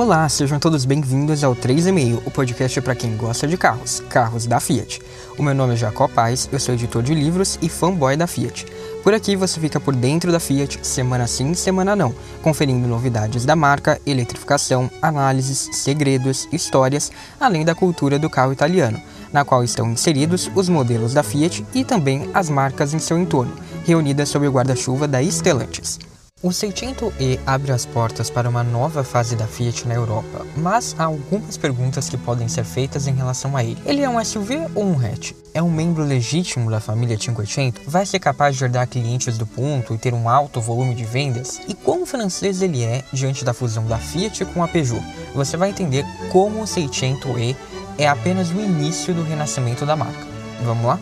Olá, 0.00 0.26
sejam 0.30 0.58
todos 0.58 0.86
bem-vindos 0.86 1.44
ao 1.44 1.54
3,5, 1.54 2.22
o 2.24 2.30
podcast 2.30 2.80
para 2.80 2.94
quem 2.94 3.18
gosta 3.18 3.46
de 3.46 3.58
carros, 3.58 4.00
carros 4.08 4.46
da 4.46 4.58
Fiat. 4.58 4.98
O 5.36 5.42
meu 5.42 5.54
nome 5.54 5.74
é 5.74 5.76
Jacó 5.76 6.08
Paz, 6.08 6.48
eu 6.50 6.58
sou 6.58 6.74
editor 6.74 7.02
de 7.02 7.12
livros 7.12 7.58
e 7.60 7.68
fanboy 7.68 8.16
da 8.16 8.26
Fiat. 8.26 8.64
Por 9.04 9.12
aqui 9.12 9.36
você 9.36 9.60
fica 9.60 9.78
por 9.78 9.94
dentro 9.94 10.32
da 10.32 10.40
Fiat, 10.40 10.78
semana 10.82 11.26
sim, 11.26 11.52
semana 11.52 11.94
não, 11.94 12.14
conferindo 12.40 12.88
novidades 12.88 13.44
da 13.44 13.54
marca, 13.54 14.00
eletrificação, 14.06 14.90
análises, 15.02 15.68
segredos, 15.72 16.48
histórias, 16.50 17.12
além 17.38 17.62
da 17.62 17.74
cultura 17.74 18.18
do 18.18 18.30
carro 18.30 18.54
italiano, 18.54 18.98
na 19.30 19.44
qual 19.44 19.62
estão 19.62 19.90
inseridos 19.90 20.50
os 20.54 20.70
modelos 20.70 21.12
da 21.12 21.22
Fiat 21.22 21.62
e 21.74 21.84
também 21.84 22.30
as 22.32 22.48
marcas 22.48 22.94
em 22.94 22.98
seu 22.98 23.18
entorno, 23.18 23.52
reunidas 23.84 24.30
sob 24.30 24.48
o 24.48 24.50
guarda-chuva 24.50 25.06
da 25.06 25.22
Stellantis. 25.22 25.98
O 26.42 26.48
600e 26.48 27.38
abre 27.46 27.70
as 27.70 27.84
portas 27.84 28.30
para 28.30 28.48
uma 28.48 28.64
nova 28.64 29.04
fase 29.04 29.36
da 29.36 29.46
Fiat 29.46 29.86
na 29.86 29.94
Europa, 29.94 30.46
mas 30.56 30.96
há 30.98 31.04
algumas 31.04 31.58
perguntas 31.58 32.08
que 32.08 32.16
podem 32.16 32.48
ser 32.48 32.64
feitas 32.64 33.06
em 33.06 33.12
relação 33.12 33.54
a 33.54 33.62
ele. 33.62 33.76
Ele 33.84 34.00
é 34.00 34.08
um 34.08 34.24
SUV 34.24 34.56
ou 34.74 34.86
um 34.86 34.98
hatch? 34.98 35.32
É 35.52 35.62
um 35.62 35.70
membro 35.70 36.02
legítimo 36.02 36.70
da 36.70 36.80
família 36.80 37.18
500? 37.18 37.82
Vai 37.86 38.06
ser 38.06 38.20
capaz 38.20 38.56
de 38.56 38.64
herdar 38.64 38.88
clientes 38.88 39.36
do 39.36 39.46
ponto 39.46 39.92
e 39.92 39.98
ter 39.98 40.14
um 40.14 40.30
alto 40.30 40.62
volume 40.62 40.94
de 40.94 41.04
vendas? 41.04 41.60
E 41.68 41.74
quão 41.74 42.06
francês 42.06 42.62
ele 42.62 42.82
é 42.82 43.04
diante 43.12 43.44
da 43.44 43.52
fusão 43.52 43.84
da 43.86 43.98
Fiat 43.98 44.42
com 44.46 44.64
a 44.64 44.68
Peugeot? 44.68 45.04
Você 45.34 45.58
vai 45.58 45.68
entender 45.68 46.06
como 46.32 46.62
o 46.62 46.64
600e 46.64 47.54
é 47.98 48.08
apenas 48.08 48.48
o 48.48 48.58
início 48.58 49.12
do 49.12 49.22
renascimento 49.22 49.84
da 49.84 49.94
marca. 49.94 50.26
Vamos 50.62 50.86
lá? 50.86 50.98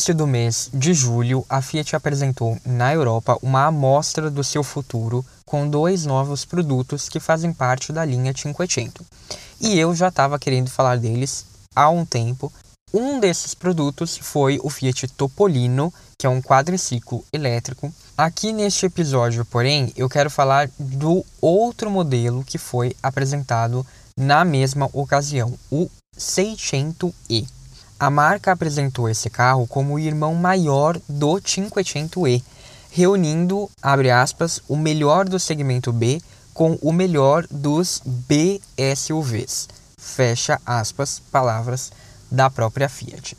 Início 0.00 0.14
do 0.14 0.26
mês 0.26 0.70
de 0.72 0.94
julho, 0.94 1.44
a 1.46 1.60
Fiat 1.60 1.94
apresentou 1.94 2.56
na 2.64 2.94
Europa 2.94 3.36
uma 3.42 3.66
amostra 3.66 4.30
do 4.30 4.42
seu 4.42 4.64
futuro 4.64 5.22
com 5.44 5.68
dois 5.68 6.06
novos 6.06 6.42
produtos 6.42 7.06
que 7.06 7.20
fazem 7.20 7.52
parte 7.52 7.92
da 7.92 8.02
linha 8.02 8.32
500. 8.32 9.06
E 9.60 9.78
eu 9.78 9.94
já 9.94 10.08
estava 10.08 10.38
querendo 10.38 10.70
falar 10.70 10.96
deles 10.96 11.44
há 11.76 11.90
um 11.90 12.06
tempo. 12.06 12.50
Um 12.94 13.20
desses 13.20 13.52
produtos 13.52 14.16
foi 14.16 14.58
o 14.62 14.70
Fiat 14.70 15.06
Topolino, 15.08 15.92
que 16.18 16.26
é 16.26 16.30
um 16.30 16.40
quadriciclo 16.40 17.22
elétrico. 17.30 17.92
Aqui 18.16 18.54
neste 18.54 18.86
episódio, 18.86 19.44
porém, 19.44 19.92
eu 19.94 20.08
quero 20.08 20.30
falar 20.30 20.70
do 20.78 21.22
outro 21.42 21.90
modelo 21.90 22.42
que 22.42 22.56
foi 22.56 22.96
apresentado 23.02 23.86
na 24.16 24.46
mesma 24.46 24.88
ocasião, 24.94 25.52
o 25.70 25.90
600e. 26.16 27.59
A 28.00 28.08
marca 28.08 28.50
apresentou 28.50 29.10
esse 29.10 29.28
carro 29.28 29.66
como 29.66 29.92
o 29.92 29.98
irmão 29.98 30.34
maior 30.34 30.98
do 31.06 31.34
500e, 31.34 32.42
reunindo, 32.90 33.70
abre 33.82 34.10
aspas, 34.10 34.62
o 34.66 34.74
melhor 34.74 35.28
do 35.28 35.38
segmento 35.38 35.92
B 35.92 36.18
com 36.54 36.78
o 36.80 36.94
melhor 36.94 37.46
dos 37.50 38.00
BSUVs. 38.06 39.68
Fecha 39.98 40.58
aspas, 40.64 41.20
palavras 41.30 41.92
da 42.30 42.48
própria 42.48 42.88
Fiat. 42.88 43.36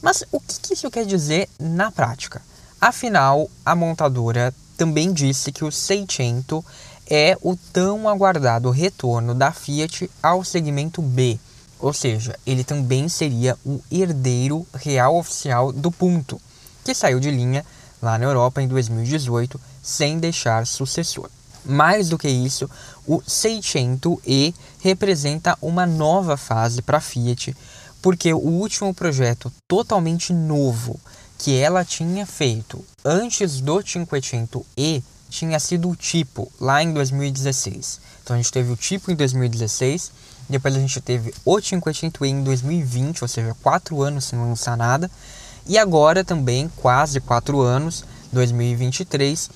Mas 0.00 0.22
o 0.30 0.38
que 0.38 0.74
isso 0.74 0.88
quer 0.88 1.04
dizer 1.04 1.48
na 1.58 1.90
prática? 1.90 2.40
Afinal, 2.80 3.50
a 3.64 3.74
montadora 3.74 4.54
também 4.76 5.12
disse 5.12 5.50
que 5.50 5.64
o 5.64 5.72
600 5.72 6.62
é 7.10 7.36
o 7.42 7.56
tão 7.72 8.08
aguardado 8.08 8.70
retorno 8.70 9.34
da 9.34 9.50
Fiat 9.50 10.08
ao 10.22 10.44
segmento 10.44 11.02
B, 11.02 11.40
ou 11.78 11.92
seja, 11.92 12.38
ele 12.46 12.64
também 12.64 13.08
seria 13.08 13.56
o 13.64 13.80
herdeiro 13.90 14.66
real 14.74 15.16
oficial 15.16 15.72
do 15.72 15.90
Punto, 15.90 16.40
que 16.84 16.94
saiu 16.94 17.20
de 17.20 17.30
linha 17.30 17.64
lá 18.00 18.18
na 18.18 18.24
Europa 18.24 18.62
em 18.62 18.68
2018 18.68 19.60
sem 19.82 20.18
deixar 20.18 20.66
sucessor. 20.66 21.28
Mais 21.64 22.08
do 22.08 22.18
que 22.18 22.28
isso, 22.28 22.70
o 23.06 23.20
600e 23.22 24.54
representa 24.80 25.58
uma 25.60 25.84
nova 25.84 26.36
fase 26.36 26.80
para 26.80 26.98
a 26.98 27.00
Fiat, 27.00 27.56
porque 28.00 28.32
o 28.32 28.38
último 28.38 28.94
projeto 28.94 29.52
totalmente 29.66 30.32
novo 30.32 30.98
que 31.38 31.58
ela 31.58 31.84
tinha 31.84 32.24
feito 32.24 32.84
antes 33.04 33.60
do 33.60 33.76
500e 33.78 35.02
tinha 35.28 35.58
sido 35.58 35.90
o 35.90 35.96
tipo 35.96 36.50
lá 36.60 36.82
em 36.82 36.92
2016. 36.92 38.00
Então 38.22 38.34
a 38.34 38.38
gente 38.38 38.52
teve 38.52 38.72
o 38.72 38.76
tipo 38.76 39.10
em 39.10 39.16
2016 39.16 40.12
depois 40.48 40.74
a 40.74 40.78
gente 40.78 41.00
teve 41.00 41.34
o 41.44 41.60
500 41.60 42.22
em 42.22 42.42
2020, 42.42 43.22
ou 43.22 43.28
seja, 43.28 43.56
quatro 43.62 44.02
anos 44.02 44.24
sem 44.24 44.38
lançar 44.38 44.76
nada. 44.76 45.10
E 45.66 45.76
agora 45.78 46.24
também, 46.24 46.70
quase 46.76 47.20
quatro 47.20 47.60
anos, 47.60 48.04
2023, 48.32 49.50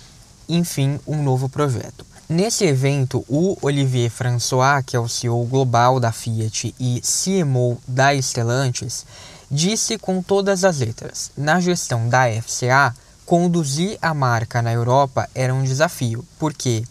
enfim, 0.48 0.98
um 1.06 1.22
novo 1.22 1.48
projeto. 1.48 2.04
Nesse 2.28 2.64
evento, 2.64 3.24
o 3.28 3.56
Olivier 3.60 4.10
François, 4.10 4.84
que 4.84 4.96
é 4.96 5.00
o 5.00 5.08
CEO 5.08 5.44
global 5.46 5.98
da 5.98 6.12
Fiat 6.12 6.74
e 6.78 7.00
CMO 7.00 7.78
da 7.86 8.14
Stellantis, 8.14 9.04
disse 9.50 9.98
com 9.98 10.22
todas 10.22 10.64
as 10.64 10.78
letras: 10.78 11.30
na 11.36 11.60
gestão 11.60 12.08
da 12.08 12.26
FCA, 12.40 12.94
conduzir 13.26 13.98
a 14.00 14.14
marca 14.14 14.62
na 14.62 14.72
Europa 14.72 15.28
era 15.34 15.54
um 15.54 15.62
desafio, 15.62 16.24
porque 16.38 16.84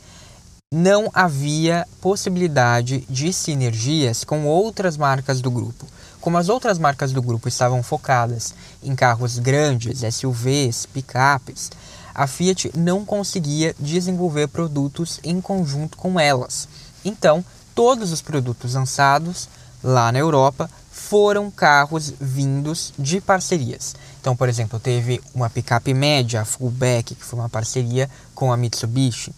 não 0.72 1.10
havia 1.16 1.88
possibilidade 2.00 3.04
de 3.10 3.34
sinergias 3.34 4.24
com 4.24 4.46
outras 4.46 4.98
marcas 4.98 5.42
do 5.42 5.50
grupo. 5.50 5.88
Como 6.22 6.38
as 6.38 6.48
outras 6.48 6.78
marcas 6.78 7.12
do 7.12 7.24
grupo 7.24 7.48
estavam 7.48 7.82
focadas 7.82 8.54
em 8.84 8.96
carros 8.96 9.40
grandes, 9.40 10.02
SUVs, 10.14 10.86
picapes, 10.86 11.72
a 12.14 12.28
Fiat 12.28 12.72
não 12.78 13.04
conseguia 13.04 13.76
desenvolver 13.80 14.48
produtos 14.48 15.20
em 15.24 15.42
conjunto 15.42 15.98
com 15.98 16.20
elas. 16.20 16.68
Então, 17.04 17.44
todos 17.74 18.12
os 18.12 18.22
produtos 18.22 18.76
lançados 18.76 19.50
lá 19.84 20.12
na 20.12 20.20
Europa 20.20 20.70
foram 20.92 21.50
carros 21.50 22.14
vindos 22.22 22.94
de 23.00 23.20
parcerias. 23.20 23.96
Então, 24.22 24.36
por 24.36 24.48
exemplo, 24.48 24.80
teve 24.80 25.20
uma 25.34 25.50
picape 25.50 25.96
média, 25.96 26.42
a 26.42 26.46
Fullback, 26.46 27.16
que 27.16 27.26
foi 27.26 27.40
uma 27.40 27.50
parceria 27.50 28.08
com 28.36 28.54
a 28.54 28.58
Mitsubishi 28.58 29.34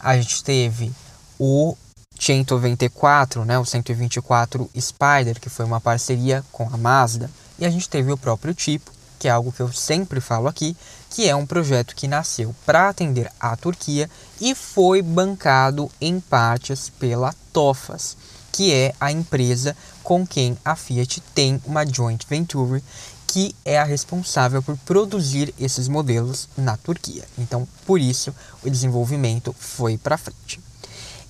a 0.00 0.16
gente 0.16 0.42
teve 0.42 0.92
o 1.38 1.76
194, 2.18 3.44
né, 3.44 3.58
o 3.58 3.64
124 3.64 4.70
Spider, 4.78 5.40
que 5.40 5.50
foi 5.50 5.64
uma 5.64 5.80
parceria 5.80 6.44
com 6.50 6.68
a 6.72 6.76
Mazda, 6.76 7.30
e 7.58 7.64
a 7.64 7.70
gente 7.70 7.88
teve 7.88 8.10
o 8.10 8.16
próprio 8.16 8.54
tipo, 8.54 8.90
que 9.18 9.28
é 9.28 9.30
algo 9.30 9.52
que 9.52 9.60
eu 9.60 9.72
sempre 9.72 10.20
falo 10.20 10.48
aqui, 10.48 10.76
que 11.10 11.28
é 11.28 11.34
um 11.34 11.46
projeto 11.46 11.94
que 11.94 12.08
nasceu 12.08 12.54
para 12.64 12.88
atender 12.88 13.30
a 13.40 13.56
Turquia 13.56 14.10
e 14.40 14.54
foi 14.54 15.00
bancado 15.00 15.90
em 16.00 16.20
partes 16.20 16.90
pela 16.90 17.34
Tofas, 17.52 18.16
que 18.52 18.72
é 18.72 18.94
a 19.00 19.10
empresa 19.10 19.76
com 20.02 20.26
quem 20.26 20.56
a 20.64 20.76
Fiat 20.76 21.20
tem 21.34 21.60
uma 21.64 21.86
joint 21.86 22.26
venture 22.28 22.82
que 23.26 23.54
é 23.64 23.78
a 23.78 23.84
responsável 23.84 24.62
por 24.62 24.76
produzir 24.78 25.54
esses 25.58 25.88
modelos 25.88 26.48
na 26.56 26.76
Turquia. 26.76 27.24
Então, 27.36 27.66
por 27.84 28.00
isso, 28.00 28.34
o 28.62 28.70
desenvolvimento 28.70 29.54
foi 29.58 29.98
para 29.98 30.16
frente. 30.16 30.60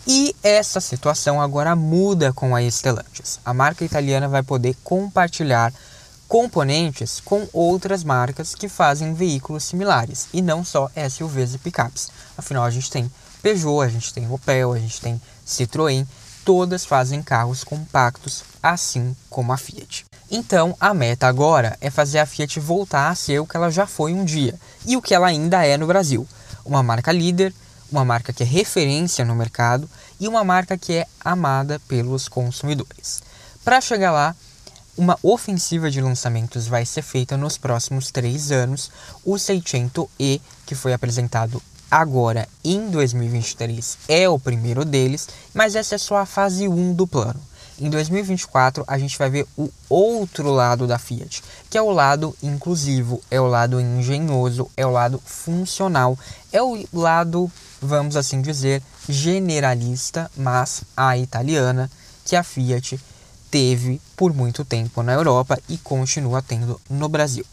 E 0.07 0.37
essa 0.43 0.81
situação 0.81 1.41
agora 1.41 1.75
muda 1.75 2.33
com 2.33 2.55
a 2.55 2.63
Stellantis. 2.63 3.41
A 3.45 3.53
marca 3.53 3.85
italiana 3.85 4.29
vai 4.29 4.43
poder 4.43 4.77
compartilhar 4.85 5.73
componentes 6.29 7.21
com 7.25 7.49
outras 7.53 8.05
marcas 8.05 8.55
que 8.55 8.69
fazem 8.69 9.15
veículos 9.15 9.65
similares 9.65 10.29
e 10.33 10.43
não 10.43 10.65
só 10.65 10.91
SUVs 11.11 11.55
e 11.55 11.59
picapes. 11.59 12.09
Afinal, 12.37 12.65
a 12.65 12.71
gente 12.71 12.91
tem 12.91 13.11
Peugeot, 13.43 13.83
a 13.83 13.89
gente 13.89 14.13
tem 14.13 14.31
Opel, 14.31 14.73
a 14.73 14.79
gente 14.79 15.01
tem 15.01 15.21
Citroën, 15.47 16.07
todas 16.45 16.85
fazem 16.85 17.23
carros 17.23 17.65
compactos, 17.65 18.45
assim 18.63 19.15
como 19.29 19.53
a 19.53 19.57
Fiat. 19.57 20.05
Então, 20.31 20.77
a 20.81 20.93
meta 20.93 21.29
agora 21.29 21.77
é 21.81 21.89
fazer 21.89 22.19
a 22.19 22.27
Fiat 22.27 22.59
voltar 22.59 23.09
a 23.09 23.15
ser 23.15 23.39
o 23.39 23.47
que 23.47 23.57
ela 23.57 23.71
já 23.71 23.87
foi 23.87 24.13
um 24.13 24.25
dia 24.25 24.55
e 24.85 24.97
o 24.97 25.03
que 25.03 25.15
ela 25.15 25.29
ainda 25.29 25.65
é 25.65 25.77
no 25.77 25.87
Brasil. 25.87 26.27
Uma 26.65 26.83
marca 26.83 27.13
líder, 27.13 27.55
uma 27.91 28.05
marca 28.05 28.33
que 28.33 28.43
é 28.43 28.47
referência 28.47 29.25
no 29.25 29.37
mercado 29.37 29.89
e 30.19 30.27
uma 30.27 30.43
marca 30.43 30.77
que 30.77 30.95
é 30.95 31.07
amada 31.25 31.81
pelos 31.87 32.29
consumidores. 32.29 33.23
Para 33.65 33.81
chegar 33.81 34.11
lá, 34.11 34.35
uma 34.97 35.19
ofensiva 35.23 35.91
de 35.91 36.01
lançamentos 36.01 36.67
vai 36.67 36.85
ser 36.85 37.03
feita 37.03 37.37
nos 37.37 37.59
próximos 37.59 38.11
três 38.11 38.51
anos. 38.51 38.91
O 39.25 39.35
600e, 39.35 40.41
que 40.65 40.75
foi 40.75 40.93
apresentado 40.93 41.63
agora 41.91 42.49
em 42.65 42.91
2023, 42.91 43.99
é 44.09 44.29
o 44.29 44.39
primeiro 44.39 44.85
deles, 44.85 45.29
mas 45.55 45.77
essa 45.77 45.95
é 45.95 45.99
só 45.99 46.17
a 46.17 46.27
fase 46.27 46.67
1 46.67 46.95
do 46.95 47.07
plano. 47.07 47.41
Em 47.79 47.91
2024, 47.91 48.85
a 48.87 48.97
gente 48.97 49.19
vai 49.19 49.29
ver 49.29 49.47
o 49.55 49.71
outro 49.89 50.51
lado 50.51 50.87
da 50.87 50.99
Fiat, 50.99 51.43
que 51.69 51.77
é 51.77 51.83
o 51.83 51.91
lado 51.91 52.35
inclusivo, 52.43 53.21
é 53.31 53.39
o 53.39 53.47
lado 53.47 53.79
engenhoso, 53.79 54.71
é 54.75 54.87
o 54.87 54.91
lado 54.91 55.21
funcional, 55.23 56.19
é 56.51 56.63
o 56.63 56.83
lado, 56.91 57.53
vamos 57.81 58.17
assim 58.17 58.41
dizer, 58.41 58.83
generalista, 59.07 60.31
mas 60.35 60.85
a 60.97 61.19
italiana, 61.19 61.91
que 62.25 62.35
a 62.35 62.43
Fiat 62.43 62.99
teve 63.51 64.01
por 64.17 64.33
muito 64.33 64.65
tempo 64.65 65.03
na 65.03 65.13
Europa 65.13 65.59
e 65.69 65.77
continua 65.77 66.41
tendo 66.41 66.81
no 66.89 67.11
Brasil. 67.11 67.45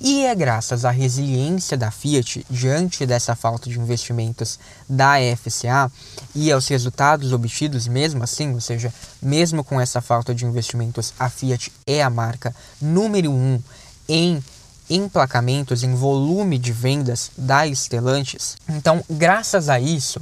E 0.00 0.24
é 0.24 0.34
graças 0.34 0.86
à 0.86 0.90
resiliência 0.90 1.76
da 1.76 1.90
Fiat 1.90 2.46
diante 2.48 3.04
dessa 3.04 3.36
falta 3.36 3.68
de 3.68 3.78
investimentos 3.78 4.58
da 4.88 5.16
FCA 5.36 5.92
e 6.34 6.50
aos 6.50 6.66
resultados 6.68 7.34
obtidos 7.34 7.86
mesmo 7.86 8.24
assim, 8.24 8.54
ou 8.54 8.62
seja, 8.62 8.92
mesmo 9.20 9.62
com 9.62 9.78
essa 9.78 10.00
falta 10.00 10.34
de 10.34 10.46
investimentos, 10.46 11.12
a 11.18 11.28
Fiat 11.28 11.70
é 11.86 12.02
a 12.02 12.08
marca 12.08 12.56
número 12.80 13.30
um 13.30 13.60
em 14.08 14.42
emplacamentos, 14.88 15.82
em 15.82 15.94
volume 15.94 16.58
de 16.58 16.72
vendas 16.72 17.30
da 17.36 17.66
Stellantis. 17.66 18.56
Então, 18.68 19.04
graças 19.08 19.68
a 19.68 19.78
isso, 19.78 20.20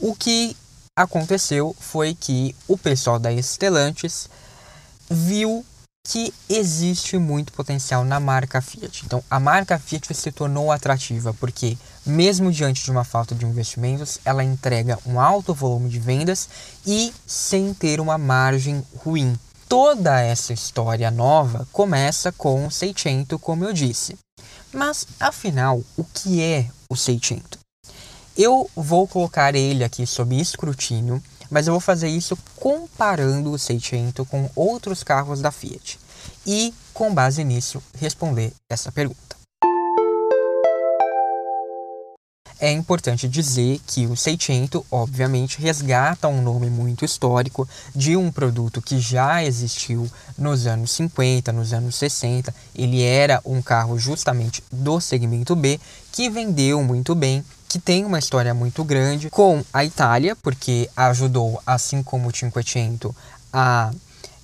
o 0.00 0.14
que 0.14 0.56
aconteceu 0.96 1.76
foi 1.78 2.14
que 2.14 2.56
o 2.66 2.78
pessoal 2.78 3.18
da 3.18 3.30
Stellantis 3.40 4.30
viu 5.10 5.64
que 6.06 6.32
existe 6.48 7.18
muito 7.18 7.52
potencial 7.52 8.04
na 8.04 8.18
marca 8.18 8.60
Fiat. 8.60 9.04
Então, 9.04 9.22
a 9.30 9.38
marca 9.38 9.78
Fiat 9.78 10.12
se 10.14 10.32
tornou 10.32 10.72
atrativa 10.72 11.34
porque, 11.34 11.76
mesmo 12.04 12.50
diante 12.50 12.82
de 12.82 12.90
uma 12.90 13.04
falta 13.04 13.34
de 13.34 13.44
investimentos, 13.44 14.18
ela 14.24 14.42
entrega 14.42 14.98
um 15.06 15.20
alto 15.20 15.54
volume 15.54 15.88
de 15.88 16.00
vendas 16.00 16.48
e 16.86 17.12
sem 17.26 17.74
ter 17.74 18.00
uma 18.00 18.16
margem 18.16 18.84
ruim. 18.96 19.38
Toda 19.68 20.20
essa 20.20 20.52
história 20.52 21.10
nova 21.10 21.68
começa 21.70 22.32
com 22.32 22.66
o 22.66 22.70
Seicento, 22.70 23.38
como 23.38 23.64
eu 23.64 23.72
disse. 23.72 24.18
Mas, 24.72 25.06
afinal, 25.20 25.82
o 25.96 26.04
que 26.04 26.42
é 26.42 26.66
o 26.88 26.96
Seicento? 26.96 27.58
Eu 28.36 28.68
vou 28.74 29.06
colocar 29.06 29.54
ele 29.54 29.84
aqui 29.84 30.06
sob 30.06 30.34
escrutínio 30.40 31.22
mas 31.50 31.66
eu 31.66 31.72
vou 31.72 31.80
fazer 31.80 32.08
isso 32.08 32.38
comparando 32.56 33.50
o 33.50 33.58
Seicento 33.58 34.24
com 34.24 34.48
outros 34.54 35.02
carros 35.02 35.40
da 35.40 35.50
Fiat 35.50 35.98
e, 36.46 36.72
com 36.94 37.12
base 37.12 37.42
nisso, 37.44 37.82
responder 37.98 38.52
essa 38.68 38.92
pergunta. 38.92 39.30
É 42.62 42.70
importante 42.70 43.26
dizer 43.26 43.80
que 43.86 44.06
o 44.06 44.14
Seicento, 44.14 44.84
obviamente, 44.90 45.58
resgata 45.58 46.28
um 46.28 46.42
nome 46.42 46.68
muito 46.68 47.06
histórico 47.06 47.66
de 47.96 48.18
um 48.18 48.30
produto 48.30 48.82
que 48.82 49.00
já 49.00 49.42
existiu 49.42 50.06
nos 50.36 50.66
anos 50.66 50.90
50, 50.90 51.52
nos 51.52 51.72
anos 51.72 51.94
60. 51.94 52.54
Ele 52.76 53.02
era 53.02 53.40
um 53.46 53.62
carro 53.62 53.98
justamente 53.98 54.62
do 54.70 55.00
segmento 55.00 55.56
B 55.56 55.80
que 56.12 56.28
vendeu 56.28 56.82
muito 56.82 57.14
bem 57.14 57.42
que 57.70 57.78
tem 57.78 58.04
uma 58.04 58.18
história 58.18 58.52
muito 58.52 58.82
grande 58.82 59.30
com 59.30 59.64
a 59.72 59.84
Itália, 59.84 60.34
porque 60.34 60.90
ajudou, 60.96 61.62
assim 61.64 62.02
como 62.02 62.28
o 62.28 62.36
Cinquecento, 62.36 63.14
a 63.52 63.92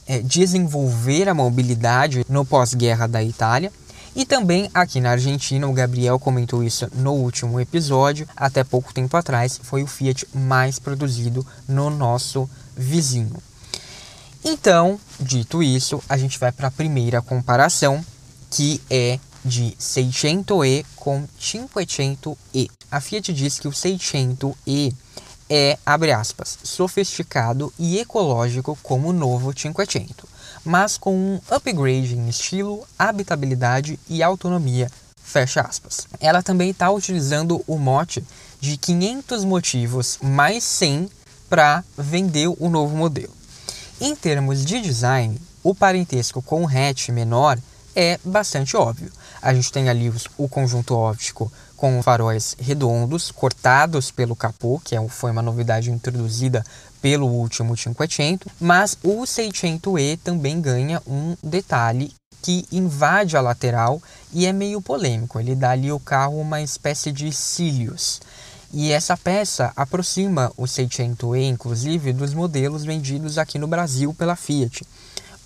é, 0.07 0.21
desenvolver 0.21 1.29
a 1.29 1.35
mobilidade 1.35 2.25
no 2.29 2.45
pós-guerra 2.45 3.09
da 3.09 3.21
Itália. 3.21 3.73
E 4.15 4.25
também 4.25 4.71
aqui 4.73 5.01
na 5.01 5.11
Argentina, 5.11 5.67
o 5.67 5.73
Gabriel 5.73 6.21
comentou 6.21 6.63
isso 6.63 6.89
no 6.95 7.15
último 7.15 7.59
episódio, 7.59 8.29
até 8.37 8.63
pouco 8.63 8.95
tempo 8.95 9.17
atrás, 9.17 9.59
foi 9.61 9.83
o 9.83 9.89
Fiat 9.89 10.25
mais 10.33 10.79
produzido 10.79 11.45
no 11.67 11.91
nosso 11.91 12.49
vizinho. 12.77 13.43
Então, 14.45 15.01
dito 15.19 15.65
isso, 15.65 16.01
a 16.09 16.17
gente 16.17 16.39
vai 16.39 16.53
para 16.53 16.69
a 16.69 16.71
primeira 16.71 17.21
comparação, 17.21 18.05
que 18.53 18.81
é 18.89 19.19
de 19.47 19.77
600e 19.79 20.85
com 20.97 21.27
500e. 21.41 22.69
A 22.91 23.01
Fiat 23.01 23.33
diz 23.33 23.59
que 23.59 23.69
o 23.69 23.73
600e 23.73 24.93
é, 25.49 25.79
abre 25.87 26.13
aspas, 26.13 26.59
sofisticado 26.63 27.73
e 27.79 27.99
ecológico 27.99 28.77
como 28.83 29.09
o 29.09 29.13
novo 29.13 29.53
500, 29.53 30.29
mas 30.65 30.99
com 30.99 31.15
um 31.15 31.41
upgrade 31.51 32.17
em 32.17 32.29
estilo, 32.29 32.87
habitabilidade 32.99 33.99
e 34.09 34.23
autonomia, 34.23 34.91
fecha 35.23 35.61
aspas. 35.61 36.09
Ela 36.21 36.43
também 36.43 36.71
está 36.71 36.91
utilizando 36.91 37.63
o 37.67 37.79
mote 37.79 38.25
de 38.61 38.77
500 38.77 39.45
motivos 39.45 40.19
mais 40.21 40.65
100 40.65 41.09
para 41.49 41.85
vender 41.97 42.49
o 42.49 42.69
novo 42.69 42.97
modelo. 42.97 43.33
Em 44.01 44.15
termos 44.15 44.65
de 44.65 44.81
design, 44.81 45.41
o 45.63 45.75
parentesco 45.75 46.43
com 46.43 46.65
o 46.65 46.69
hatch 46.69 47.09
menor 47.11 47.59
é 47.95 48.21
bastante 48.23 48.77
óbvio. 48.77 49.11
A 49.47 49.55
gente 49.55 49.71
tem 49.71 49.89
ali 49.89 50.13
o 50.37 50.49
conjunto 50.49 50.97
óptico 50.97 51.53
com 51.77 52.03
faróis 52.03 52.57
redondos, 52.59 53.31
cortados 53.31 54.11
pelo 54.11 54.35
capô, 54.35 54.81
que 54.85 54.97
é 54.97 55.09
foi 55.09 55.31
uma 55.31 55.41
novidade 55.41 55.89
introduzida 55.89 56.65
pelo 57.01 57.29
último 57.29 57.77
500, 57.77 58.53
mas 58.59 58.99
o 59.05 59.23
600E 59.23 60.19
também 60.19 60.61
ganha 60.61 61.01
um 61.07 61.37
detalhe 61.45 62.13
que 62.43 62.67
invade 62.73 63.37
a 63.37 63.41
lateral 63.41 64.03
e 64.33 64.47
é 64.47 64.53
meio 64.53 64.83
polêmico. 64.83 65.39
Ele 65.39 65.55
dá 65.55 65.71
ali 65.71 65.91
ao 65.91 66.01
carro 66.01 66.41
uma 66.41 66.61
espécie 66.61 67.13
de 67.13 67.31
cílios. 67.31 68.21
E 68.73 68.91
essa 68.91 69.17
peça 69.17 69.73
aproxima 69.77 70.53
o 70.57 70.65
600E, 70.65 71.45
inclusive, 71.45 72.13
dos 72.13 72.35
modelos 72.35 72.85
vendidos 72.85 73.39
aqui 73.39 73.61
no 73.61 73.69
Brasil 73.69 74.13
pela 74.13 74.35
Fiat, 74.35 74.85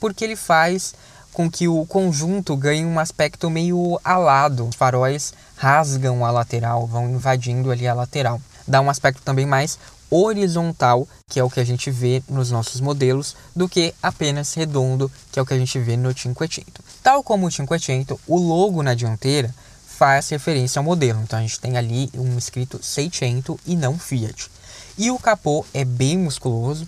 porque 0.00 0.24
ele 0.24 0.36
faz 0.36 0.94
com 1.32 1.50
que 1.50 1.68
o 1.68 1.84
conjunto 1.86 2.56
ganhe 2.56 2.84
um 2.84 2.98
aspecto 2.98 3.48
meio 3.50 4.00
alado. 4.04 4.68
Os 4.68 4.76
faróis 4.76 5.32
rasgam 5.56 6.24
a 6.24 6.30
lateral, 6.30 6.86
vão 6.86 7.08
invadindo 7.08 7.70
ali 7.70 7.86
a 7.86 7.94
lateral. 7.94 8.40
Dá 8.66 8.80
um 8.80 8.90
aspecto 8.90 9.22
também 9.22 9.46
mais 9.46 9.78
horizontal, 10.10 11.06
que 11.28 11.38
é 11.38 11.44
o 11.44 11.48
que 11.48 11.60
a 11.60 11.64
gente 11.64 11.90
vê 11.90 12.22
nos 12.28 12.50
nossos 12.50 12.80
modelos, 12.80 13.36
do 13.54 13.68
que 13.68 13.94
apenas 14.02 14.52
redondo, 14.54 15.10
que 15.30 15.38
é 15.38 15.42
o 15.42 15.46
que 15.46 15.54
a 15.54 15.58
gente 15.58 15.78
vê 15.78 15.96
no 15.96 16.12
500. 16.12 16.64
Tal 17.02 17.22
como 17.22 17.46
o 17.46 17.50
500, 17.50 18.18
o 18.26 18.36
logo 18.36 18.82
na 18.82 18.94
dianteira 18.94 19.54
faz 19.86 20.28
referência 20.30 20.80
ao 20.80 20.84
modelo. 20.84 21.20
Então 21.22 21.38
a 21.38 21.42
gente 21.42 21.60
tem 21.60 21.76
ali 21.76 22.10
um 22.14 22.36
escrito 22.36 22.80
600 22.82 23.56
e 23.66 23.76
não 23.76 23.98
Fiat. 23.98 24.50
E 24.98 25.10
o 25.10 25.18
capô 25.18 25.64
é 25.72 25.84
bem 25.84 26.18
musculoso, 26.18 26.86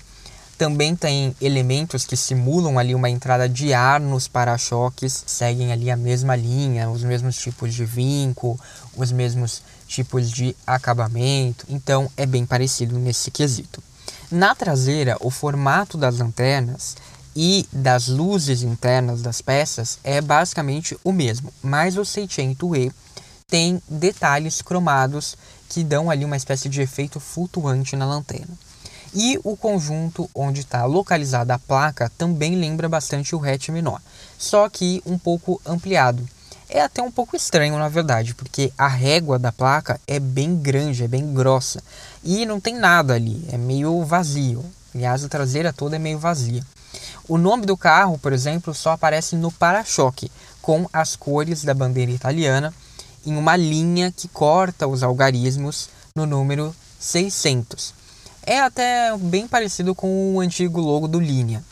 também 0.62 0.94
tem 0.94 1.35
elementos 1.40 2.04
que 2.04 2.16
simulam 2.16 2.78
ali 2.78 2.95
uma 2.95 3.11
entrada 3.11 3.49
de 3.49 3.75
ar 3.75 3.99
nos 3.99 4.28
para-choques, 4.28 5.25
seguem 5.26 5.73
ali 5.73 5.90
a 5.90 5.97
mesma 5.97 6.37
linha, 6.37 6.88
os 6.88 7.02
mesmos 7.02 7.37
tipos 7.37 7.75
de 7.75 7.85
vinco, 7.85 8.57
os 8.97 9.11
mesmos 9.11 9.61
tipos 9.88 10.31
de 10.31 10.54
acabamento, 10.64 11.66
então 11.69 12.09
é 12.16 12.25
bem 12.25 12.47
parecido 12.47 12.97
nesse 12.97 13.28
quesito. 13.33 13.83
Na 14.31 14.54
traseira, 14.54 15.16
o 15.19 15.31
formato 15.31 15.99
das 15.99 16.19
lanternas 16.19 16.97
e 17.35 17.66
das 17.73 18.07
luzes 18.07 18.62
internas 18.62 19.21
das 19.21 19.42
peças 19.42 19.99
é 20.04 20.21
basicamente 20.21 20.97
o 21.02 21.11
mesmo, 21.11 21.52
mas 21.61 21.97
o 21.97 22.02
600E 22.02 22.92
tem 23.49 23.83
detalhes 23.88 24.62
cromados 24.62 25.37
que 25.69 25.83
dão 25.83 26.09
ali 26.09 26.25
uma 26.25 26.37
espécie 26.37 26.69
de 26.69 26.81
efeito 26.81 27.19
flutuante 27.19 27.97
na 27.97 28.07
lanterna. 28.07 28.57
E 29.14 29.38
o 29.45 29.57
conjunto 29.57 30.28
onde 30.35 30.61
está 30.61 30.87
localizada 30.87 31.54
a 31.54 31.59
placa 31.59 32.11
também 32.16 32.57
lembra 32.57 32.88
bastante 32.88 33.37
o 33.37 33.45
hatch 33.45 33.69
menor, 33.69 34.00
só 34.38 34.69
que 34.71 35.02
um 35.04 35.19
pouco 35.19 35.61
ampliado. 35.66 36.26
É 36.66 36.81
até 36.81 37.02
um 37.02 37.11
pouco 37.11 37.37
estranho, 37.37 37.76
na 37.78 37.90
verdade, 37.90 38.35
porque 38.35 38.73
a 38.78 38.88
régua 38.88 39.38
da 39.38 39.52
placa 39.52 40.00
é 40.07 40.19
bem 40.19 40.57
grande, 40.57 41.04
é 41.04 41.09
bem 41.09 41.35
grossa 41.35 41.83
e 42.25 42.47
não 42.47 42.59
tem 42.59 42.75
nada 42.75 43.12
ali, 43.12 43.47
é 43.52 43.59
meio 43.59 44.02
vazio. 44.04 44.64
Aliás, 44.95 45.23
a 45.23 45.28
traseira 45.28 45.75
toda 45.75 45.97
é 45.97 45.99
meio 45.99 46.19
vazia. 46.19 46.64
O 47.28 47.37
nome 47.37 47.66
do 47.66 47.76
carro, 47.76 48.16
por 48.16 48.33
exemplo, 48.33 48.73
só 48.73 48.92
aparece 48.92 49.37
no 49.37 49.52
para-choque, 49.52 50.33
com 50.62 50.88
as 50.90 51.16
cores 51.16 51.62
da 51.62 51.75
bandeira 51.75 52.11
italiana, 52.11 52.73
em 53.26 53.37
uma 53.37 53.57
linha 53.57 54.11
que 54.11 54.26
corta 54.28 54.87
os 54.87 55.02
algarismos 55.02 55.90
no 56.16 56.25
número 56.25 56.75
600. 56.99 58.01
É 58.44 58.61
até 58.61 59.16
bem 59.16 59.46
parecido 59.46 59.94
com 59.94 60.34
o 60.34 60.40
antigo 60.40 60.80
logo 60.80 61.06
do 61.06 61.20
Linea. 61.20 61.62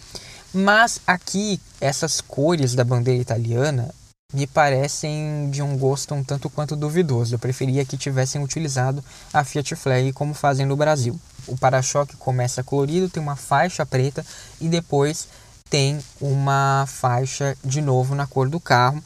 Mas 0.52 1.00
aqui, 1.06 1.60
essas 1.80 2.20
cores 2.20 2.74
da 2.74 2.84
bandeira 2.84 3.20
italiana 3.20 3.92
me 4.32 4.46
parecem 4.46 5.50
de 5.50 5.60
um 5.62 5.76
gosto 5.76 6.14
um 6.14 6.22
tanto 6.22 6.48
quanto 6.48 6.76
duvidoso. 6.76 7.34
Eu 7.34 7.38
preferia 7.38 7.84
que 7.84 7.96
tivessem 7.96 8.42
utilizado 8.42 9.04
a 9.32 9.42
Fiat 9.42 9.74
Flag 9.74 10.12
como 10.12 10.34
fazem 10.34 10.64
no 10.64 10.76
Brasil. 10.76 11.18
O 11.46 11.56
para-choque 11.56 12.16
começa 12.16 12.62
colorido, 12.62 13.08
tem 13.08 13.22
uma 13.22 13.36
faixa 13.36 13.84
preta 13.84 14.24
e 14.60 14.68
depois 14.68 15.26
tem 15.68 15.98
uma 16.20 16.84
faixa 16.86 17.56
de 17.64 17.80
novo 17.80 18.14
na 18.14 18.26
cor 18.26 18.48
do 18.48 18.60
carro. 18.60 19.02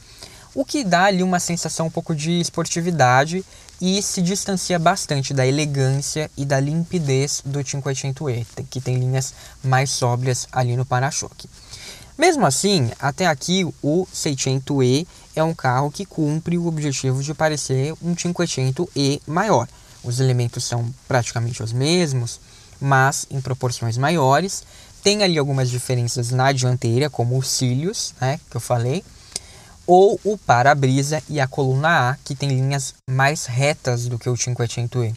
o 0.53 0.63
que 0.63 0.83
dá 0.83 1.05
ali 1.05 1.21
uma 1.21 1.39
sensação 1.39 1.87
um 1.87 1.91
pouco 1.91 2.15
de 2.15 2.39
esportividade 2.39 3.43
e 3.81 4.01
se 4.01 4.21
distancia 4.21 4.79
bastante 4.79 5.33
da 5.33 5.45
elegância 5.45 6.29
e 6.37 6.45
da 6.45 6.59
limpidez 6.59 7.41
do 7.45 7.59
500e, 7.59 8.45
que 8.69 8.79
tem 8.79 8.97
linhas 8.97 9.33
mais 9.63 9.89
sóbrias 9.89 10.47
ali 10.51 10.75
no 10.75 10.85
para-choque. 10.85 11.49
Mesmo 12.17 12.45
assim, 12.45 12.89
até 12.97 13.27
aqui 13.27 13.65
o 13.83 14.07
600e 14.13 15.05
é 15.35 15.43
um 15.43 15.53
carro 15.53 15.91
que 15.91 16.05
cumpre 16.05 16.57
o 16.57 16.65
objetivo 16.65 17.21
de 17.21 17.33
parecer 17.33 17.93
um 18.01 18.15
500e 18.15 19.21
maior. 19.27 19.67
Os 20.01 20.19
elementos 20.19 20.63
são 20.63 20.93
praticamente 21.07 21.61
os 21.61 21.73
mesmos, 21.73 22.39
mas 22.79 23.25
em 23.29 23.41
proporções 23.41 23.97
maiores. 23.97 24.63
Tem 25.03 25.23
ali 25.23 25.37
algumas 25.37 25.69
diferenças 25.69 26.31
na 26.31 26.51
dianteira, 26.51 27.09
como 27.09 27.37
os 27.37 27.49
cílios, 27.49 28.13
né, 28.19 28.39
que 28.49 28.55
eu 28.55 28.61
falei, 28.61 29.03
ou 29.87 30.19
o 30.23 30.37
para-brisa 30.37 31.21
e 31.29 31.39
a 31.39 31.47
coluna 31.47 32.11
A, 32.11 32.17
que 32.23 32.35
tem 32.35 32.49
linhas 32.49 32.93
mais 33.09 33.45
retas 33.45 34.07
do 34.07 34.17
que 34.17 34.29
o 34.29 34.33
500e. 34.33 35.13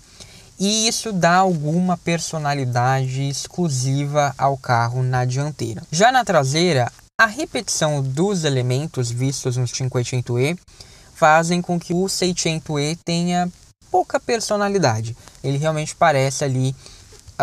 E 0.58 0.88
isso 0.88 1.12
dá 1.12 1.36
alguma 1.36 1.96
personalidade 1.96 3.28
exclusiva 3.28 4.34
ao 4.36 4.56
carro 4.56 5.02
na 5.02 5.24
dianteira. 5.24 5.82
Já 5.90 6.10
na 6.10 6.24
traseira, 6.24 6.90
a 7.20 7.26
repetição 7.26 8.02
dos 8.02 8.44
elementos 8.44 9.10
vistos 9.10 9.56
no 9.56 9.64
500e 9.64 10.58
fazem 11.14 11.62
com 11.62 11.78
que 11.78 11.94
o 11.94 12.04
600e 12.04 12.98
tenha 13.04 13.48
pouca 13.90 14.20
personalidade. 14.20 15.16
Ele 15.42 15.58
realmente 15.58 15.94
parece 15.94 16.44
ali 16.44 16.74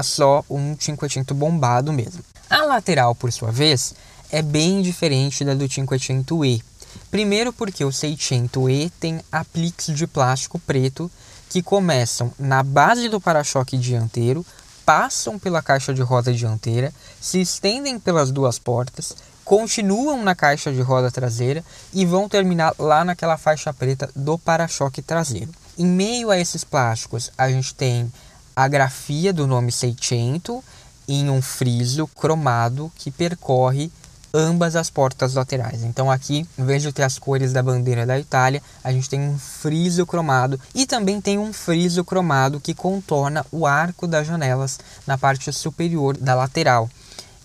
só 0.04 0.44
um 0.50 0.76
500 0.76 1.36
bombado 1.36 1.92
mesmo. 1.92 2.24
A 2.50 2.64
lateral, 2.64 3.16
por 3.16 3.32
sua 3.32 3.52
vez, 3.52 3.96
é 4.32 4.42
bem 4.42 4.82
diferente 4.82 5.44
da 5.44 5.54
do 5.54 5.66
500e. 5.66 6.62
Primeiro 7.12 7.54
porque 7.54 7.84
o 7.86 7.90
600e 7.90 8.92
tem 9.00 9.22
apliques 9.32 9.96
de 9.96 10.06
plástico 10.08 10.60
preto 10.60 11.10
que 11.50 11.62
começam 11.62 12.32
na 12.38 12.62
base 12.64 13.08
do 13.08 13.22
para-choque 13.22 13.78
dianteiro, 13.78 14.46
passam 14.86 15.40
pela 15.40 15.62
caixa 15.62 15.94
de 15.94 16.02
roda 16.02 16.34
dianteira, 16.34 16.94
se 17.20 17.40
estendem 17.40 18.00
pelas 18.00 18.32
duas 18.32 18.60
portas, 18.60 19.16
continuam 19.44 20.24
na 20.24 20.36
caixa 20.36 20.72
de 20.72 20.82
roda 20.82 21.12
traseira 21.12 21.64
e 21.94 22.06
vão 22.06 22.28
terminar 22.28 22.74
lá 22.78 23.06
naquela 23.06 23.38
faixa 23.38 23.74
preta 23.74 24.10
do 24.16 24.38
para-choque 24.38 25.02
traseiro. 25.02 25.52
Em 25.78 25.86
meio 25.86 26.30
a 26.32 26.38
esses 26.38 26.64
plásticos, 26.64 27.32
a 27.38 27.50
gente 27.50 27.74
tem 27.76 28.12
a 28.56 28.68
grafia 28.68 29.34
do 29.34 29.46
nome 29.46 29.72
600 29.72 30.62
em 31.08 31.30
um 31.30 31.42
friso 31.42 32.08
cromado 32.08 32.92
que 32.96 33.12
percorre 33.12 33.92
ambas 34.36 34.76
as 34.76 34.90
portas 34.90 35.34
laterais. 35.34 35.84
Então 35.84 36.12
aqui, 36.12 36.46
de 36.58 36.92
ter 36.92 37.04
as 37.04 37.18
cores 37.18 37.54
da 37.54 37.64
bandeira 37.64 38.06
da 38.06 38.20
Itália, 38.20 38.62
a 38.84 38.92
gente 38.92 39.10
tem 39.10 39.22
um 39.22 39.40
friso 39.40 40.06
cromado 40.06 40.60
e 40.74 40.86
também 40.86 41.22
tem 41.22 41.40
um 41.40 41.54
friso 41.54 42.04
cromado 42.04 42.60
que 42.60 42.74
contorna 42.74 43.46
o 43.50 43.66
arco 43.66 44.06
das 44.06 44.28
janelas 44.28 44.78
na 45.08 45.18
parte 45.18 45.52
superior 45.54 46.18
da 46.18 46.36
lateral. 46.36 46.90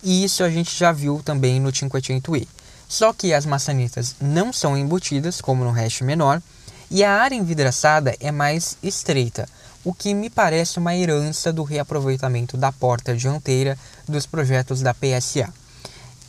E 0.03 0.23
isso 0.25 0.43
a 0.43 0.49
gente 0.49 0.77
já 0.77 0.91
viu 0.91 1.21
também 1.23 1.59
no 1.59 1.71
500e. 1.71 2.47
Só 2.89 3.13
que 3.13 3.33
as 3.33 3.45
maçanetas 3.45 4.15
não 4.19 4.51
são 4.51 4.77
embutidas, 4.77 5.39
como 5.39 5.63
no 5.63 5.71
hash 5.71 6.01
menor, 6.01 6.41
e 6.89 7.05
a 7.05 7.13
área 7.13 7.35
envidraçada 7.35 8.13
é 8.19 8.31
mais 8.31 8.75
estreita, 8.83 9.47
o 9.81 9.93
que 9.93 10.13
me 10.13 10.29
parece 10.29 10.77
uma 10.77 10.93
herança 10.93 11.53
do 11.53 11.63
reaproveitamento 11.63 12.57
da 12.57 12.69
porta 12.69 13.15
dianteira 13.15 13.77
dos 14.09 14.25
projetos 14.25 14.81
da 14.81 14.93
PSA. 14.93 15.60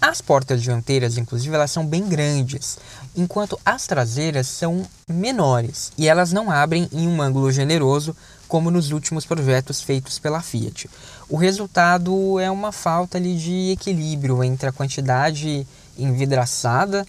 As 0.02 0.20
portas 0.20 0.60
dianteiras, 0.60 1.16
inclusive, 1.16 1.54
elas 1.54 1.70
são 1.70 1.86
bem 1.86 2.08
grandes, 2.08 2.76
enquanto 3.14 3.56
as 3.64 3.86
traseiras 3.86 4.48
são 4.48 4.84
menores 5.08 5.92
e 5.96 6.08
elas 6.08 6.32
não 6.32 6.50
abrem 6.50 6.88
em 6.90 7.06
um 7.06 7.22
ângulo 7.22 7.52
generoso 7.52 8.16
como 8.48 8.68
nos 8.68 8.90
últimos 8.90 9.24
projetos 9.24 9.80
feitos 9.80 10.18
pela 10.18 10.42
Fiat. 10.42 10.90
O 11.28 11.36
resultado 11.36 12.40
é 12.40 12.50
uma 12.50 12.72
falta 12.72 13.16
ali, 13.16 13.36
de 13.36 13.70
equilíbrio 13.70 14.42
entre 14.42 14.68
a 14.68 14.72
quantidade 14.72 15.64
envidraçada 15.96 17.06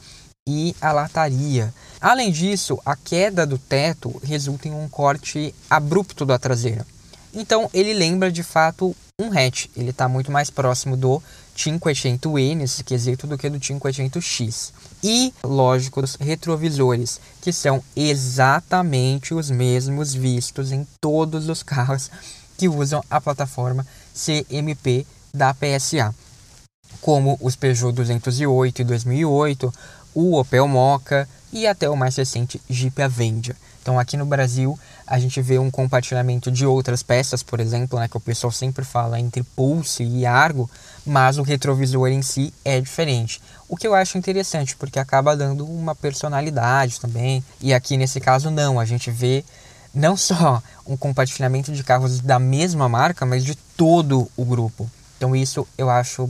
e 0.48 0.76
a 0.80 0.92
lataria. 0.92 1.74
Além 2.00 2.32
disso, 2.32 2.80
a 2.86 2.96
queda 2.96 3.44
do 3.44 3.58
teto 3.58 4.22
resulta 4.24 4.68
em 4.68 4.72
um 4.72 4.88
corte 4.88 5.56
abrupto 5.68 6.28
da 6.28 6.38
traseira. 6.38 6.86
Então 7.34 7.68
ele 7.74 7.92
lembra 7.92 8.32
de 8.32 8.44
fato 8.44 8.96
um 9.20 9.36
hatch, 9.36 9.66
ele 9.76 9.90
está 9.90 10.08
muito 10.08 10.32
mais 10.32 10.52
próximo 10.52 10.96
do 10.96 11.22
500e 11.56 12.56
nesse 12.56 12.84
quesito 12.84 13.28
do 13.28 13.38
que 13.38 13.50
do 13.50 13.60
500x. 13.60 14.72
E, 15.04 15.34
lógico, 15.44 16.02
os 16.02 16.16
retrovisores, 16.16 17.20
que 17.42 17.52
são 17.54 17.84
exatamente 17.96 19.34
os 19.34 19.50
mesmos 19.50 20.14
vistos 20.14 20.72
em 20.72 20.88
todos 21.00 21.50
os 21.50 21.62
carros 21.62 22.10
que 22.58 22.68
usam 22.68 23.04
a 23.10 23.20
plataforma 23.20 23.86
CMP 24.14 25.06
da 25.34 25.54
PSA, 25.54 26.14
como 27.02 27.38
os 27.42 27.56
Peugeot 27.56 27.94
208 27.94 28.82
e 28.82 28.86
2008, 28.86 29.74
o 30.14 30.40
Opel 30.40 30.68
Mokka 30.68 31.28
e 31.52 31.68
até 31.68 31.90
o 31.90 31.96
mais 31.96 32.16
recente 32.16 32.62
Jeep 32.70 33.02
Avenger. 33.02 33.56
Então 33.84 34.00
aqui 34.00 34.16
no 34.16 34.25
Brasil 34.25 34.80
a 35.06 35.20
gente 35.20 35.42
vê 35.42 35.60
um 35.60 35.70
compartilhamento 35.70 36.50
de 36.50 36.66
outras 36.66 37.04
peças, 37.04 37.44
por 37.44 37.60
exemplo, 37.60 38.00
né, 38.00 38.08
que 38.08 38.16
o 38.16 38.22
pessoal 38.22 38.50
sempre 38.50 38.86
fala 38.86 39.20
entre 39.20 39.44
Pulse 39.44 40.04
e 40.04 40.25
Argo, 40.25 40.70
mas 41.06 41.38
o 41.38 41.44
retrovisor 41.44 42.08
em 42.08 42.22
si 42.22 42.54
é 42.63 42.80
diferente. 42.80 43.42
O 43.68 43.75
que 43.75 43.86
eu 43.86 43.94
acho 43.94 44.18
interessante, 44.18 44.75
porque 44.78 44.98
acaba 44.98 45.36
dando 45.36 45.66
uma 45.66 45.94
personalidade 45.94 47.00
também. 47.00 47.44
E 47.60 47.74
aqui 47.74 47.98
nesse 47.98 48.22
caso 48.22 48.50
não, 48.50 48.80
a 48.80 48.86
gente 48.86 49.12
vê 49.12 49.44
não 49.94 50.16
só 50.16 50.63
um 50.88 50.96
compartilhamento 50.96 51.74
de 51.74 51.84
carros 51.84 52.22
da 52.22 52.40
mesma 52.40 52.88
marca, 52.88 53.25
mas 53.25 53.44
de 53.44 53.56
todo 53.56 54.32
o 54.38 54.46
grupo. 54.46 54.90
Então 55.18 55.36
isso 55.36 55.68
eu 55.78 55.90
acho 55.90 56.30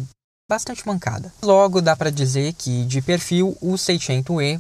bastante 0.50 0.86
mancada. 0.88 1.32
Logo 1.44 1.82
dá 1.82 1.96
para 1.96 2.10
dizer 2.10 2.54
que 2.54 2.84
de 2.86 3.00
perfil 3.00 3.56
o 3.62 3.74
600e 3.74 4.60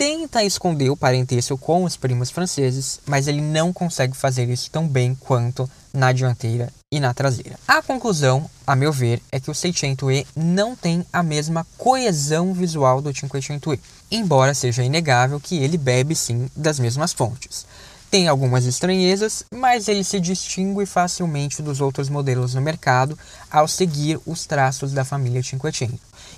tenta 0.00 0.42
esconder 0.42 0.88
o 0.88 0.96
parentesco 0.96 1.58
com 1.58 1.84
os 1.84 1.94
primos 1.94 2.30
franceses, 2.30 2.98
mas 3.04 3.28
ele 3.28 3.42
não 3.42 3.70
consegue 3.70 4.16
fazer 4.16 4.48
isso 4.48 4.70
tão 4.70 4.88
bem 4.88 5.14
quanto 5.14 5.68
na 5.92 6.10
dianteira 6.10 6.72
e 6.90 6.98
na 6.98 7.12
traseira. 7.12 7.58
A 7.68 7.82
conclusão, 7.82 8.48
a 8.66 8.74
meu 8.74 8.94
ver, 8.94 9.20
é 9.30 9.38
que 9.38 9.50
o 9.50 9.52
600e 9.52 10.26
não 10.34 10.74
tem 10.74 11.04
a 11.12 11.22
mesma 11.22 11.66
coesão 11.76 12.54
visual 12.54 13.02
do 13.02 13.12
500e, 13.12 13.78
embora 14.10 14.54
seja 14.54 14.82
inegável 14.82 15.38
que 15.38 15.62
ele 15.62 15.76
bebe 15.76 16.16
sim 16.16 16.48
das 16.56 16.78
mesmas 16.78 17.12
fontes. 17.12 17.66
Tem 18.10 18.26
algumas 18.26 18.64
estranhezas, 18.64 19.44
mas 19.54 19.86
ele 19.86 20.02
se 20.02 20.18
distingue 20.18 20.86
facilmente 20.86 21.60
dos 21.60 21.78
outros 21.82 22.08
modelos 22.08 22.54
no 22.54 22.62
mercado 22.62 23.18
ao 23.50 23.68
seguir 23.68 24.18
os 24.24 24.46
traços 24.46 24.92
da 24.92 25.04
família 25.04 25.42
500. 25.42 25.90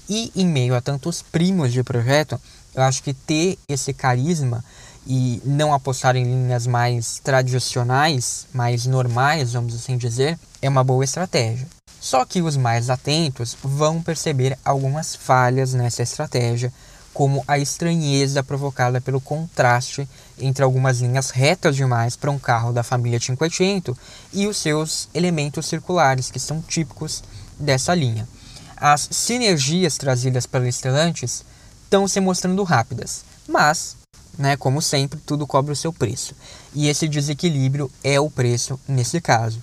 E 0.09 0.33
em 0.35 0.47
meio 0.47 0.75
a 0.75 0.81
tantos 0.81 1.23
primos 1.23 1.73
de 1.73 1.83
projeto, 1.83 2.39
eu 2.75 2.83
acho 2.83 3.03
que 3.03 3.13
ter 3.13 3.59
esse 3.69 3.93
carisma 3.93 4.65
e 5.07 5.43
não 5.45 5.75
apostar 5.75 6.17
em 6.17 6.25
linhas 6.25 6.67
mais 6.67 7.19
tradicionais, 7.19 8.47
mais 8.53 8.87
normais, 8.87 9.53
vamos 9.53 9.75
assim 9.75 9.97
dizer, 9.97 10.39
é 10.61 10.69
uma 10.69 10.85
boa 10.85 11.05
estratégia. 11.05 11.67
Só 12.01 12.25
que 12.25 12.43
os 12.43 12.57
mais 12.57 12.91
atentos 12.91 13.57
vão 13.63 14.03
perceber 14.03 14.59
algumas 14.65 15.15
falhas 15.15 15.73
nessa 15.73 16.03
estratégia, 16.03 16.73
como 17.15 17.45
a 17.47 17.59
estranheza 17.59 18.43
provocada 18.43 19.01
pelo 19.01 19.21
contraste 19.21 20.09
entre 20.39 20.65
algumas 20.65 21.01
linhas 21.01 21.31
retas 21.31 21.77
demais 21.77 22.17
para 22.17 22.31
um 22.31 22.39
carro 22.39 22.73
da 22.73 22.83
família 22.83 23.21
500 23.21 23.97
e 24.33 24.47
os 24.47 24.57
seus 24.57 25.09
elementos 25.13 25.67
circulares, 25.67 26.31
que 26.31 26.41
são 26.41 26.63
típicos 26.63 27.23
dessa 27.59 27.95
linha. 27.95 28.27
As 28.77 29.09
sinergias 29.11 29.97
trazidas 29.97 30.47
pelos 30.47 30.75
Stellantis 30.75 31.45
estão 31.93 32.09
se 32.09 32.21
mostrando 32.21 32.63
rápidas, 32.63 33.23
mas, 33.47 33.97
né, 34.39 34.57
como 34.57 34.81
sempre, 34.81 35.21
tudo 35.27 35.47
cobra 35.47 35.75
o 35.75 35.77
seu 35.77 35.93
preço. 35.93 36.35
E 36.73 36.89
esse 36.89 37.07
desequilíbrio 37.07 37.91
é 38.03 38.19
o 38.19 38.31
preço 38.31 38.81
nesse 38.89 39.21
caso. 39.21 39.63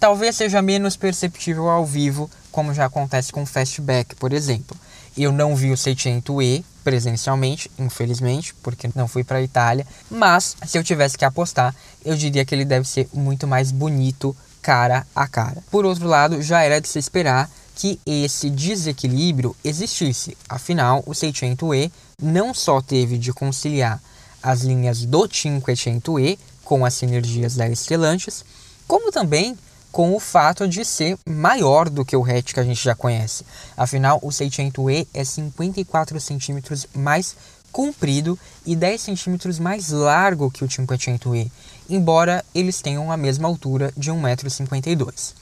Talvez 0.00 0.36
seja 0.36 0.62
menos 0.62 0.96
perceptível 0.96 1.68
ao 1.68 1.84
vivo, 1.84 2.30
como 2.50 2.72
já 2.72 2.86
acontece 2.86 3.30
com 3.30 3.42
o 3.42 3.46
Fastback, 3.46 4.14
por 4.14 4.32
exemplo. 4.32 4.74
Eu 5.18 5.30
não 5.30 5.54
vi 5.54 5.70
o 5.70 5.74
600e 5.74 6.64
presencialmente, 6.82 7.70
infelizmente, 7.78 8.54
porque 8.62 8.88
não 8.94 9.06
fui 9.06 9.22
para 9.22 9.38
a 9.38 9.42
Itália, 9.42 9.86
mas 10.10 10.56
se 10.66 10.78
eu 10.78 10.84
tivesse 10.84 11.18
que 11.18 11.26
apostar, 11.26 11.74
eu 12.02 12.16
diria 12.16 12.44
que 12.44 12.54
ele 12.54 12.64
deve 12.64 12.88
ser 12.88 13.06
muito 13.12 13.46
mais 13.46 13.70
bonito 13.70 14.34
cara 14.62 15.06
a 15.14 15.28
cara. 15.28 15.62
Por 15.70 15.84
outro 15.84 16.08
lado, 16.08 16.40
já 16.40 16.62
era 16.62 16.80
de 16.80 16.88
se 16.88 16.98
esperar 16.98 17.50
que 17.76 18.00
esse 18.06 18.48
desequilíbrio 18.48 19.54
existisse. 19.62 20.36
Afinal, 20.48 21.04
o 21.06 21.12
600e 21.12 21.92
não 22.20 22.52
só 22.54 22.80
teve 22.80 23.18
de 23.18 23.32
conciliar 23.32 24.02
as 24.42 24.62
linhas 24.62 25.04
do 25.04 25.28
500e 25.28 26.38
com 26.64 26.84
as 26.84 26.94
sinergias 26.94 27.54
da 27.54 27.72
Stellantis, 27.72 28.44
como 28.88 29.12
também 29.12 29.56
com 29.92 30.14
o 30.14 30.20
fato 30.20 30.66
de 30.66 30.84
ser 30.84 31.18
maior 31.28 31.88
do 31.88 32.04
que 32.04 32.16
o 32.16 32.24
hatch 32.24 32.52
que 32.52 32.60
a 32.60 32.64
gente 32.64 32.82
já 32.82 32.94
conhece. 32.94 33.44
Afinal, 33.76 34.18
o 34.22 34.28
600e 34.28 35.06
é 35.12 35.24
54 35.24 36.18
centímetros 36.18 36.86
mais 36.94 37.36
comprido 37.70 38.38
e 38.64 38.74
10 38.74 39.00
centímetros 39.00 39.58
mais 39.58 39.90
largo 39.90 40.50
que 40.50 40.64
o 40.64 40.68
500e, 40.68 41.50
embora 41.90 42.42
eles 42.54 42.80
tenham 42.80 43.12
a 43.12 43.16
mesma 43.18 43.46
altura 43.46 43.92
de 43.96 44.10
1,52m. 44.10 45.34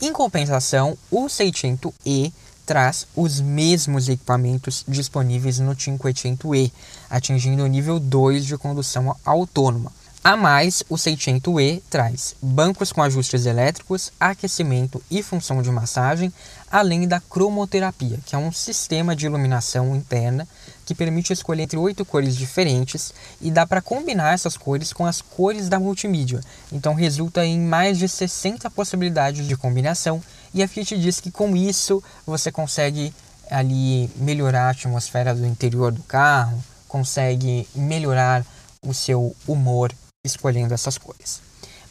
Em 0.00 0.12
compensação, 0.12 0.96
o 1.10 1.26
600e 1.26 2.32
traz 2.64 3.04
os 3.16 3.40
mesmos 3.40 4.08
equipamentos 4.08 4.84
disponíveis 4.86 5.58
no 5.58 5.74
500e, 5.74 6.70
atingindo 7.10 7.64
o 7.64 7.66
nível 7.66 7.98
2 7.98 8.46
de 8.46 8.56
condução 8.56 9.16
autônoma. 9.24 9.90
A 10.22 10.36
mais, 10.36 10.84
o 10.88 10.94
600e 10.94 11.82
traz 11.90 12.36
bancos 12.40 12.92
com 12.92 13.02
ajustes 13.02 13.44
elétricos, 13.44 14.12
aquecimento 14.20 15.02
e 15.10 15.20
função 15.20 15.62
de 15.62 15.70
massagem, 15.70 16.32
além 16.70 17.08
da 17.08 17.18
cromoterapia, 17.18 18.20
que 18.24 18.36
é 18.36 18.38
um 18.38 18.52
sistema 18.52 19.16
de 19.16 19.26
iluminação 19.26 19.96
interna 19.96 20.46
que 20.88 20.94
permite 20.94 21.34
escolher 21.34 21.64
entre 21.64 21.76
oito 21.76 22.02
cores 22.02 22.34
diferentes 22.34 23.12
e 23.42 23.50
dá 23.50 23.66
para 23.66 23.82
combinar 23.82 24.32
essas 24.32 24.56
cores 24.56 24.90
com 24.90 25.04
as 25.04 25.20
cores 25.20 25.68
da 25.68 25.78
multimídia. 25.78 26.40
Então 26.72 26.94
resulta 26.94 27.44
em 27.44 27.60
mais 27.60 27.98
de 27.98 28.08
60 28.08 28.70
possibilidades 28.70 29.46
de 29.46 29.54
combinação 29.54 30.22
e 30.54 30.62
a 30.62 30.66
Fiat 30.66 30.98
diz 30.98 31.20
que 31.20 31.30
com 31.30 31.54
isso 31.54 32.02
você 32.26 32.50
consegue 32.50 33.12
ali 33.50 34.10
melhorar 34.16 34.68
a 34.68 34.70
atmosfera 34.70 35.34
do 35.34 35.44
interior 35.44 35.92
do 35.92 36.02
carro, 36.04 36.58
consegue 36.88 37.68
melhorar 37.74 38.42
o 38.80 38.94
seu 38.94 39.36
humor 39.46 39.92
escolhendo 40.24 40.72
essas 40.72 40.96
cores. 40.96 41.42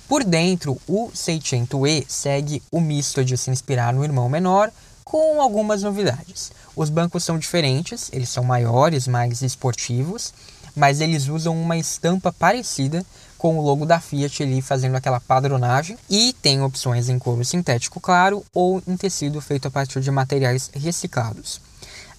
Por 0.08 0.24
dentro, 0.24 0.82
o 0.88 1.12
600e 1.12 2.04
segue 2.08 2.64
o 2.72 2.82
misto 2.82 3.24
de 3.24 3.38
se 3.38 3.52
inspirar 3.52 3.94
no 3.94 4.04
irmão 4.04 4.28
menor, 4.28 4.72
com 5.04 5.40
algumas 5.40 5.84
novidades. 5.84 6.52
Os 6.78 6.92
bancos 6.92 7.24
são 7.24 7.40
diferentes, 7.40 8.08
eles 8.14 8.30
são 8.30 8.44
maiores, 8.44 9.08
mais 9.08 9.42
esportivos, 9.42 10.32
mas 10.76 11.02
eles 11.02 11.28
usam 11.28 11.60
uma 11.60 11.76
estampa 11.76 12.32
parecida 12.32 13.04
com 13.36 13.58
o 13.58 13.64
logo 13.64 13.84
da 13.84 14.00
Fiat 14.00 14.44
ali 14.44 14.62
fazendo 14.62 14.96
aquela 14.96 15.20
padronagem 15.20 15.98
e 16.08 16.34
tem 16.40 16.62
opções 16.62 17.10
em 17.10 17.18
couro 17.18 17.44
sintético 17.44 18.00
claro 18.00 18.46
ou 18.54 18.80
em 18.88 18.96
tecido 18.96 19.42
feito 19.42 19.68
a 19.68 19.72
partir 19.72 20.02
de 20.02 20.12
materiais 20.12 20.70
reciclados. 20.72 21.60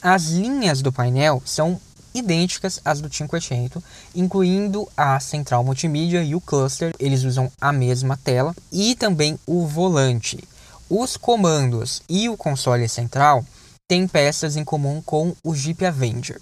As 0.02 0.24
linhas 0.24 0.82
do 0.82 0.92
painel 0.92 1.40
são 1.44 1.80
idênticas 2.12 2.80
às 2.84 3.00
do 3.00 3.08
500, 3.08 3.80
incluindo 4.12 4.88
a 4.96 5.20
central 5.20 5.62
multimídia 5.62 6.20
e 6.24 6.34
o 6.34 6.40
cluster, 6.40 6.92
eles 6.98 7.22
usam 7.22 7.48
a 7.60 7.72
mesma 7.72 8.16
tela, 8.16 8.56
e 8.72 8.96
também 8.96 9.38
o 9.46 9.68
volante. 9.68 10.42
Os 10.90 11.16
comandos 11.16 12.02
e 12.08 12.28
o 12.28 12.36
console 12.36 12.88
central 12.88 13.44
têm 13.88 14.06
peças 14.06 14.56
em 14.56 14.64
comum 14.64 15.02
com 15.04 15.34
o 15.42 15.54
Jeep 15.54 15.84
Avenger. 15.84 16.40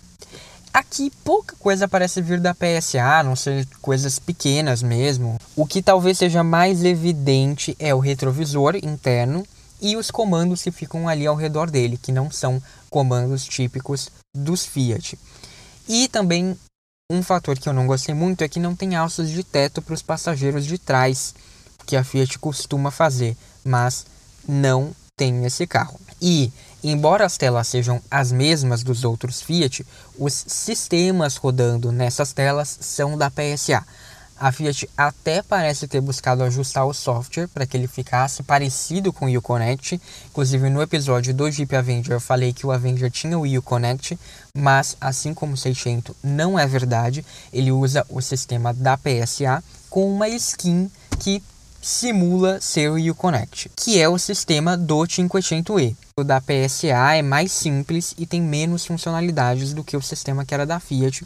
Aqui 0.74 1.10
pouca 1.24 1.56
coisa 1.56 1.88
parece 1.88 2.20
vir 2.20 2.38
da 2.38 2.54
PSA, 2.54 3.20
a 3.20 3.22
não 3.22 3.34
ser 3.34 3.66
coisas 3.80 4.18
pequenas 4.18 4.82
mesmo. 4.82 5.38
O 5.54 5.64
que 5.64 5.80
talvez 5.80 6.18
seja 6.18 6.42
mais 6.42 6.84
evidente 6.84 7.74
é 7.78 7.94
o 7.94 7.98
retrovisor 7.98 8.76
interno 8.76 9.46
e 9.80 9.96
os 9.96 10.10
comandos 10.10 10.62
que 10.62 10.70
ficam 10.70 11.08
ali 11.08 11.26
ao 11.26 11.34
redor 11.34 11.70
dele, 11.70 11.96
que 11.96 12.12
não 12.12 12.30
são 12.30 12.62
comandos 12.90 13.44
típicos 13.44 14.10
dos 14.34 14.66
Fiat. 14.66 15.18
E 15.88 16.08
também 16.08 16.58
um 17.10 17.22
fator 17.22 17.56
que 17.58 17.68
eu 17.68 17.72
não 17.72 17.86
gostei 17.86 18.14
muito 18.14 18.42
é 18.42 18.48
que 18.48 18.58
não 18.58 18.74
tem 18.74 18.96
alças 18.96 19.30
de 19.30 19.44
teto 19.44 19.80
para 19.80 19.94
os 19.94 20.02
passageiros 20.02 20.66
de 20.66 20.76
trás, 20.76 21.34
que 21.86 21.96
a 21.96 22.02
Fiat 22.02 22.38
costuma 22.38 22.90
fazer, 22.90 23.36
mas 23.64 24.04
não 24.46 24.92
tem 25.16 25.32
nesse 25.32 25.66
carro. 25.66 25.98
E, 26.20 26.52
embora 26.90 27.24
as 27.24 27.36
telas 27.36 27.68
sejam 27.68 28.00
as 28.10 28.30
mesmas 28.30 28.82
dos 28.82 29.04
outros 29.04 29.40
Fiat, 29.42 29.86
os 30.18 30.44
sistemas 30.46 31.36
rodando 31.36 31.90
nessas 31.90 32.32
telas 32.32 32.78
são 32.80 33.16
da 33.16 33.30
PSA. 33.30 33.84
A 34.38 34.52
Fiat 34.52 34.86
até 34.94 35.42
parece 35.42 35.88
ter 35.88 36.00
buscado 36.02 36.42
ajustar 36.42 36.84
o 36.84 36.92
software 36.92 37.48
para 37.48 37.66
que 37.66 37.74
ele 37.74 37.86
ficasse 37.86 38.42
parecido 38.42 39.10
com 39.10 39.24
o 39.24 39.38
Uconnect. 39.38 39.98
Inclusive 40.30 40.68
no 40.68 40.82
episódio 40.82 41.32
do 41.32 41.50
Jeep 41.50 41.74
Avenger 41.74 42.12
eu 42.12 42.20
falei 42.20 42.52
que 42.52 42.66
o 42.66 42.70
Avenger 42.70 43.10
tinha 43.10 43.38
o 43.38 43.46
Uconnect, 43.46 44.18
mas 44.54 44.94
assim 45.00 45.32
como 45.32 45.54
o 45.54 45.56
600 45.56 46.14
não 46.22 46.58
é 46.58 46.66
verdade, 46.66 47.24
ele 47.50 47.72
usa 47.72 48.04
o 48.10 48.20
sistema 48.20 48.74
da 48.74 48.98
PSA 48.98 49.64
com 49.88 50.12
uma 50.12 50.28
skin 50.28 50.90
que 51.18 51.42
simula 51.86 52.60
ser 52.60 52.90
o 52.90 53.10
Uconnect, 53.10 53.70
que 53.76 54.00
é 54.00 54.08
o 54.08 54.18
sistema 54.18 54.76
do 54.76 54.98
500e. 55.06 55.94
O 56.18 56.24
da 56.24 56.40
PSA 56.40 57.14
é 57.14 57.22
mais 57.22 57.52
simples 57.52 58.12
e 58.18 58.26
tem 58.26 58.42
menos 58.42 58.84
funcionalidades 58.84 59.72
do 59.72 59.84
que 59.84 59.96
o 59.96 60.02
sistema 60.02 60.44
que 60.44 60.52
era 60.52 60.66
da 60.66 60.80
Fiat 60.80 61.24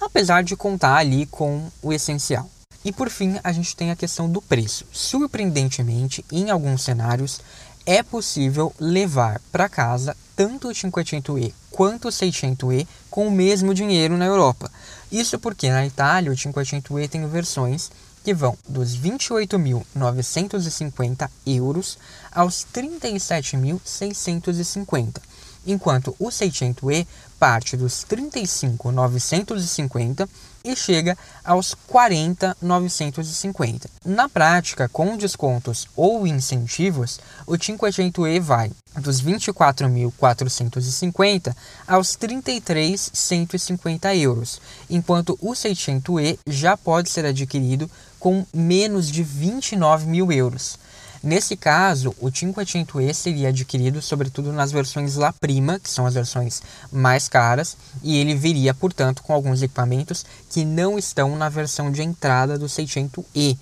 apesar 0.00 0.44
de 0.44 0.54
contar 0.54 0.96
ali 0.96 1.26
com 1.26 1.68
o 1.82 1.92
essencial. 1.92 2.48
E 2.84 2.92
por 2.92 3.10
fim, 3.10 3.36
a 3.42 3.50
gente 3.50 3.74
tem 3.74 3.90
a 3.90 3.96
questão 3.96 4.30
do 4.30 4.40
preço. 4.40 4.86
Surpreendentemente, 4.92 6.24
em 6.30 6.50
alguns 6.50 6.84
cenários, 6.84 7.40
é 7.84 8.02
possível 8.02 8.72
levar 8.78 9.40
para 9.50 9.68
casa 9.68 10.16
tanto 10.36 10.68
o 10.68 10.72
500e 10.72 11.52
quanto 11.70 12.08
o 12.08 12.12
600e 12.12 12.86
com 13.10 13.26
o 13.26 13.30
mesmo 13.30 13.74
dinheiro 13.74 14.16
na 14.16 14.26
Europa. 14.26 14.70
Isso 15.10 15.38
porque 15.38 15.68
na 15.68 15.84
Itália 15.86 16.30
o 16.30 16.34
500e 16.34 17.08
tem 17.08 17.26
versões 17.26 17.90
que 18.26 18.34
vão 18.34 18.58
dos 18.68 18.98
28.950 18.98 21.30
euros 21.46 21.96
aos 22.32 22.66
37.650 22.74 25.20
enquanto 25.66 26.14
o 26.18 26.28
600e 26.28 27.06
parte 27.38 27.76
dos 27.76 28.04
35.950 28.04 30.26
e 30.64 30.74
chega 30.74 31.16
aos 31.44 31.76
40.950. 31.92 33.86
Na 34.04 34.28
prática, 34.28 34.88
com 34.88 35.16
descontos 35.16 35.86
ou 35.94 36.26
incentivos, 36.26 37.20
o 37.46 37.52
500e 37.52 38.40
vai 38.40 38.72
dos 38.96 39.22
24.450 39.22 41.54
aos 41.86 42.16
33.150 42.16 44.16
euros, 44.16 44.60
enquanto 44.88 45.38
o 45.40 45.52
600e 45.52 46.38
já 46.48 46.74
pode 46.76 47.08
ser 47.10 47.26
adquirido 47.26 47.88
com 48.26 48.44
menos 48.52 49.08
de 49.08 49.22
29 49.22 50.04
mil 50.08 50.32
euros. 50.32 50.76
Nesse 51.22 51.56
caso, 51.56 52.12
o 52.18 52.26
500e 52.26 53.14
seria 53.14 53.50
adquirido 53.50 54.02
sobretudo 54.02 54.52
nas 54.52 54.72
versões 54.72 55.14
La 55.14 55.32
Prima, 55.32 55.78
que 55.78 55.88
são 55.88 56.06
as 56.06 56.14
versões 56.14 56.60
mais 56.90 57.28
caras, 57.28 57.76
e 58.02 58.16
ele 58.16 58.34
viria, 58.34 58.74
portanto, 58.74 59.22
com 59.22 59.32
alguns 59.32 59.62
equipamentos 59.62 60.26
que 60.50 60.64
não 60.64 60.98
estão 60.98 61.36
na 61.36 61.48
versão 61.48 61.92
de 61.92 62.02
entrada 62.02 62.58
do 62.58 62.66
600e, 62.66 63.56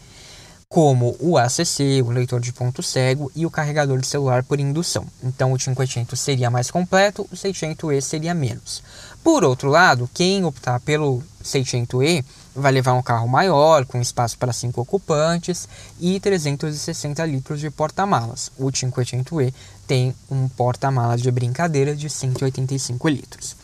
como 0.67 1.15
o 1.21 1.37
ACC, 1.37 2.03
o 2.03 2.11
leitor 2.11 2.41
de 2.41 2.51
ponto 2.51 2.83
cego 2.83 3.31
e 3.37 3.45
o 3.45 3.51
carregador 3.51 4.01
de 4.01 4.07
celular 4.07 4.45
por 4.45 4.59
indução. 4.59 5.07
Então 5.23 5.53
o 5.53 5.59
500 5.59 6.19
seria 6.19 6.51
mais 6.51 6.71
completo, 6.71 7.29
o 7.31 7.37
600e 7.37 8.01
seria 8.01 8.33
menos. 8.33 8.83
Por 9.25 9.43
outro 9.43 9.71
lado, 9.71 10.09
quem 10.13 10.45
optar 10.45 10.79
pelo 10.81 11.23
600e 11.43 12.23
vai 12.55 12.71
levar 12.71 12.93
um 12.93 13.03
carro 13.03 13.27
maior, 13.27 13.87
com 13.87 13.99
espaço 13.99 14.37
para 14.37 14.53
cinco 14.53 14.83
ocupantes 14.83 15.67
e 15.99 16.21
360 16.21 17.25
litros 17.25 17.59
de 17.59 17.71
porta-malas. 17.71 18.53
O 18.59 18.67
500e 18.67 19.55
tem 19.87 20.15
um 20.31 20.47
porta-malas 20.47 21.23
de 21.23 21.31
brincadeira 21.31 21.97
de 21.97 22.11
185 22.11 23.09
litros. 23.09 23.57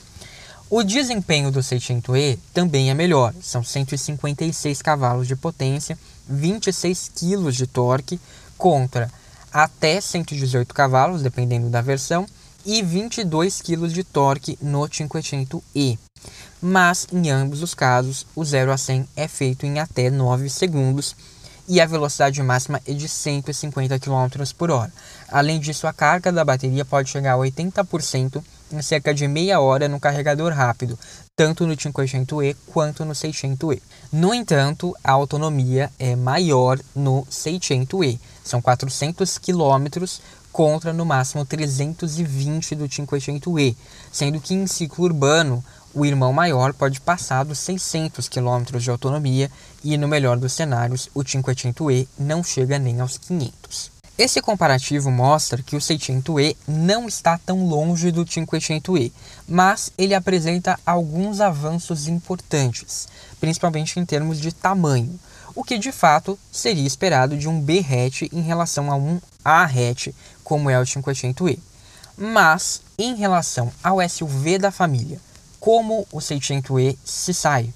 O 0.70 0.82
desempenho 0.82 1.50
do 1.50 1.60
600e 1.60 2.38
também 2.54 2.90
é 2.90 2.94
melhor, 2.94 3.34
são 3.42 3.62
156 3.62 4.80
cavalos 4.80 5.28
de 5.28 5.36
potência, 5.36 5.98
26 6.26 7.10
kg 7.14 7.52
de 7.52 7.66
torque 7.66 8.18
contra 8.56 9.12
até 9.52 10.00
118 10.00 10.74
cavalos, 10.74 11.20
dependendo 11.20 11.68
da 11.68 11.82
versão, 11.82 12.26
e 12.64 12.82
22 12.82 13.62
kg 13.62 13.88
de 13.88 14.04
torque 14.04 14.58
no 14.60 14.80
500e 14.80 15.98
mas 16.60 17.06
em 17.12 17.30
ambos 17.30 17.62
os 17.62 17.74
casos 17.74 18.26
o 18.34 18.44
0 18.44 18.72
a 18.72 18.76
100 18.76 19.08
é 19.16 19.26
feito 19.26 19.64
em 19.64 19.78
até 19.78 20.10
9 20.10 20.50
segundos 20.50 21.16
e 21.66 21.80
a 21.80 21.86
velocidade 21.86 22.42
máxima 22.42 22.80
é 22.86 22.92
de 22.92 23.08
150 23.08 23.98
km 24.00 24.26
por 24.58 24.72
hora. 24.72 24.92
Além 25.28 25.60
disso, 25.60 25.86
a 25.86 25.92
carga 25.92 26.32
da 26.32 26.44
bateria 26.44 26.84
pode 26.84 27.08
chegar 27.08 27.34
a 27.34 27.38
80% 27.38 28.42
em 28.72 28.82
cerca 28.82 29.14
de 29.14 29.28
meia 29.28 29.60
hora 29.60 29.88
no 29.88 30.00
carregador 30.00 30.52
rápido, 30.52 30.98
tanto 31.36 31.66
no 31.66 31.76
500e 31.76 32.56
quanto 32.66 33.04
no 33.04 33.12
600e. 33.12 33.80
No 34.12 34.34
entanto, 34.34 34.96
a 35.02 35.12
autonomia 35.12 35.92
é 35.96 36.16
maior 36.16 36.78
no 36.94 37.24
600e, 37.30 38.18
são 38.42 38.60
400 38.60 39.38
km 39.38 39.86
contra 40.52 40.92
no 40.92 41.04
máximo 41.04 41.44
320 41.44 42.74
do 42.74 42.88
500e, 42.88 43.76
sendo 44.12 44.40
que 44.40 44.54
em 44.54 44.66
ciclo 44.66 45.04
urbano 45.04 45.64
o 45.94 46.04
irmão 46.06 46.32
maior 46.32 46.72
pode 46.72 47.00
passar 47.00 47.44
dos 47.44 47.58
600 47.58 48.28
km 48.28 48.78
de 48.78 48.90
autonomia 48.90 49.50
e, 49.82 49.96
no 49.96 50.06
melhor 50.06 50.36
dos 50.36 50.52
cenários, 50.52 51.08
o 51.14 51.24
500e 51.24 52.06
não 52.18 52.44
chega 52.44 52.78
nem 52.78 53.00
aos 53.00 53.18
500. 53.18 53.90
Esse 54.16 54.42
comparativo 54.42 55.10
mostra 55.10 55.62
que 55.62 55.74
o 55.74 55.78
600e 55.78 56.54
não 56.68 57.08
está 57.08 57.38
tão 57.38 57.66
longe 57.66 58.10
do 58.10 58.24
500e, 58.24 59.10
mas 59.48 59.90
ele 59.96 60.14
apresenta 60.14 60.78
alguns 60.84 61.40
avanços 61.40 62.06
importantes, 62.06 63.08
principalmente 63.40 63.98
em 63.98 64.04
termos 64.04 64.38
de 64.38 64.52
tamanho, 64.52 65.18
o 65.54 65.64
que 65.64 65.78
de 65.78 65.90
fato 65.90 66.38
seria 66.52 66.86
esperado 66.86 67.36
de 67.36 67.48
um 67.48 67.60
B 67.60 67.78
hatch 67.78 68.22
em 68.30 68.42
relação 68.42 68.90
a 68.90 68.94
um 68.94 69.20
A 69.44 69.64
hatch, 69.64 70.08
como 70.50 70.68
é 70.68 70.76
o 70.80 70.82
500e. 70.82 71.60
Mas 72.18 72.82
em 72.98 73.14
relação 73.14 73.70
ao 73.84 73.98
SUV 74.06 74.58
da 74.58 74.72
família, 74.72 75.20
como 75.60 76.04
o 76.10 76.18
600e 76.18 76.98
se 77.04 77.32
sai? 77.32 77.72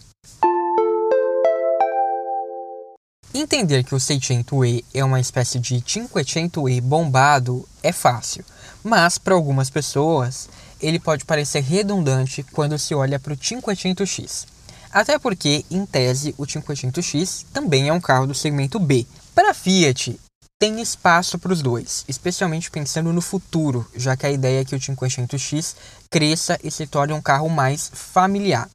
Entender 3.32 3.84
que 3.84 3.94
o 3.94 3.98
600e 3.98 4.84
é 4.92 5.04
uma 5.04 5.20
espécie 5.20 5.60
de 5.60 5.76
500e 5.76 6.80
bombado 6.80 7.64
é 7.80 7.92
fácil, 7.92 8.44
mas 8.82 9.18
para 9.18 9.34
algumas 9.34 9.70
pessoas 9.70 10.48
ele 10.80 10.98
pode 10.98 11.24
parecer 11.24 11.62
redundante 11.62 12.42
quando 12.42 12.76
se 12.76 12.92
olha 12.92 13.20
para 13.20 13.34
o 13.34 13.36
500x. 13.36 14.46
Até 14.90 15.16
porque, 15.16 15.64
em 15.70 15.86
tese, 15.86 16.34
o 16.36 16.44
500x 16.44 17.46
também 17.52 17.88
é 17.88 17.92
um 17.92 18.00
carro 18.00 18.26
do 18.26 18.34
segmento 18.34 18.80
B. 18.80 19.06
Para 19.32 19.50
a 19.50 19.54
Fiat, 19.54 20.18
tem 20.64 20.80
espaço 20.80 21.38
para 21.38 21.52
os 21.52 21.60
dois, 21.60 22.06
especialmente 22.08 22.70
pensando 22.70 23.12
no 23.12 23.20
futuro, 23.20 23.86
já 23.94 24.16
que 24.16 24.24
a 24.24 24.30
ideia 24.30 24.62
é 24.62 24.64
que 24.64 24.74
o 24.74 24.80
500x 24.80 25.74
cresça 26.08 26.58
e 26.64 26.70
se 26.70 26.86
torne 26.86 27.12
um 27.12 27.20
carro 27.20 27.50
mais 27.50 27.90
familiar. 27.92 28.70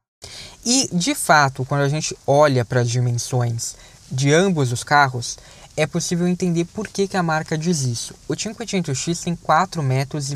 E, 0.63 0.87
de 0.93 1.15
fato, 1.15 1.65
quando 1.65 1.81
a 1.81 1.89
gente 1.89 2.15
olha 2.27 2.63
para 2.63 2.81
as 2.81 2.91
dimensões 2.91 3.75
de 4.11 4.31
ambos 4.31 4.71
os 4.71 4.83
carros, 4.83 5.39
é 5.75 5.87
possível 5.87 6.27
entender 6.27 6.65
por 6.65 6.87
que, 6.87 7.07
que 7.07 7.17
a 7.17 7.23
marca 7.23 7.57
diz 7.57 7.81
isso. 7.81 8.13
O 8.27 8.35
500X 8.35 9.23
tem 9.23 9.35
4,26 9.35 9.81
metros 9.81 10.31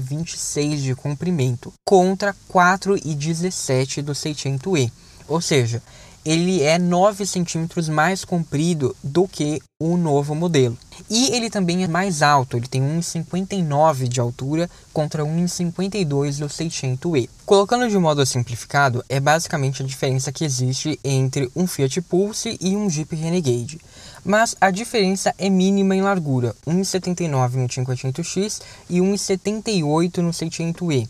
e 0.58 0.78
de 0.78 0.96
comprimento, 0.96 1.72
contra 1.86 2.36
4,17 2.52 4.02
do 4.02 4.14
600E. 4.14 4.92
Ou 5.28 5.40
seja, 5.40 5.84
ele 6.26 6.62
é 6.62 6.80
9 6.80 7.26
centímetros 7.26 7.90
mais 7.90 8.24
comprido 8.24 8.96
do 9.04 9.28
que 9.28 9.62
o 9.80 9.98
novo 9.98 10.34
modelo. 10.34 10.78
E 11.10 11.36
ele 11.36 11.50
também 11.50 11.84
é 11.84 11.88
mais 11.88 12.22
alto, 12.22 12.56
ele 12.56 12.68
tem 12.68 12.82
1,59 12.82 14.08
de 14.08 14.20
altura 14.20 14.70
contra 14.94 15.24
1,52 15.24 16.40
do 16.40 16.48
600e. 16.48 17.30
Colocando 17.46 17.90
de 17.90 17.98
modo 17.98 18.26
simplificado, 18.26 19.04
é 19.10 19.20
basicamente 19.20 19.84
a 19.84 19.86
diferença 19.86 20.32
que 20.32 20.46
existe 20.46 20.98
entre 21.04 21.52
um 21.56 21.68
Fiat 21.68 22.02
Pulse 22.02 22.58
e 22.62 22.76
um 22.76 22.90
Jeep 22.90 23.14
Renegade. 23.16 23.80
Mas 24.24 24.56
a 24.62 24.72
diferença 24.72 25.36
é 25.38 25.50
mínima 25.50 25.96
em 25.96 26.02
largura, 26.02 26.56
1,79 26.66 27.56
no 27.56 27.68
500x 27.68 28.62
e 28.90 29.00
1,78 29.00 30.18
no 30.20 30.32
600e. 30.32 31.08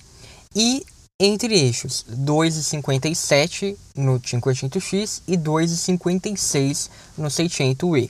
E 0.56 0.84
entre 1.26 1.58
eixos 1.58 2.06
2,57 2.12 3.78
no 3.96 4.20
500x 4.20 5.22
e 5.26 5.38
2,56 5.38 6.90
no 7.18 7.30
600e. 7.30 8.10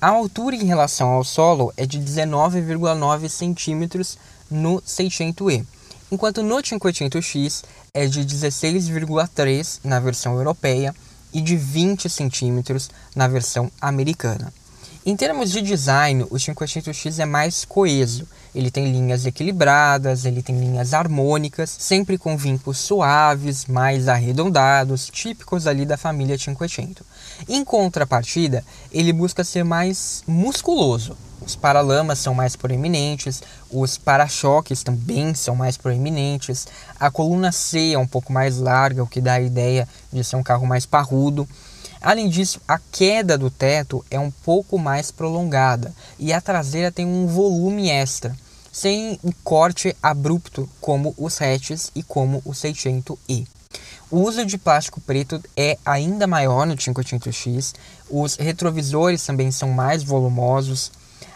A 0.00 0.08
altura 0.08 0.56
em 0.56 0.64
relação 0.64 1.10
ao 1.10 1.22
solo 1.22 1.70
é 1.76 1.84
de 1.84 1.98
19,9 1.98 3.28
centímetros 3.28 4.16
no 4.50 4.80
600e, 4.80 5.62
enquanto 6.10 6.42
no 6.42 6.56
500x 6.56 7.64
é 7.92 8.06
de 8.06 8.24
16,3 8.24 9.80
na 9.84 10.00
versão 10.00 10.34
europeia 10.34 10.94
e 11.34 11.42
de 11.42 11.54
20 11.54 12.08
centímetros 12.08 12.88
na 13.14 13.28
versão 13.28 13.70
americana. 13.78 14.50
Em 15.06 15.16
termos 15.16 15.50
de 15.50 15.62
design, 15.62 16.24
o 16.24 16.34
500X 16.34 17.18
é 17.18 17.24
mais 17.24 17.64
coeso. 17.64 18.26
Ele 18.54 18.70
tem 18.70 18.90
linhas 18.90 19.24
equilibradas, 19.24 20.24
ele 20.24 20.42
tem 20.42 20.58
linhas 20.58 20.92
harmônicas, 20.92 21.70
sempre 21.78 22.18
com 22.18 22.36
vincos 22.36 22.78
suaves, 22.78 23.66
mais 23.66 24.08
arredondados, 24.08 25.08
típicos 25.08 25.66
ali 25.66 25.86
da 25.86 25.96
família 25.96 26.36
500. 26.36 27.02
Em 27.48 27.64
contrapartida, 27.64 28.64
ele 28.92 29.12
busca 29.12 29.44
ser 29.44 29.64
mais 29.64 30.22
musculoso. 30.26 31.16
Os 31.40 31.54
paralamas 31.54 32.18
são 32.18 32.34
mais 32.34 32.56
proeminentes, 32.56 33.42
os 33.70 33.96
para-choques 33.96 34.82
também 34.82 35.32
são 35.34 35.54
mais 35.54 35.76
proeminentes, 35.76 36.66
a 36.98 37.10
coluna 37.10 37.52
C 37.52 37.92
é 37.92 37.98
um 37.98 38.06
pouco 38.06 38.32
mais 38.32 38.58
larga, 38.58 39.02
o 39.02 39.06
que 39.06 39.20
dá 39.20 39.34
a 39.34 39.40
ideia 39.40 39.88
de 40.12 40.22
ser 40.24 40.36
um 40.36 40.42
carro 40.42 40.66
mais 40.66 40.84
parrudo. 40.84 41.48
Além 42.00 42.28
disso, 42.28 42.60
a 42.66 42.78
queda 42.78 43.36
do 43.36 43.50
teto 43.50 44.04
é 44.10 44.18
um 44.18 44.30
pouco 44.30 44.78
mais 44.78 45.10
prolongada 45.10 45.92
e 46.18 46.32
a 46.32 46.40
traseira 46.40 46.92
tem 46.92 47.06
um 47.06 47.26
volume 47.26 47.90
extra, 47.90 48.36
sem 48.72 49.18
um 49.24 49.32
corte 49.42 49.96
abrupto 50.02 50.68
como 50.80 51.14
os 51.18 51.40
hatches 51.40 51.90
e 51.94 52.02
como 52.02 52.40
o 52.44 52.50
600i. 52.52 53.46
O 54.10 54.20
uso 54.20 54.46
de 54.46 54.56
plástico 54.56 55.00
preto 55.00 55.42
é 55.56 55.76
ainda 55.84 56.26
maior 56.26 56.66
no 56.66 56.76
500X, 56.76 57.74
os 58.08 58.36
retrovisores 58.36 59.24
também 59.26 59.50
são 59.50 59.70
mais 59.70 60.02
volumosos, 60.02 60.90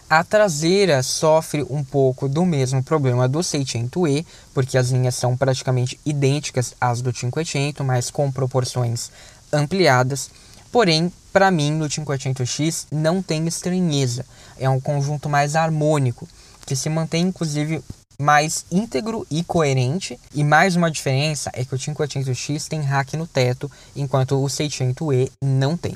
a 0.09 0.23
traseira 0.23 1.03
sofre 1.03 1.65
um 1.71 1.83
pouco 1.83 2.29
do 2.29 2.45
mesmo 2.45 2.83
problema 2.83 3.27
do 3.27 3.39
600e, 3.39 4.27
porque 4.53 4.77
as 4.77 4.91
linhas 4.91 5.15
são 5.15 5.37
praticamente 5.37 5.99
idênticas 6.05 6.75
às 6.79 7.01
do 7.01 7.13
500, 7.13 7.85
mas 7.85 8.11
com 8.11 8.31
proporções 8.31 9.11
ampliadas. 9.51 10.31
Porém, 10.73 11.13
para 11.31 11.51
mim, 11.51 11.71
no 11.71 11.87
500X 11.87 12.87
não 12.91 13.23
tem 13.23 13.47
estranheza. 13.47 14.25
É 14.59 14.71
um 14.71 14.81
conjunto 14.81 15.29
mais 15.29 15.55
harmônico, 15.55 16.27
que 16.67 16.75
se 16.75 16.89
mantém 16.89 17.25
inclusive 17.25 17.85
mais 18.19 18.65
íntegro 18.73 19.27
e 19.31 19.45
coerente. 19.45 20.19
E 20.35 20.43
mais 20.43 20.75
uma 20.75 20.91
diferença 20.91 21.51
é 21.53 21.63
que 21.63 21.75
o 21.75 21.79
500X 21.79 22.69
tem 22.69 22.81
rack 22.81 23.19
no 23.19 23.27
teto, 23.27 23.71
enquanto 23.95 24.43
o 24.43 24.47
600E 24.47 25.31
não 25.45 25.77
tem. 25.77 25.95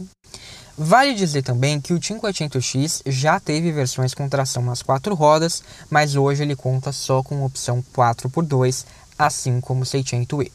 Vale 0.77 1.15
dizer 1.15 1.43
também 1.43 1.81
que 1.81 1.95
o 1.95 1.99
500X 1.99 3.01
já 3.07 3.41
teve 3.41 3.73
versões 3.73 4.13
com 4.13 4.29
tração 4.29 4.63
nas 4.63 4.83
quatro 4.83 5.15
rodas, 5.15 5.63
mas 5.89 6.17
hoje 6.17 6.43
ele 6.43 6.55
conta 6.55 6.93
só 6.93 7.23
com 7.23 7.47
opção 7.47 7.83
4x2, 7.95 8.85
assim 9.19 9.59
como 9.59 9.85
o 9.85 9.87
600E. 9.87 10.53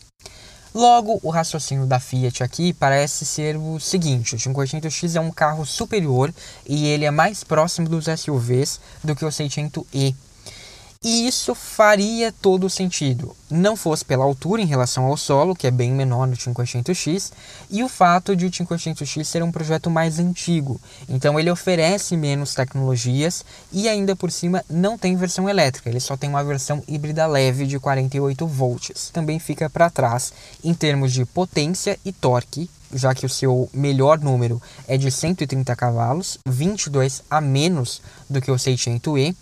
Logo, 0.74 1.20
o 1.22 1.30
raciocínio 1.30 1.86
da 1.86 2.00
Fiat 2.00 2.42
aqui 2.44 2.72
parece 2.72 3.26
ser 3.26 3.58
o 3.58 3.78
seguinte: 3.78 4.36
o 4.36 4.38
500X 4.38 5.16
é 5.16 5.20
um 5.20 5.30
carro 5.30 5.66
superior 5.66 6.34
e 6.66 6.88
ele 6.88 7.04
é 7.04 7.12
mais 7.12 7.44
próximo 7.44 7.90
dos 7.90 8.06
SUVs 8.06 8.80
do 9.04 9.14
que 9.14 9.26
o 9.26 9.30
600e. 9.30 10.16
E 11.04 11.28
isso 11.28 11.56
faria 11.56 12.32
todo 12.32 12.70
sentido, 12.70 13.36
não 13.50 13.76
fosse 13.76 14.06
pela 14.06 14.24
altura 14.24 14.62
em 14.62 14.68
relação 14.68 15.06
ao 15.06 15.18
solo, 15.18 15.56
que 15.56 15.66
é 15.66 15.72
bem 15.72 15.92
menor 15.92 16.28
no 16.28 16.38
500X, 16.38 17.32
e 17.72 17.84
o 17.84 17.90
fato 17.90 18.36
de 18.36 18.46
o 18.46 18.52
500X 18.52 19.24
ser 19.24 19.42
um 19.42 19.52
projeto 19.52 19.90
mais 19.90 20.20
antigo. 20.20 20.80
Então 21.10 21.40
ele 21.40 21.50
oferece 21.50 22.16
menos 22.16 22.54
tecnologias 22.54 23.44
e 23.72 23.90
ainda 23.90 24.16
por 24.16 24.32
cima 24.32 24.64
não 24.70 24.96
tem 24.96 25.16
versão 25.16 25.50
elétrica, 25.50 25.90
ele 25.90 26.00
só 26.00 26.16
tem 26.16 26.30
uma 26.30 26.44
versão 26.44 26.84
híbrida 26.88 27.26
leve 27.26 27.66
de 27.66 27.80
48 27.80 28.46
volts. 28.46 29.10
Também 29.12 29.40
fica 29.40 29.68
para 29.72 29.90
trás 29.90 30.32
em 30.64 30.76
termos 30.76 31.12
de 31.12 31.26
potência 31.26 31.98
e 32.06 32.14
torque, 32.14 32.70
já 32.94 33.16
que 33.16 33.26
o 33.26 33.30
seu 33.30 33.68
melhor 33.74 34.20
número 34.20 34.62
é 34.88 34.98
de 34.98 35.10
130 35.10 35.76
cavalos, 35.76 36.38
22 36.46 37.24
a 37.28 37.42
menos 37.42 38.04
do 38.30 38.40
que 38.40 38.52
o 38.52 38.56
600e 38.56 39.36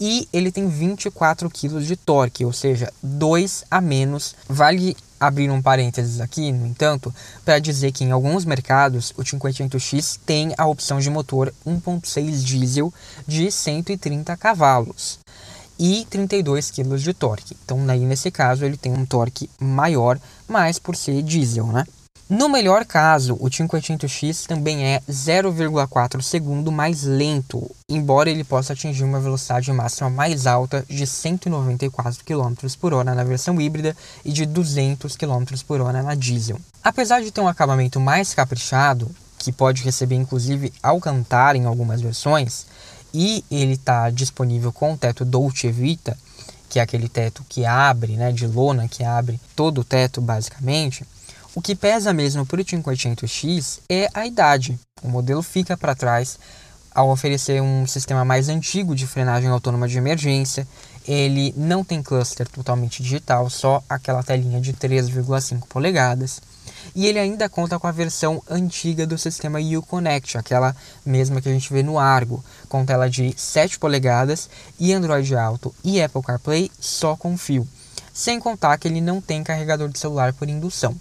e 0.00 0.26
ele 0.32 0.50
tem 0.50 0.66
24 0.66 1.50
kg 1.50 1.80
de 1.80 1.94
torque, 1.94 2.44
ou 2.44 2.52
seja, 2.52 2.90
2 3.02 3.64
a 3.70 3.80
menos. 3.80 4.34
Vale 4.48 4.96
abrir 5.20 5.50
um 5.50 5.60
parênteses 5.60 6.20
aqui, 6.20 6.50
no 6.50 6.66
entanto, 6.66 7.14
para 7.44 7.58
dizer 7.58 7.92
que 7.92 8.02
em 8.02 8.10
alguns 8.10 8.46
mercados 8.46 9.12
o 9.18 9.22
500X 9.22 10.18
tem 10.24 10.54
a 10.56 10.66
opção 10.66 10.98
de 10.98 11.10
motor 11.10 11.52
1.6 11.66 12.42
diesel 12.42 12.92
de 13.26 13.50
130 13.50 14.34
cavalos 14.38 15.18
e 15.78 16.06
32 16.08 16.70
kg 16.70 16.96
de 16.96 17.12
torque. 17.12 17.56
Então, 17.64 17.78
aí 17.88 18.00
nesse 18.00 18.30
caso 18.30 18.64
ele 18.64 18.78
tem 18.78 18.92
um 18.92 19.04
torque 19.04 19.50
maior, 19.60 20.18
mas 20.48 20.78
por 20.78 20.96
ser 20.96 21.22
diesel, 21.22 21.66
né? 21.66 21.84
No 22.30 22.48
melhor 22.48 22.84
caso, 22.84 23.34
o 23.40 23.50
500X 23.50 24.46
também 24.46 24.84
é 24.84 25.00
0,4 25.10 26.22
segundo 26.22 26.70
mais 26.70 27.02
lento, 27.02 27.68
embora 27.88 28.30
ele 28.30 28.44
possa 28.44 28.72
atingir 28.72 29.02
uma 29.02 29.18
velocidade 29.18 29.72
máxima 29.72 30.08
mais 30.08 30.46
alta 30.46 30.84
de 30.88 31.08
194 31.08 32.24
km 32.24 32.54
por 32.80 32.94
hora 32.94 33.16
na 33.16 33.24
versão 33.24 33.60
híbrida 33.60 33.96
e 34.24 34.30
de 34.30 34.46
200 34.46 35.16
km 35.16 35.44
por 35.66 35.80
hora 35.80 36.04
na 36.04 36.14
diesel. 36.14 36.60
Apesar 36.84 37.20
de 37.20 37.32
ter 37.32 37.40
um 37.40 37.48
acabamento 37.48 37.98
mais 37.98 38.32
caprichado, 38.32 39.10
que 39.36 39.50
pode 39.50 39.82
receber 39.82 40.14
inclusive 40.14 40.72
Alcantara 40.80 41.58
em 41.58 41.64
algumas 41.64 42.00
versões, 42.00 42.64
e 43.12 43.44
ele 43.50 43.72
está 43.72 44.08
disponível 44.08 44.72
com 44.72 44.92
o 44.92 44.96
teto 44.96 45.24
Dolce 45.24 45.68
Vita, 45.68 46.16
que 46.68 46.78
é 46.78 46.82
aquele 46.82 47.08
teto 47.08 47.44
que 47.48 47.66
abre, 47.66 48.12
né, 48.12 48.30
de 48.30 48.46
lona, 48.46 48.86
que 48.86 49.02
abre 49.02 49.40
todo 49.56 49.80
o 49.80 49.84
teto 49.84 50.20
basicamente, 50.20 51.04
o 51.52 51.60
que 51.60 51.74
pesa 51.74 52.12
mesmo 52.12 52.46
para 52.46 52.60
o 52.60 52.64
500X 52.64 53.80
é 53.88 54.08
a 54.14 54.24
idade. 54.24 54.78
O 55.02 55.08
modelo 55.08 55.42
fica 55.42 55.76
para 55.76 55.96
trás 55.96 56.38
ao 56.94 57.10
oferecer 57.10 57.60
um 57.60 57.86
sistema 57.88 58.24
mais 58.24 58.48
antigo 58.48 58.94
de 58.94 59.04
frenagem 59.04 59.50
autônoma 59.50 59.88
de 59.88 59.98
emergência. 59.98 60.66
Ele 61.08 61.52
não 61.56 61.82
tem 61.82 62.02
cluster 62.02 62.48
totalmente 62.48 63.02
digital, 63.02 63.50
só 63.50 63.82
aquela 63.88 64.22
telinha 64.22 64.60
de 64.60 64.72
3,5 64.72 65.66
polegadas. 65.68 66.40
E 66.94 67.06
ele 67.06 67.18
ainda 67.18 67.48
conta 67.48 67.80
com 67.80 67.86
a 67.88 67.92
versão 67.92 68.40
antiga 68.48 69.04
do 69.04 69.18
sistema 69.18 69.58
Uconnect, 69.60 70.38
aquela 70.38 70.74
mesma 71.04 71.40
que 71.40 71.48
a 71.48 71.52
gente 71.52 71.72
vê 71.72 71.82
no 71.82 71.98
Argo, 71.98 72.44
com 72.68 72.86
tela 72.86 73.10
de 73.10 73.34
7 73.36 73.76
polegadas 73.78 74.48
e 74.78 74.92
Android 74.92 75.34
Auto 75.34 75.74
e 75.82 76.00
Apple 76.00 76.22
CarPlay 76.22 76.70
só 76.78 77.16
com 77.16 77.36
fio. 77.36 77.66
Sem 78.12 78.38
contar 78.38 78.78
que 78.78 78.86
ele 78.86 79.00
não 79.00 79.20
tem 79.20 79.42
carregador 79.42 79.88
de 79.88 79.98
celular 79.98 80.32
por 80.32 80.48
indução. 80.48 80.96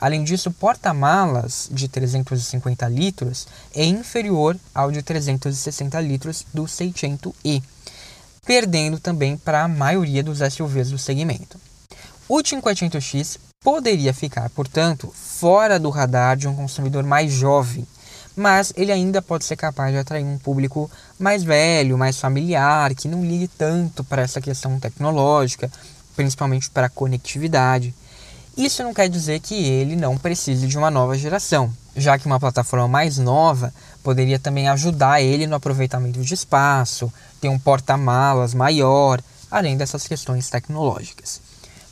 Além 0.00 0.24
disso, 0.24 0.48
o 0.48 0.52
porta-malas 0.52 1.68
de 1.70 1.86
350 1.86 2.88
litros 2.88 3.46
é 3.74 3.84
inferior 3.84 4.56
ao 4.74 4.90
de 4.90 5.02
360 5.02 6.00
litros 6.00 6.46
do 6.54 6.62
600e, 6.64 7.62
perdendo 8.46 8.98
também 8.98 9.36
para 9.36 9.62
a 9.62 9.68
maioria 9.68 10.22
dos 10.22 10.38
SUVs 10.38 10.90
do 10.90 10.98
segmento. 10.98 11.60
O 12.26 12.38
500X 12.38 13.38
poderia 13.62 14.14
ficar, 14.14 14.48
portanto, 14.50 15.12
fora 15.14 15.78
do 15.78 15.90
radar 15.90 16.36
de 16.36 16.48
um 16.48 16.56
consumidor 16.56 17.04
mais 17.04 17.30
jovem, 17.30 17.86
mas 18.34 18.72
ele 18.76 18.90
ainda 18.90 19.20
pode 19.20 19.44
ser 19.44 19.56
capaz 19.56 19.92
de 19.92 19.98
atrair 19.98 20.24
um 20.24 20.38
público 20.38 20.90
mais 21.18 21.42
velho, 21.42 21.98
mais 21.98 22.18
familiar, 22.18 22.94
que 22.94 23.08
não 23.08 23.22
ligue 23.22 23.48
tanto 23.48 24.02
para 24.02 24.22
essa 24.22 24.40
questão 24.40 24.80
tecnológica, 24.80 25.70
principalmente 26.16 26.70
para 26.70 26.86
a 26.86 26.90
conectividade. 26.90 27.94
Isso 28.56 28.82
não 28.82 28.92
quer 28.92 29.08
dizer 29.08 29.40
que 29.40 29.54
ele 29.54 29.96
não 29.96 30.18
precise 30.18 30.66
de 30.66 30.76
uma 30.76 30.90
nova 30.90 31.16
geração, 31.16 31.72
já 31.96 32.18
que 32.18 32.26
uma 32.26 32.40
plataforma 32.40 32.88
mais 32.88 33.16
nova 33.18 33.72
poderia 34.02 34.38
também 34.38 34.68
ajudar 34.68 35.22
ele 35.22 35.46
no 35.46 35.54
aproveitamento 35.54 36.20
de 36.20 36.34
espaço, 36.34 37.12
ter 37.40 37.48
um 37.48 37.58
porta-malas 37.58 38.52
maior, 38.52 39.22
além 39.50 39.76
dessas 39.76 40.06
questões 40.06 40.48
tecnológicas. 40.50 41.40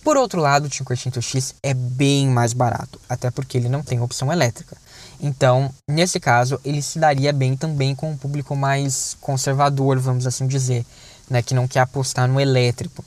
Por 0.03 0.17
outro 0.17 0.41
lado, 0.41 0.67
o 0.67 0.71
500X 0.71 1.55
é 1.63 1.75
bem 1.75 2.29
mais 2.29 2.53
barato, 2.53 3.01
até 3.09 3.31
porque 3.31 3.59
ele 3.59 3.69
não 3.69 3.83
tem 3.83 4.01
opção 4.01 4.33
elétrica. 4.33 4.77
Então, 5.21 5.71
nesse 5.89 6.21
caso, 6.21 6.61
ele 6.65 6.81
se 6.81 6.99
daria 6.99 7.33
bem 7.33 7.57
também 7.57 7.95
com 7.95 8.11
um 8.11 8.17
público 8.17 8.55
mais 8.55 9.17
conservador, 9.21 9.99
vamos 9.99 10.27
assim 10.27 10.47
dizer, 10.47 10.87
né, 11.29 11.43
que 11.43 11.55
não 11.55 11.69
quer 11.69 11.81
apostar 11.81 12.27
no 12.29 12.41
elétrico. 12.41 13.05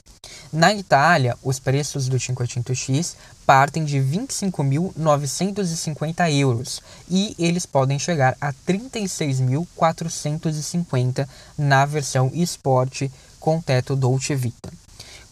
Na 0.51 0.73
Itália, 0.73 1.37
os 1.41 1.59
preços 1.59 2.09
do 2.09 2.17
500X 2.17 3.15
partem 3.45 3.85
de 3.85 3.97
25.950 3.97 6.39
euros 6.39 6.81
e 7.09 7.33
eles 7.39 7.65
podem 7.65 7.97
chegar 7.97 8.37
a 8.39 8.53
36.450 8.53 11.27
na 11.57 11.83
versão 11.85 12.29
Sport 12.33 13.09
com 13.39 13.61
teto 13.61 13.95
Dolce 13.95 14.35
Vita. 14.35 14.69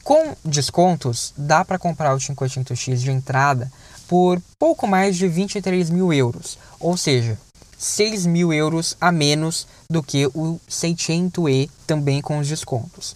Com 0.04 0.36
descontos, 0.43 1.32
dá 1.38 1.63
para 1.63 1.78
comprar 1.78 2.15
o 2.15 2.17
500X 2.17 2.95
de 2.95 3.12
entrada 3.12 3.71
por 4.08 4.41
pouco 4.58 4.88
mais 4.88 5.15
de 5.15 5.28
23 5.28 5.88
mil 5.89 6.12
euros, 6.12 6.58
ou 6.80 6.97
seja, 6.97 7.38
6 7.80 8.26
mil 8.26 8.52
euros 8.52 8.98
a 9.00 9.10
menos 9.10 9.65
do 9.89 10.04
que 10.04 10.28
o 10.28 10.60
600E 10.70 11.70
também 11.88 12.22
com 12.22 12.38
os 12.38 12.48
descontos. 12.48 13.15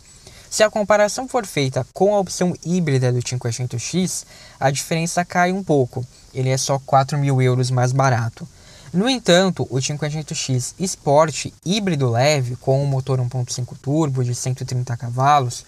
Se 0.50 0.64
a 0.64 0.70
comparação 0.70 1.28
for 1.28 1.46
feita 1.46 1.86
com 1.94 2.16
a 2.16 2.20
opção 2.20 2.56
híbrida 2.66 3.12
do 3.12 3.20
500X, 3.20 4.24
a 4.60 4.72
diferença 4.72 5.26
cai 5.26 5.52
um 5.52 5.64
pouco, 5.64 6.06
ele 6.34 6.50
é 6.50 6.58
só 6.58 6.80
4 6.80 7.18
mil 7.18 7.42
euros 7.42 7.70
mais 7.70 7.92
barato. 7.92 8.48
No 8.94 9.10
entanto, 9.10 9.68
o 9.70 9.78
500X 9.78 10.76
Sport 10.80 11.48
híbrido 11.66 12.10
leve 12.10 12.56
com 12.56 12.82
o 12.82 12.88
motor 12.88 13.20
1.5 13.20 13.76
turbo 13.82 14.24
de 14.24 14.34
130 14.34 14.96
cavalos 14.96 15.66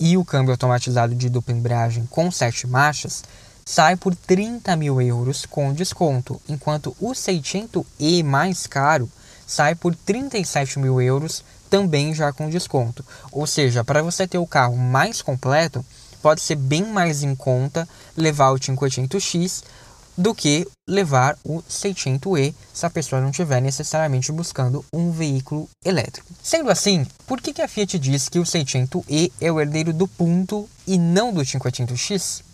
e 0.00 0.16
o 0.16 0.24
câmbio 0.24 0.52
automatizado 0.52 1.14
de 1.14 1.28
dupla 1.28 1.52
embreagem 1.52 2.06
com 2.06 2.30
7 2.30 2.66
marchas 2.66 3.24
sai 3.68 3.96
por 3.96 4.14
30 4.14 4.74
mil 4.76 4.98
euros 4.98 5.44
com 5.44 5.74
desconto, 5.74 6.40
enquanto 6.48 6.96
o 6.98 7.10
600E 7.10 8.24
mais 8.24 8.66
caro 8.66 9.10
sai 9.46 9.74
por 9.74 9.94
37 9.94 10.78
mil 10.78 11.02
euros 11.02 11.44
também 11.68 12.14
já 12.14 12.32
com 12.32 12.48
desconto. 12.48 13.04
Ou 13.30 13.46
seja, 13.46 13.84
para 13.84 14.02
você 14.02 14.26
ter 14.26 14.38
o 14.38 14.46
carro 14.46 14.74
mais 14.74 15.20
completo, 15.20 15.84
pode 16.22 16.40
ser 16.40 16.56
bem 16.56 16.82
mais 16.82 17.22
em 17.22 17.34
conta 17.34 17.86
levar 18.16 18.52
o 18.52 18.58
500X 18.58 19.62
do 20.16 20.34
que 20.34 20.66
levar 20.88 21.36
o 21.44 21.62
600E 21.62 22.54
se 22.72 22.86
a 22.86 22.90
pessoa 22.90 23.20
não 23.20 23.28
estiver 23.28 23.60
necessariamente 23.60 24.32
buscando 24.32 24.82
um 24.90 25.10
veículo 25.10 25.68
elétrico. 25.84 26.26
Sendo 26.42 26.70
assim, 26.70 27.06
por 27.26 27.38
que, 27.38 27.52
que 27.52 27.60
a 27.60 27.68
Fiat 27.68 27.98
diz 27.98 28.30
que 28.30 28.38
o 28.38 28.44
600E 28.44 29.30
é 29.38 29.52
o 29.52 29.60
herdeiro 29.60 29.92
do 29.92 30.08
Punto 30.08 30.66
e 30.86 30.96
não 30.96 31.34
do 31.34 31.42
500X? 31.42 32.47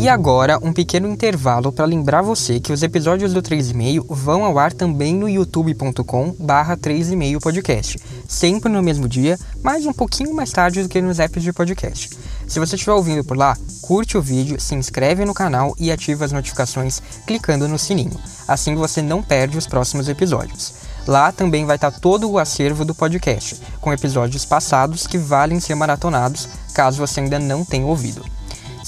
E 0.00 0.08
agora, 0.08 0.60
um 0.62 0.72
pequeno 0.72 1.08
intervalo 1.08 1.72
para 1.72 1.84
lembrar 1.84 2.22
você 2.22 2.60
que 2.60 2.72
os 2.72 2.84
episódios 2.84 3.32
do 3.32 3.42
3,5 3.42 4.06
vão 4.08 4.44
ao 4.44 4.56
ar 4.56 4.72
também 4.72 5.12
no 5.12 5.28
youtube.com 5.28 6.36
barra 6.38 6.76
3,5 6.76 7.40
podcast, 7.42 7.98
sempre 8.28 8.70
no 8.70 8.80
mesmo 8.80 9.08
dia, 9.08 9.36
mas 9.60 9.86
um 9.86 9.92
pouquinho 9.92 10.32
mais 10.32 10.52
tarde 10.52 10.84
do 10.84 10.88
que 10.88 11.02
nos 11.02 11.18
apps 11.18 11.42
de 11.42 11.52
podcast. 11.52 12.10
Se 12.46 12.60
você 12.60 12.76
estiver 12.76 12.92
ouvindo 12.92 13.24
por 13.24 13.36
lá, 13.36 13.56
curte 13.82 14.16
o 14.16 14.22
vídeo, 14.22 14.60
se 14.60 14.76
inscreve 14.76 15.24
no 15.24 15.34
canal 15.34 15.74
e 15.80 15.90
ativa 15.90 16.24
as 16.24 16.30
notificações 16.30 17.02
clicando 17.26 17.66
no 17.66 17.76
sininho. 17.76 18.20
Assim 18.46 18.76
você 18.76 19.02
não 19.02 19.20
perde 19.20 19.58
os 19.58 19.66
próximos 19.66 20.08
episódios. 20.08 20.74
Lá 21.08 21.32
também 21.32 21.66
vai 21.66 21.74
estar 21.74 21.90
todo 21.90 22.30
o 22.30 22.38
acervo 22.38 22.84
do 22.84 22.94
podcast, 22.94 23.60
com 23.80 23.92
episódios 23.92 24.44
passados 24.44 25.08
que 25.08 25.18
valem 25.18 25.58
ser 25.58 25.74
maratonados, 25.74 26.48
caso 26.72 27.04
você 27.04 27.18
ainda 27.18 27.40
não 27.40 27.64
tenha 27.64 27.84
ouvido. 27.84 28.37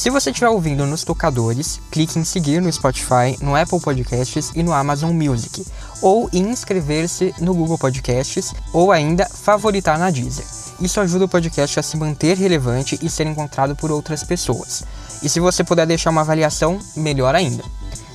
Se 0.01 0.09
você 0.09 0.31
estiver 0.31 0.49
ouvindo 0.49 0.87
nos 0.87 1.05
tocadores, 1.05 1.79
clique 1.91 2.19
em 2.19 2.25
seguir 2.25 2.63
no 2.63 2.73
Spotify, 2.73 3.37
no 3.43 3.55
Apple 3.55 3.79
Podcasts 3.79 4.51
e 4.55 4.63
no 4.63 4.73
Amazon 4.73 5.13
Music, 5.13 5.63
ou 6.01 6.27
em 6.33 6.49
inscrever-se 6.49 7.35
no 7.39 7.53
Google 7.53 7.77
Podcasts, 7.77 8.55
ou 8.73 8.93
ainda 8.93 9.27
favoritar 9.27 9.99
na 9.99 10.11
Deezer. 10.11 10.47
Isso 10.81 11.03
ajuda 11.03 11.27
o 11.27 11.29
podcast 11.29 11.79
a 11.79 11.83
se 11.83 11.99
manter 11.99 12.35
relevante 12.39 12.99
e 13.03 13.11
ser 13.11 13.27
encontrado 13.27 13.77
por 13.77 13.91
outras 13.91 14.25
pessoas. 14.25 14.85
E 15.23 15.29
se 15.29 15.39
você 15.39 15.63
puder 15.63 15.87
deixar 15.87 16.09
uma 16.09 16.23
avaliação, 16.23 16.79
melhor 16.97 17.35
ainda. 17.35 17.63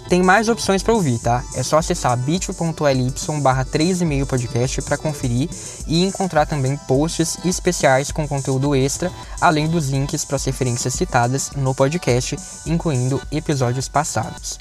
Tem 0.08 0.22
mais 0.22 0.50
opções 0.50 0.84
para 0.84 0.94
ouvir, 0.94 1.18
tá? 1.18 1.44
É 1.56 1.64
só 1.64 1.80
acessar 1.80 2.16
bit.ly 2.16 3.42
barra 3.42 3.66
3,5 3.66 4.26
podcast 4.28 4.82
para 4.84 4.98
conferir 4.98 5.50
e 5.88 6.04
encontrar 6.04 6.46
também 6.46 6.78
posts 6.88 7.40
especiais 7.44 8.12
com 8.12 8.28
conteúdo 8.28 8.76
extra, 8.76 9.12
além 9.42 9.68
dos 9.68 9.90
links 9.90 10.24
para 10.24 10.36
as 10.36 10.46
referências 10.46 10.94
citadas 10.94 11.52
no 11.56 11.74
podcast, 11.74 12.38
incluindo 12.68 13.20
episódios 13.32 13.88
passados. 13.88 14.60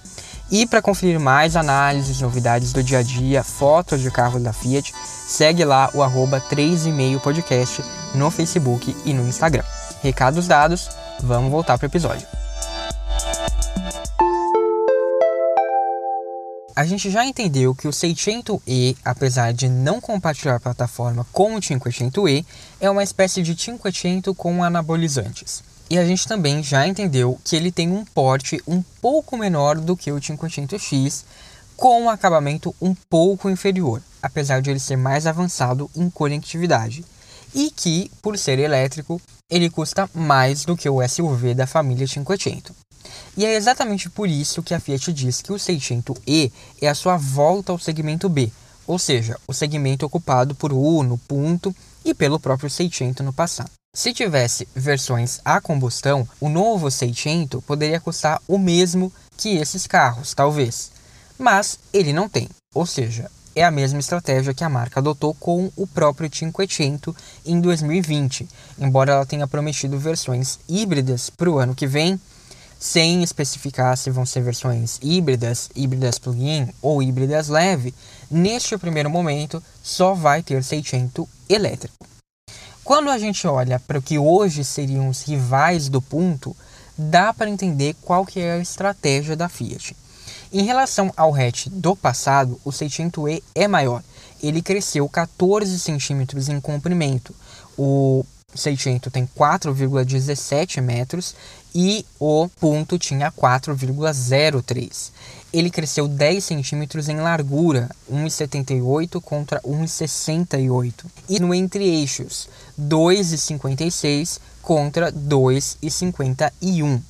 E 0.50 0.66
para 0.66 0.80
conferir 0.80 1.20
mais 1.20 1.56
análises, 1.56 2.20
novidades 2.20 2.72
do 2.72 2.82
dia 2.82 2.98
a 2.98 3.02
dia, 3.02 3.42
fotos 3.42 4.00
de 4.00 4.10
carros 4.10 4.42
da 4.42 4.52
Fiat, 4.52 4.94
segue 5.26 5.64
lá 5.64 5.90
o 5.94 6.02
arroba 6.02 6.40
3,5 6.40 7.20
podcast 7.20 7.84
no 8.14 8.30
Facebook 8.30 8.96
e 9.04 9.12
no 9.12 9.26
Instagram. 9.28 9.64
Recados 10.02 10.46
dados, 10.46 10.88
vamos 11.22 11.50
voltar 11.50 11.78
para 11.78 11.86
o 11.86 11.90
episódio. 11.90 12.43
A 16.76 16.84
gente 16.84 17.08
já 17.08 17.24
entendeu 17.24 17.72
que 17.72 17.86
o 17.86 17.92
600E, 17.92 18.96
apesar 19.04 19.52
de 19.52 19.68
não 19.68 20.00
compartilhar 20.00 20.56
a 20.56 20.60
plataforma 20.60 21.24
com 21.30 21.54
o 21.54 21.60
500E, 21.60 22.44
é 22.80 22.90
uma 22.90 23.04
espécie 23.04 23.42
de 23.42 23.54
500 23.54 24.36
com 24.36 24.64
anabolizantes. 24.64 25.62
E 25.88 25.96
a 25.96 26.04
gente 26.04 26.26
também 26.26 26.64
já 26.64 26.84
entendeu 26.84 27.38
que 27.44 27.54
ele 27.54 27.70
tem 27.70 27.92
um 27.92 28.04
porte 28.04 28.60
um 28.66 28.82
pouco 29.00 29.36
menor 29.36 29.76
do 29.76 29.96
que 29.96 30.10
o 30.10 30.16
500X, 30.16 31.22
com 31.76 32.02
um 32.02 32.10
acabamento 32.10 32.74
um 32.82 32.92
pouco 33.08 33.48
inferior, 33.48 34.02
apesar 34.20 34.60
de 34.60 34.70
ele 34.70 34.80
ser 34.80 34.96
mais 34.96 35.28
avançado 35.28 35.88
em 35.94 36.10
conectividade. 36.10 37.04
E 37.54 37.70
que, 37.70 38.10
por 38.20 38.36
ser 38.36 38.58
elétrico, 38.58 39.22
ele 39.48 39.70
custa 39.70 40.10
mais 40.12 40.64
do 40.64 40.76
que 40.76 40.88
o 40.88 41.06
SUV 41.06 41.54
da 41.54 41.68
família 41.68 42.04
500. 42.08 42.83
E 43.36 43.44
é 43.44 43.54
exatamente 43.54 44.08
por 44.08 44.28
isso 44.28 44.62
que 44.62 44.74
a 44.74 44.80
Fiat 44.80 45.12
diz 45.12 45.42
que 45.42 45.52
o 45.52 45.56
600e 45.56 46.52
é 46.80 46.88
a 46.88 46.94
sua 46.94 47.16
volta 47.16 47.72
ao 47.72 47.78
segmento 47.78 48.28
B, 48.28 48.50
ou 48.86 48.98
seja, 48.98 49.38
o 49.46 49.52
segmento 49.52 50.04
ocupado 50.04 50.54
por 50.54 50.72
Uno, 50.72 51.18
Punto 51.26 51.74
e 52.04 52.14
pelo 52.14 52.38
próprio 52.38 52.68
600 52.68 53.24
no 53.24 53.32
passado. 53.32 53.70
Se 53.94 54.12
tivesse 54.12 54.66
versões 54.74 55.40
a 55.44 55.60
combustão, 55.60 56.28
o 56.40 56.48
novo 56.48 56.90
600 56.90 57.62
poderia 57.64 58.00
custar 58.00 58.42
o 58.48 58.58
mesmo 58.58 59.12
que 59.36 59.56
esses 59.56 59.86
carros, 59.86 60.34
talvez. 60.34 60.90
Mas 61.38 61.78
ele 61.92 62.12
não 62.12 62.28
tem, 62.28 62.48
ou 62.74 62.86
seja, 62.86 63.30
é 63.54 63.64
a 63.64 63.70
mesma 63.70 64.00
estratégia 64.00 64.52
que 64.52 64.64
a 64.64 64.68
marca 64.68 64.98
adotou 64.98 65.32
com 65.34 65.70
o 65.76 65.86
próprio 65.86 66.28
500 66.28 67.14
em 67.46 67.60
2020, 67.60 68.48
embora 68.78 69.12
ela 69.12 69.26
tenha 69.26 69.46
prometido 69.46 69.96
versões 69.96 70.58
híbridas 70.68 71.30
para 71.30 71.48
o 71.48 71.58
ano 71.58 71.74
que 71.74 71.86
vem 71.86 72.20
sem 72.84 73.22
especificar 73.22 73.96
se 73.96 74.10
vão 74.10 74.26
ser 74.26 74.42
versões 74.42 74.98
híbridas, 75.00 75.70
híbridas 75.74 76.18
plug-in 76.18 76.68
ou 76.82 77.02
híbridas 77.02 77.48
leve, 77.48 77.94
neste 78.30 78.76
primeiro 78.76 79.08
momento 79.08 79.62
só 79.82 80.12
vai 80.12 80.42
ter 80.42 80.62
600 80.62 81.26
elétrico. 81.48 81.94
Quando 82.84 83.08
a 83.08 83.16
gente 83.16 83.46
olha 83.46 83.80
para 83.80 83.98
o 83.98 84.02
que 84.02 84.18
hoje 84.18 84.62
seriam 84.62 85.08
os 85.08 85.22
rivais 85.22 85.88
do 85.88 86.02
ponto, 86.02 86.54
dá 86.96 87.32
para 87.32 87.48
entender 87.48 87.96
qual 88.02 88.26
que 88.26 88.38
é 88.38 88.52
a 88.52 88.58
estratégia 88.58 89.34
da 89.34 89.48
Fiat. 89.48 89.96
Em 90.52 90.64
relação 90.64 91.10
ao 91.16 91.34
hatch 91.34 91.68
do 91.68 91.96
passado, 91.96 92.60
o 92.66 92.70
600e 92.70 93.42
é 93.54 93.66
maior. 93.66 94.02
Ele 94.42 94.60
cresceu 94.60 95.08
14 95.08 95.80
centímetros 95.80 96.50
em 96.50 96.60
comprimento. 96.60 97.34
O 97.78 98.26
600 98.54 99.12
tem 99.12 99.26
4,17 99.26 100.80
metros 100.80 101.34
e 101.74 102.06
o 102.20 102.48
ponto 102.60 102.98
tinha 102.98 103.32
4,03. 103.32 105.10
Ele 105.52 105.70
cresceu 105.70 106.06
10 106.06 106.44
centímetros 106.44 107.08
em 107.08 107.16
largura, 107.16 107.90
1,78 108.10 109.20
contra 109.20 109.60
1,68. 109.62 111.04
E 111.28 111.40
no 111.40 111.54
entre-eixos, 111.54 112.48
2,56 112.78 114.40
contra 114.62 115.12
2,51. 115.12 117.00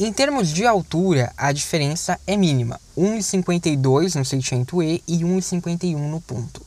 Em 0.00 0.12
termos 0.12 0.48
de 0.48 0.66
altura, 0.66 1.32
a 1.36 1.52
diferença 1.52 2.18
é 2.26 2.36
mínima, 2.36 2.80
1,52 2.96 4.16
no 4.16 4.22
600E 4.22 5.02
e 5.06 5.18
1,51 5.18 5.96
no 5.96 6.20
ponto. 6.20 6.62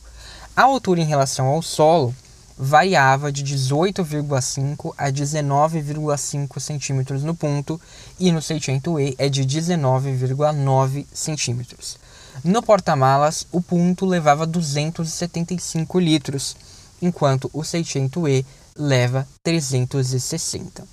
A 0.56 0.62
altura 0.62 1.00
em 1.00 1.04
relação 1.04 1.46
ao 1.46 1.60
solo 1.60 2.14
variava 2.58 3.30
de 3.30 3.44
18,5 3.44 4.94
a 4.96 5.10
19,5 5.10 6.58
centímetros 6.58 7.22
no 7.22 7.34
ponto 7.34 7.80
e 8.18 8.32
no 8.32 8.40
600E 8.40 9.14
é 9.18 9.28
de 9.28 9.44
19,9 9.44 11.06
centímetros. 11.12 11.98
No 12.42 12.62
porta-malas, 12.62 13.46
o 13.52 13.60
ponto 13.60 14.06
levava 14.06 14.46
275 14.46 15.98
litros, 15.98 16.56
enquanto 17.00 17.50
o 17.52 17.60
600E 17.60 18.44
leva 18.76 19.26
360. 19.42 20.84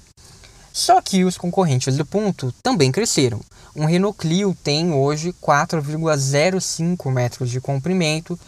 Só 0.71 1.01
que 1.01 1.23
os 1.23 1.37
concorrentes 1.37 1.95
do 1.97 2.05
ponto 2.05 2.53
também 2.63 2.91
cresceram. 2.91 3.39
Um 3.75 3.85
Renault 3.85 4.17
Clio 4.17 4.57
tem 4.63 4.91
hoje 4.91 5.33
4,05 5.41 7.11
metros 7.11 7.49
de 7.51 7.61
comprimento, 7.61 8.39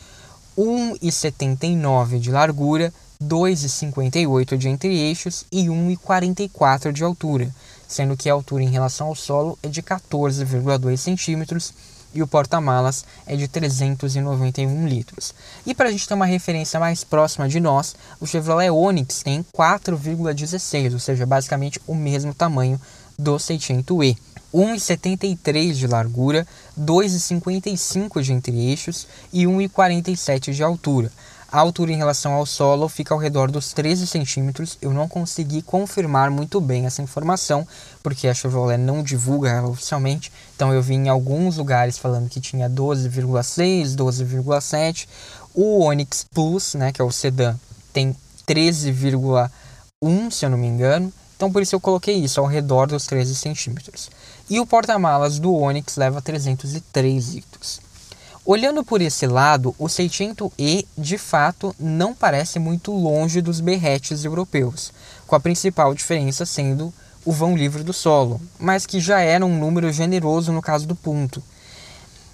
1,79 0.58 2.20
de 2.20 2.32
largura 2.32 2.94
2,58 3.28 4.58
de 4.58 4.70
entre-eixos 4.70 5.46
e 5.52 5.66
1,44 5.66 6.92
de 6.92 7.04
altura, 7.04 7.50
sendo 7.88 8.16
que 8.16 8.30
a 8.30 8.34
altura 8.34 8.64
em 8.64 8.70
relação 8.70 9.08
ao 9.08 9.16
solo 9.16 9.58
é 9.64 9.68
de 9.68 9.82
14,2 9.82 10.98
centímetros 10.98 11.74
e 12.14 12.22
o 12.22 12.28
porta-malas 12.28 13.04
é 13.26 13.36
de 13.36 13.48
391 13.48 14.88
litros. 14.88 15.34
E 15.66 15.76
para 15.76 15.90
a 15.90 15.92
gente 15.92 16.08
ter 16.08 16.14
uma 16.14 16.26
referência 16.26 16.80
mais 16.80 17.04
próxima 17.04 17.50
de 17.50 17.60
nós, 17.60 17.96
o 18.22 18.26
Chevrolet 18.26 18.70
Onix 18.70 19.22
tem 19.22 19.46
4,16, 19.56 20.94
ou 20.94 21.00
seja, 21.00 21.26
basicamente 21.26 21.82
o 21.86 21.94
mesmo 21.94 22.34
tamanho 22.34 22.80
do 23.20 23.36
600e. 23.36 24.18
1,73 24.54 25.74
de 25.74 25.86
largura, 25.86 26.48
2,55 26.80 28.22
de 28.22 28.32
entre-eixos 28.32 29.06
e 29.34 29.44
1,47 29.44 30.54
de 30.54 30.64
altura. 30.64 31.12
A 31.56 31.62
altura 31.62 31.94
em 31.94 31.96
relação 31.96 32.34
ao 32.34 32.46
solo 32.46 32.90
fica 32.90 33.14
ao 33.14 33.18
redor 33.18 33.50
dos 33.50 33.72
13 33.72 34.06
centímetros. 34.08 34.78
Eu 34.82 34.92
não 34.92 35.08
consegui 35.08 35.62
confirmar 35.62 36.30
muito 36.30 36.60
bem 36.60 36.86
essa 36.86 37.02
informação, 37.02 37.66
porque 38.04 38.28
a 38.28 38.34
Chevrolet 38.34 38.78
não 38.78 39.02
divulga 39.02 39.52
ela 39.52 39.70
oficialmente. 39.70 40.34
Então 40.54 40.74
eu 40.74 40.82
vi 40.82 40.96
em 40.96 41.08
alguns 41.08 41.56
lugares 41.56 41.98
falando 41.98 42.28
que 42.28 42.42
tinha 42.42 42.70
12,6, 42.70 43.96
12,7. 43.96 45.08
O 45.54 45.86
Onix 45.86 46.26
Plus, 46.30 46.74
né, 46.74 46.92
que 46.92 47.02
é 47.02 47.06
o 47.06 47.10
sedã, 47.10 47.56
tem 47.94 48.14
13,1, 48.46 50.32
se 50.32 50.46
eu 50.46 50.50
não 50.50 50.58
me 50.58 50.68
engano. 50.68 51.10
Então 51.38 51.50
por 51.50 51.62
isso 51.62 51.74
eu 51.74 51.80
coloquei 51.80 52.16
isso, 52.18 52.42
ao 52.42 52.48
redor 52.48 52.88
dos 52.88 53.06
13 53.06 53.34
centímetros. 53.34 54.12
E 54.50 54.60
o 54.60 54.66
porta-malas 54.66 55.40
do 55.40 55.56
Onix 55.56 55.96
leva 55.96 56.22
303 56.22 57.30
litros. 57.30 57.85
Olhando 58.48 58.84
por 58.84 59.02
esse 59.02 59.26
lado, 59.26 59.74
o 59.80 59.86
600E 59.86 60.86
de 60.96 61.18
fato 61.18 61.76
não 61.80 62.14
parece 62.14 62.60
muito 62.60 62.92
longe 62.92 63.42
dos 63.42 63.60
berretes 63.60 64.24
europeus, 64.24 64.94
com 65.26 65.36
a 65.36 65.40
principal 65.40 65.96
diferença 65.96 66.46
sendo 66.46 66.94
o 67.26 67.32
vão 67.32 67.58
livre 67.58 67.82
do 67.82 67.92
solo, 67.92 68.40
mas 68.60 68.86
que 68.86 69.00
já 69.00 69.20
era 69.20 69.44
um 69.44 69.58
número 69.58 69.92
generoso 69.92 70.52
no 70.52 70.62
caso 70.62 70.86
do 70.86 70.96
ponto. 70.96 71.42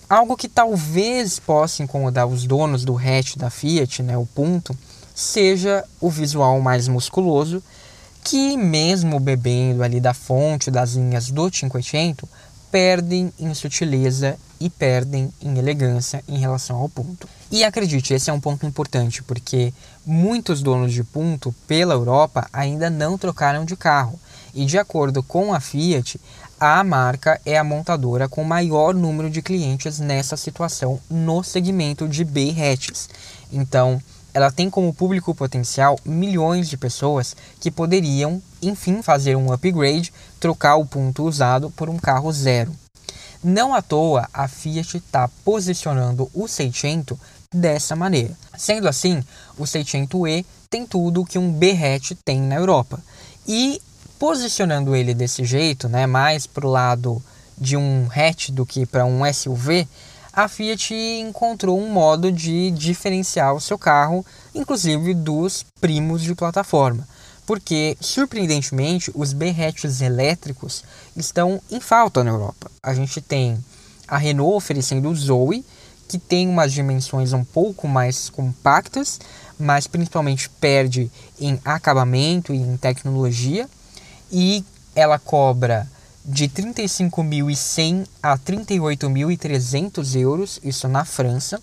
Algo 0.09 0.35
que 0.35 0.49
talvez 0.49 1.39
possa 1.39 1.81
incomodar 1.81 2.27
os 2.27 2.45
donos 2.45 2.83
do 2.83 2.97
hatch 2.97 3.37
da 3.37 3.49
Fiat, 3.49 4.03
né, 4.03 4.17
o 4.17 4.25
ponto, 4.25 4.77
seja 5.15 5.81
o 6.01 6.09
visual 6.09 6.59
mais 6.59 6.89
musculoso, 6.89 7.63
que 8.21 8.57
mesmo 8.57 9.17
bebendo 9.17 9.81
ali 9.81 10.01
da 10.01 10.13
fonte 10.13 10.69
das 10.69 10.95
linhas 10.95 11.31
do 11.31 11.49
Cinquecento, 11.49 12.27
perdem 12.69 13.31
em 13.39 13.53
sutileza 13.53 14.37
e 14.61 14.69
perdem 14.69 15.33
em 15.41 15.57
elegância 15.57 16.23
em 16.27 16.37
relação 16.37 16.77
ao 16.77 16.87
ponto. 16.87 17.27
E 17.49 17.63
acredite, 17.63 18.13
esse 18.13 18.29
é 18.29 18.33
um 18.33 18.39
ponto 18.39 18.63
importante 18.65 19.23
porque 19.23 19.73
muitos 20.05 20.61
donos 20.61 20.93
de 20.93 21.03
ponto 21.03 21.53
pela 21.67 21.95
Europa 21.95 22.47
ainda 22.53 22.87
não 22.87 23.17
trocaram 23.17 23.65
de 23.65 23.75
carro. 23.75 24.19
E 24.53 24.63
de 24.65 24.77
acordo 24.77 25.23
com 25.23 25.51
a 25.51 25.59
Fiat, 25.59 26.21
a 26.59 26.83
marca 26.83 27.41
é 27.43 27.57
a 27.57 27.63
montadora 27.63 28.29
com 28.29 28.43
maior 28.43 28.93
número 28.93 29.31
de 29.31 29.41
clientes 29.41 29.97
nessa 29.97 30.37
situação 30.37 30.99
no 31.09 31.43
segmento 31.43 32.07
de 32.07 32.23
B 32.23 32.51
hatches. 32.51 33.09
Então, 33.51 33.99
ela 34.31 34.51
tem 34.51 34.69
como 34.69 34.93
público 34.93 35.33
potencial 35.33 35.97
milhões 36.05 36.69
de 36.69 36.77
pessoas 36.77 37.35
que 37.59 37.71
poderiam, 37.71 38.39
enfim, 38.61 39.01
fazer 39.01 39.35
um 39.35 39.51
upgrade, 39.51 40.13
trocar 40.39 40.75
o 40.75 40.85
ponto 40.85 41.23
usado 41.23 41.71
por 41.71 41.89
um 41.89 41.97
carro 41.97 42.31
zero. 42.31 42.71
Não 43.43 43.73
à 43.73 43.81
toa, 43.81 44.29
a 44.31 44.47
Fiat 44.47 44.97
está 44.97 45.27
posicionando 45.43 46.29
o 46.33 46.47
600 46.47 47.17
dessa 47.53 47.95
maneira. 47.95 48.37
Sendo 48.55 48.87
assim, 48.87 49.23
o 49.57 49.63
600e 49.63 50.45
tem 50.69 50.85
tudo 50.85 51.25
que 51.25 51.39
um 51.39 51.51
B-hatch 51.51 52.11
tem 52.23 52.39
na 52.39 52.55
Europa. 52.55 52.99
E 53.47 53.81
posicionando 54.19 54.95
ele 54.95 55.15
desse 55.15 55.43
jeito, 55.43 55.89
né, 55.89 56.05
mais 56.05 56.45
para 56.45 56.67
o 56.67 56.69
lado 56.69 57.21
de 57.57 57.75
um 57.75 58.07
hatch 58.15 58.51
do 58.51 58.65
que 58.65 58.85
para 58.85 59.05
um 59.05 59.21
SUV, 59.33 59.87
a 60.31 60.47
Fiat 60.47 60.93
encontrou 60.93 61.79
um 61.79 61.89
modo 61.89 62.31
de 62.31 62.71
diferenciar 62.71 63.53
o 63.53 63.59
seu 63.59 63.77
carro, 63.77 64.25
inclusive 64.53 65.13
dos 65.13 65.65
primos 65.81 66.21
de 66.21 66.35
plataforma. 66.35 67.07
Porque, 67.51 67.97
surpreendentemente, 67.99 69.11
os 69.13 69.33
B-hatches 69.33 69.99
elétricos 69.99 70.85
estão 71.17 71.61
em 71.69 71.81
falta 71.81 72.23
na 72.23 72.29
Europa. 72.29 72.71
A 72.81 72.93
gente 72.93 73.19
tem 73.19 73.61
a 74.07 74.17
Renault 74.17 74.55
oferecendo 74.55 75.09
o 75.09 75.13
Zoe, 75.13 75.65
que 76.07 76.17
tem 76.17 76.47
umas 76.47 76.71
dimensões 76.71 77.33
um 77.33 77.43
pouco 77.43 77.89
mais 77.89 78.29
compactas, 78.29 79.19
mas 79.59 79.85
principalmente 79.85 80.49
perde 80.61 81.11
em 81.37 81.59
acabamento 81.65 82.53
e 82.53 82.57
em 82.57 82.77
tecnologia, 82.77 83.67
e 84.31 84.63
ela 84.95 85.19
cobra 85.19 85.85
de 86.23 86.47
35.100 86.47 88.07
a 88.23 88.37
38.300 88.37 90.15
euros, 90.17 90.57
isso 90.63 90.87
na 90.87 91.03
França. 91.03 91.61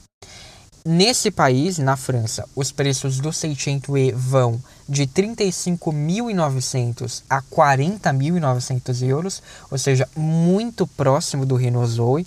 Nesse 0.85 1.31
país, 1.31 1.79
na 1.79 1.97
França, 1.97 2.45
os 2.55 2.71
preços 2.73 3.21
do 3.21 3.31
600e 3.31 4.13
vão 4.15 4.63
de 4.89 5.07
35.900 5.07 7.23
a 7.29 7.43
40.900 7.43 9.07
euros, 9.07 9.43
ou 9.71 9.77
seja, 9.77 10.09
muito 10.17 10.87
próximo 10.87 11.45
do 11.45 11.57
Renault 11.57 11.91
Zoe. 11.91 12.27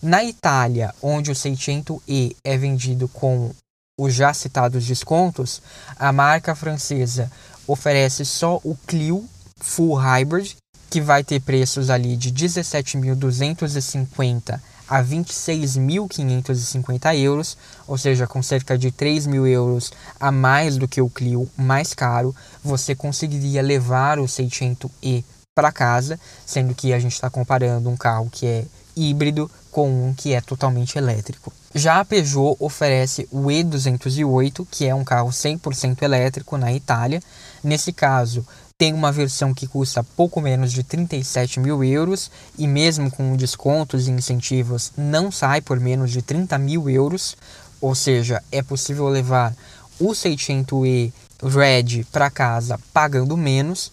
Na 0.00 0.22
Itália, 0.22 0.94
onde 1.02 1.32
o 1.32 1.34
600e 1.34 2.36
é 2.44 2.56
vendido 2.56 3.08
com 3.08 3.50
os 3.98 4.14
já 4.14 4.32
citados 4.32 4.86
descontos, 4.86 5.60
a 5.98 6.12
marca 6.12 6.54
francesa 6.54 7.28
oferece 7.66 8.24
só 8.24 8.60
o 8.62 8.78
Clio 8.86 9.28
Full 9.60 9.94
Hybrid, 9.94 10.54
que 10.88 11.00
vai 11.00 11.24
ter 11.24 11.40
preços 11.40 11.90
ali 11.90 12.16
de 12.16 12.32
17.250 12.32 14.60
a 14.88 15.02
26.550 15.02 17.16
euros, 17.16 17.58
ou 17.86 17.98
seja, 17.98 18.26
com 18.26 18.42
cerca 18.42 18.78
de 18.78 18.90
3 18.90 19.26
mil 19.26 19.46
euros 19.46 19.92
a 20.18 20.32
mais 20.32 20.76
do 20.76 20.88
que 20.88 21.00
o 21.00 21.10
Clio 21.10 21.48
mais 21.56 21.94
caro, 21.94 22.34
você 22.62 22.94
conseguiria 22.94 23.62
levar 23.62 24.18
o 24.18 24.24
600e 24.24 25.24
para 25.54 25.72
casa, 25.72 26.20
sendo 26.46 26.74
que 26.74 26.92
a 26.92 27.00
gente 27.00 27.12
está 27.12 27.28
comparando 27.28 27.90
um 27.90 27.96
carro 27.96 28.30
que 28.30 28.46
é 28.46 28.64
híbrido 28.96 29.50
com 29.70 30.08
um 30.08 30.14
que 30.14 30.32
é 30.32 30.40
totalmente 30.40 30.96
elétrico. 30.96 31.52
Já 31.74 32.00
a 32.00 32.04
Peugeot 32.04 32.56
oferece 32.58 33.28
o 33.30 33.46
E208, 33.46 34.66
que 34.70 34.86
é 34.86 34.94
um 34.94 35.04
carro 35.04 35.28
100% 35.28 36.02
elétrico 36.02 36.56
na 36.56 36.72
Itália. 36.72 37.20
Nesse 37.62 37.92
caso, 37.92 38.44
tem 38.78 38.94
uma 38.94 39.10
versão 39.10 39.52
que 39.52 39.66
custa 39.66 40.04
pouco 40.04 40.40
menos 40.40 40.72
de 40.72 40.84
37 40.84 41.58
mil 41.58 41.82
euros 41.82 42.30
e 42.56 42.64
mesmo 42.68 43.10
com 43.10 43.34
descontos 43.34 44.06
e 44.06 44.12
incentivos 44.12 44.92
não 44.96 45.32
sai 45.32 45.60
por 45.60 45.80
menos 45.80 46.12
de 46.12 46.22
30 46.22 46.56
mil 46.58 46.88
euros, 46.88 47.36
ou 47.80 47.92
seja, 47.96 48.40
é 48.52 48.62
possível 48.62 49.08
levar 49.08 49.52
o 49.98 50.10
600e 50.10 51.12
Red 51.42 52.04
para 52.12 52.30
casa 52.30 52.78
pagando 52.92 53.36
menos. 53.36 53.90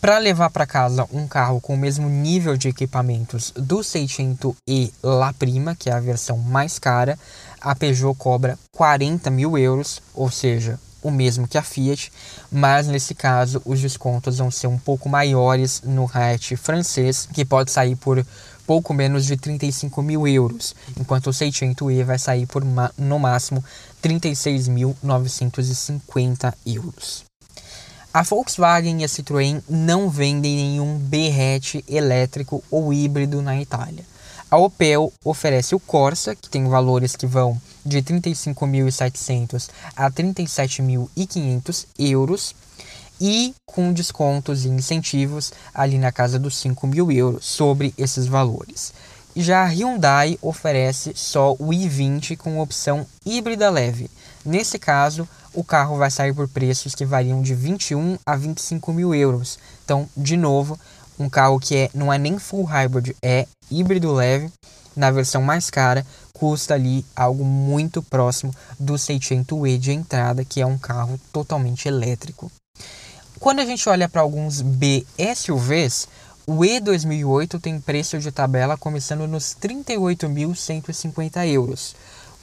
Para 0.00 0.16
levar 0.16 0.48
para 0.48 0.66
casa 0.66 1.06
um 1.12 1.28
carro 1.28 1.60
com 1.60 1.74
o 1.74 1.78
mesmo 1.78 2.08
nível 2.08 2.56
de 2.56 2.68
equipamentos 2.68 3.52
do 3.54 3.80
600e 3.80 4.92
La 5.02 5.32
Prima, 5.34 5.76
que 5.76 5.90
é 5.90 5.92
a 5.92 6.00
versão 6.00 6.38
mais 6.38 6.78
cara, 6.78 7.18
a 7.60 7.74
Peugeot 7.74 8.14
cobra 8.16 8.58
40 8.72 9.30
mil 9.30 9.58
euros, 9.58 10.00
ou 10.14 10.30
seja, 10.30 10.78
o 11.02 11.10
mesmo 11.10 11.48
que 11.48 11.58
a 11.58 11.62
Fiat, 11.62 12.12
mas 12.50 12.86
nesse 12.86 13.14
caso 13.14 13.60
os 13.64 13.80
descontos 13.80 14.36
vão 14.38 14.50
ser 14.50 14.66
um 14.66 14.78
pouco 14.78 15.08
maiores 15.08 15.80
no 15.84 16.10
hatch 16.12 16.56
francês, 16.56 17.28
que 17.32 17.44
pode 17.44 17.70
sair 17.70 17.94
por 17.96 18.26
pouco 18.66 18.92
menos 18.94 19.26
de 19.26 19.36
35 19.36 20.02
mil 20.02 20.26
euros, 20.28 20.74
enquanto 20.98 21.28
o 21.28 21.30
600e 21.30 22.04
vai 22.04 22.18
sair 22.18 22.46
por 22.46 22.64
no 22.96 23.18
máximo 23.18 23.62
36.950 24.02 26.54
euros. 26.66 27.24
A 28.12 28.22
Volkswagen 28.22 29.02
e 29.02 29.04
a 29.04 29.08
Citroën 29.08 29.62
não 29.68 30.10
vendem 30.10 30.56
nenhum 30.56 30.98
B-hatch 30.98 31.76
elétrico 31.88 32.60
ou 32.68 32.92
híbrido 32.92 33.40
na 33.40 33.60
Itália. 33.60 34.09
A 34.50 34.58
Opel 34.58 35.12
oferece 35.24 35.76
o 35.76 35.80
Corsa, 35.80 36.34
que 36.34 36.50
tem 36.50 36.66
valores 36.66 37.14
que 37.14 37.24
vão 37.24 37.56
de 37.86 38.02
35.700 38.02 39.70
a 39.94 40.10
37.500 40.10 41.86
euros 41.96 42.52
e 43.20 43.54
com 43.64 43.92
descontos 43.92 44.64
e 44.64 44.68
incentivos 44.68 45.52
ali 45.72 45.98
na 45.98 46.10
casa 46.10 46.36
dos 46.36 46.56
5 46.56 46.84
mil 46.88 47.12
euros 47.12 47.44
sobre 47.46 47.94
esses 47.96 48.26
valores. 48.26 48.92
Já 49.36 49.62
a 49.62 49.68
Hyundai 49.68 50.36
oferece 50.42 51.12
só 51.14 51.52
o 51.52 51.68
i20 51.68 52.36
com 52.36 52.58
opção 52.58 53.06
híbrida 53.24 53.70
leve. 53.70 54.10
Nesse 54.44 54.80
caso, 54.80 55.28
o 55.54 55.62
carro 55.62 55.96
vai 55.96 56.10
sair 56.10 56.34
por 56.34 56.48
preços 56.48 56.96
que 56.96 57.04
variam 57.04 57.40
de 57.40 57.54
21 57.54 58.18
a 58.26 58.34
25 58.34 58.92
mil 58.92 59.14
euros. 59.14 59.60
Então, 59.84 60.08
de 60.16 60.36
novo, 60.36 60.76
um 61.20 61.28
carro 61.28 61.60
que 61.60 61.76
é, 61.76 61.90
não 61.94 62.12
é 62.12 62.18
nem 62.18 62.38
full 62.38 62.64
hybrid, 62.64 63.14
é 63.22 63.46
híbrido 63.70 64.12
leve, 64.12 64.50
na 64.96 65.10
versão 65.10 65.42
mais 65.42 65.70
cara, 65.70 66.04
custa 66.32 66.74
ali 66.74 67.04
algo 67.14 67.44
muito 67.44 68.02
próximo 68.02 68.54
do 68.78 68.94
600e 68.94 69.78
de 69.78 69.92
entrada, 69.92 70.44
que 70.44 70.60
é 70.60 70.66
um 70.66 70.78
carro 70.78 71.20
totalmente 71.32 71.86
elétrico. 71.86 72.50
Quando 73.38 73.60
a 73.60 73.64
gente 73.64 73.88
olha 73.88 74.08
para 74.08 74.20
alguns 74.20 74.60
BSUVs, 74.60 76.08
o 76.46 76.58
E2008 76.58 77.60
tem 77.60 77.80
preço 77.80 78.18
de 78.18 78.32
tabela 78.32 78.76
começando 78.76 79.26
nos 79.26 79.56
38.150 79.60 81.46
euros. 81.46 81.94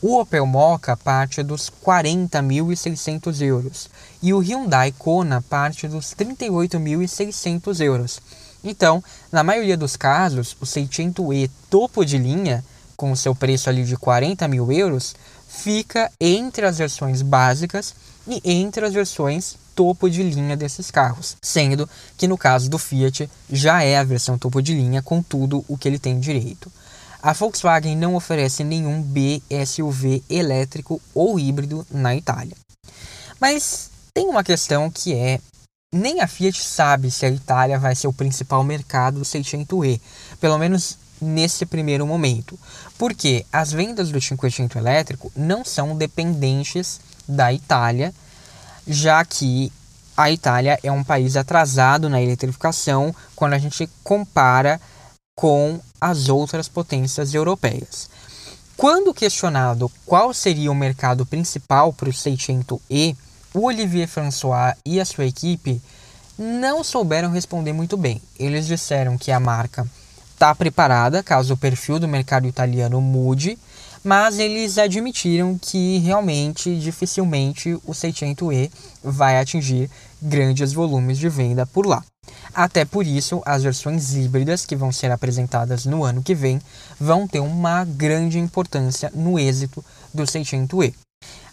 O 0.02 0.20
Opel 0.20 0.46
Mokka 0.46 0.96
parte 0.96 1.42
dos 1.44 1.72
40.600 1.84 3.42
euros 3.42 3.90
e 4.22 4.34
o 4.34 4.40
Hyundai 4.40 4.92
Kona 4.92 5.42
parte 5.42 5.88
dos 5.88 6.14
38.600 6.16 7.82
euros. 7.84 8.22
Então, 8.64 9.04
na 9.32 9.44
maioria 9.44 9.78
dos 9.78 9.96
casos, 9.96 10.56
o 10.60 10.66
600e 10.66 11.50
topo 11.70 12.04
de 12.06 12.18
linha, 12.18 12.64
com 12.96 13.12
o 13.12 13.18
seu 13.18 13.36
preço 13.36 13.70
ali 13.70 13.84
de 13.84 13.96
40 13.96 14.48
mil 14.48 14.72
euros, 14.72 15.16
fica 15.48 16.12
entre 16.20 16.66
as 16.66 16.78
versões 16.78 17.22
básicas 17.22 17.96
e 18.28 18.42
entre 18.44 18.86
as 18.86 18.94
versões 18.94 19.56
topo 19.76 20.10
de 20.10 20.24
linha 20.24 20.58
desses 20.58 20.90
carros, 20.90 21.38
sendo 21.40 21.88
que 22.18 22.28
no 22.28 22.38
caso 22.38 22.68
do 22.68 22.80
Fiat 22.80 23.30
já 23.48 23.84
é 23.84 23.98
a 23.98 24.04
versão 24.04 24.38
topo 24.38 24.60
de 24.60 24.74
linha 24.74 25.04
com 25.04 25.22
tudo 25.22 25.64
o 25.68 25.78
que 25.78 25.88
ele 25.88 26.00
tem 26.00 26.20
direito. 26.20 26.72
A 27.22 27.34
Volkswagen 27.34 27.96
não 27.96 28.16
oferece 28.16 28.64
nenhum 28.64 29.02
BSUV 29.02 30.24
elétrico 30.30 31.02
ou 31.14 31.40
híbrido 31.40 31.86
na 31.92 32.16
Itália. 32.16 32.56
Mas 33.40 33.90
tem 34.14 34.28
uma 34.28 34.44
questão 34.44 34.90
que 34.90 35.14
é 35.14 35.40
nem 35.94 36.20
a 36.20 36.28
Fiat 36.28 36.62
sabe 36.62 37.10
se 37.10 37.26
a 37.26 37.30
Itália 37.30 37.80
vai 37.80 37.96
ser 37.96 38.08
o 38.08 38.14
principal 38.14 38.64
mercado 38.64 39.20
do 39.20 39.26
600e, 39.26 40.02
pelo 40.40 40.58
menos 40.58 40.98
nesse 41.22 41.66
primeiro 41.66 42.06
momento, 42.06 42.60
porque 42.98 43.46
as 43.52 43.72
vendas 43.72 44.12
do 44.12 44.20
500 44.20 44.76
elétrico 44.76 45.32
não 45.36 45.64
são 45.64 45.96
dependentes 45.96 47.00
da 47.28 47.54
Itália, 47.54 48.14
já 48.86 49.24
que 49.24 49.72
a 50.16 50.30
Itália 50.30 50.80
é 50.84 50.92
um 50.92 51.04
país 51.04 51.36
atrasado 51.36 52.10
na 52.10 52.22
eletrificação 52.22 53.16
quando 53.36 53.54
a 53.54 53.60
gente 53.60 53.90
compara 54.04 54.80
com 55.36 55.80
as 56.02 56.28
outras 56.28 56.68
potências 56.68 57.34
europeias. 57.34 58.10
Quando 58.76 59.14
questionado 59.14 59.92
qual 60.06 60.34
seria 60.34 60.72
o 60.72 60.76
mercado 60.76 61.26
principal 61.26 61.94
para 61.94 62.10
o 62.10 62.14
600e, 62.14 63.16
o 63.16 63.27
Olivier 63.64 64.08
François 64.08 64.76
e 64.86 65.00
a 65.00 65.06
sua 65.06 65.26
equipe 65.26 65.82
não 66.38 66.84
souberam 66.84 67.32
responder 67.32 67.74
muito 67.74 67.98
bem. 67.98 68.22
Eles 68.38 68.68
disseram 68.68 69.18
que 69.18 69.32
a 69.32 69.40
marca 69.40 69.88
está 70.34 70.54
preparada 70.54 71.24
caso 71.24 71.56
o 71.56 71.58
perfil 71.58 71.98
do 71.98 72.08
mercado 72.08 72.48
italiano 72.48 73.02
mude, 73.02 73.58
mas 74.04 74.38
eles 74.38 74.78
admitiram 74.78 75.58
que 75.60 75.98
realmente 75.98 76.80
dificilmente 76.80 77.74
o 77.86 77.92
600e 77.92 78.72
vai 79.04 79.40
atingir 79.40 79.90
grandes 80.22 80.72
volumes 80.72 81.18
de 81.18 81.28
venda 81.28 81.66
por 81.66 81.86
lá. 81.86 82.04
Até 82.54 82.86
por 82.86 83.06
isso, 83.06 83.42
as 83.46 83.64
versões 83.64 84.14
híbridas 84.14 84.66
que 84.66 84.76
vão 84.76 84.92
ser 84.92 85.12
apresentadas 85.12 85.86
no 85.86 86.04
ano 86.04 86.22
que 86.22 86.36
vem 86.36 86.62
vão 87.00 87.28
ter 87.28 87.40
uma 87.40 87.84
grande 87.84 88.38
importância 88.38 89.12
no 89.16 89.40
êxito 89.40 89.84
do 90.14 90.24
600e. 90.24 90.94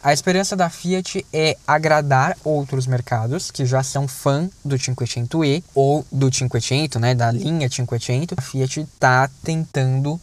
A 0.05 0.13
esperança 0.13 0.55
da 0.55 0.69
Fiat 0.69 1.25
é 1.33 1.57
agradar 1.67 2.37
outros 2.45 2.87
mercados 2.87 3.51
que 3.51 3.65
já 3.65 3.83
são 3.83 4.07
fã 4.07 4.51
do 4.63 4.77
500e 4.77 5.65
ou 5.75 6.05
do 6.13 6.31
500, 6.31 7.01
né, 7.01 7.15
da 7.15 7.31
linha 7.33 7.71
500. 7.71 8.37
A 8.37 8.43
Fiat 8.43 8.81
está 8.81 9.31
tentando 9.43 10.21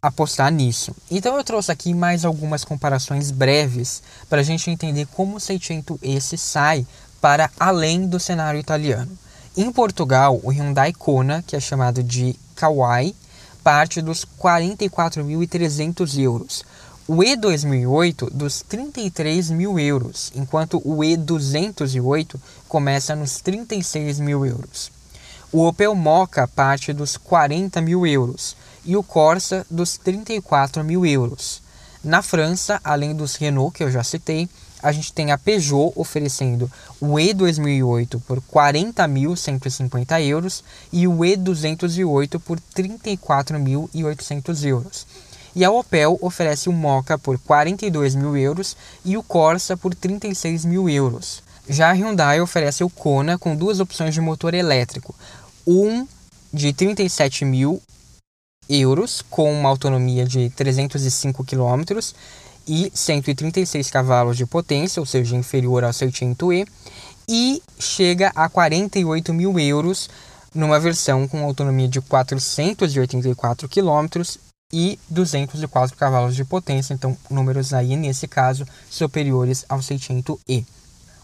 apostar 0.00 0.50
nisso. 0.50 0.96
Então 1.10 1.36
eu 1.36 1.44
trouxe 1.44 1.70
aqui 1.70 1.92
mais 1.92 2.24
algumas 2.24 2.64
comparações 2.64 3.30
breves 3.30 4.02
para 4.30 4.40
a 4.40 4.42
gente 4.42 4.70
entender 4.70 5.06
como 5.08 5.36
o 5.36 5.38
600e 5.38 6.18
se 6.22 6.38
sai 6.38 6.86
para 7.20 7.50
além 7.60 8.06
do 8.08 8.18
cenário 8.18 8.58
italiano. 8.58 9.12
Em 9.54 9.70
Portugal, 9.70 10.40
o 10.42 10.48
Hyundai 10.50 10.94
Kona, 10.94 11.44
que 11.46 11.54
é 11.54 11.60
chamado 11.60 12.02
de 12.02 12.34
Kauai, 12.56 13.14
parte 13.62 14.00
dos 14.00 14.24
44.300 14.40 16.18
euros 16.18 16.64
o 17.08 17.16
E2008 17.22 18.30
dos 18.30 18.60
33 18.60 19.48
mil 19.48 19.80
euros, 19.80 20.30
enquanto 20.34 20.76
o 20.84 20.98
E208 20.98 22.38
começa 22.68 23.16
nos 23.16 23.40
36 23.40 24.20
mil 24.20 24.44
euros. 24.44 24.92
O 25.50 25.66
Opel 25.66 25.94
Mokka 25.94 26.46
parte 26.46 26.92
dos 26.92 27.16
40 27.16 27.80
mil 27.80 28.06
euros 28.06 28.54
e 28.84 28.94
o 28.94 29.02
Corsa 29.02 29.66
dos 29.70 29.96
34 29.96 30.84
mil 30.84 31.06
euros. 31.06 31.62
Na 32.04 32.20
França, 32.20 32.78
além 32.84 33.16
dos 33.16 33.36
Renault 33.36 33.74
que 33.74 33.82
eu 33.82 33.90
já 33.90 34.04
citei, 34.04 34.46
a 34.82 34.92
gente 34.92 35.10
tem 35.10 35.32
a 35.32 35.38
Peugeot 35.38 35.94
oferecendo 35.96 36.70
o 37.00 37.14
E2008 37.14 38.20
por 38.26 38.42
40.150 38.42 40.22
euros 40.26 40.62
e 40.92 41.08
o 41.08 41.20
E208 41.20 42.38
por 42.38 42.60
34.800 42.60 44.66
euros 44.66 45.06
e 45.54 45.64
a 45.64 45.70
Opel 45.70 46.18
oferece 46.20 46.68
o 46.68 46.72
Mocha 46.72 47.18
por 47.18 47.38
42 47.38 48.14
mil 48.14 48.36
euros 48.36 48.76
e 49.04 49.16
o 49.16 49.22
Corsa 49.22 49.76
por 49.76 49.94
36 49.94 50.64
mil 50.64 50.88
euros. 50.88 51.42
Já 51.68 51.90
a 51.90 51.92
Hyundai 51.92 52.40
oferece 52.40 52.82
o 52.82 52.88
Kona 52.90 53.38
com 53.38 53.54
duas 53.54 53.80
opções 53.80 54.14
de 54.14 54.20
motor 54.20 54.54
elétrico, 54.54 55.14
um 55.66 56.06
de 56.52 56.72
37 56.72 57.44
mil 57.44 57.82
euros 58.68 59.22
com 59.28 59.52
uma 59.52 59.68
autonomia 59.68 60.24
de 60.24 60.50
305 60.50 61.44
km 61.44 61.82
e 62.66 62.90
136 62.94 63.90
cavalos 63.90 64.36
de 64.36 64.46
potência, 64.46 65.00
ou 65.00 65.06
seja, 65.06 65.36
inferior 65.36 65.84
ao 65.84 65.90
600e, 65.90 66.66
e 67.28 67.62
chega 67.78 68.30
a 68.34 68.48
48 68.48 69.34
mil 69.34 69.58
euros 69.58 70.08
numa 70.54 70.80
versão 70.80 71.28
com 71.28 71.44
autonomia 71.44 71.88
de 71.88 72.00
484 72.00 73.68
km 73.68 74.47
e 74.72 74.98
204 75.08 75.96
cavalos 75.96 76.36
de 76.36 76.44
potência, 76.44 76.92
então 76.92 77.16
números 77.30 77.72
aí 77.72 77.96
nesse 77.96 78.28
caso 78.28 78.66
superiores 78.90 79.64
ao 79.66 79.78
600e. 79.78 80.66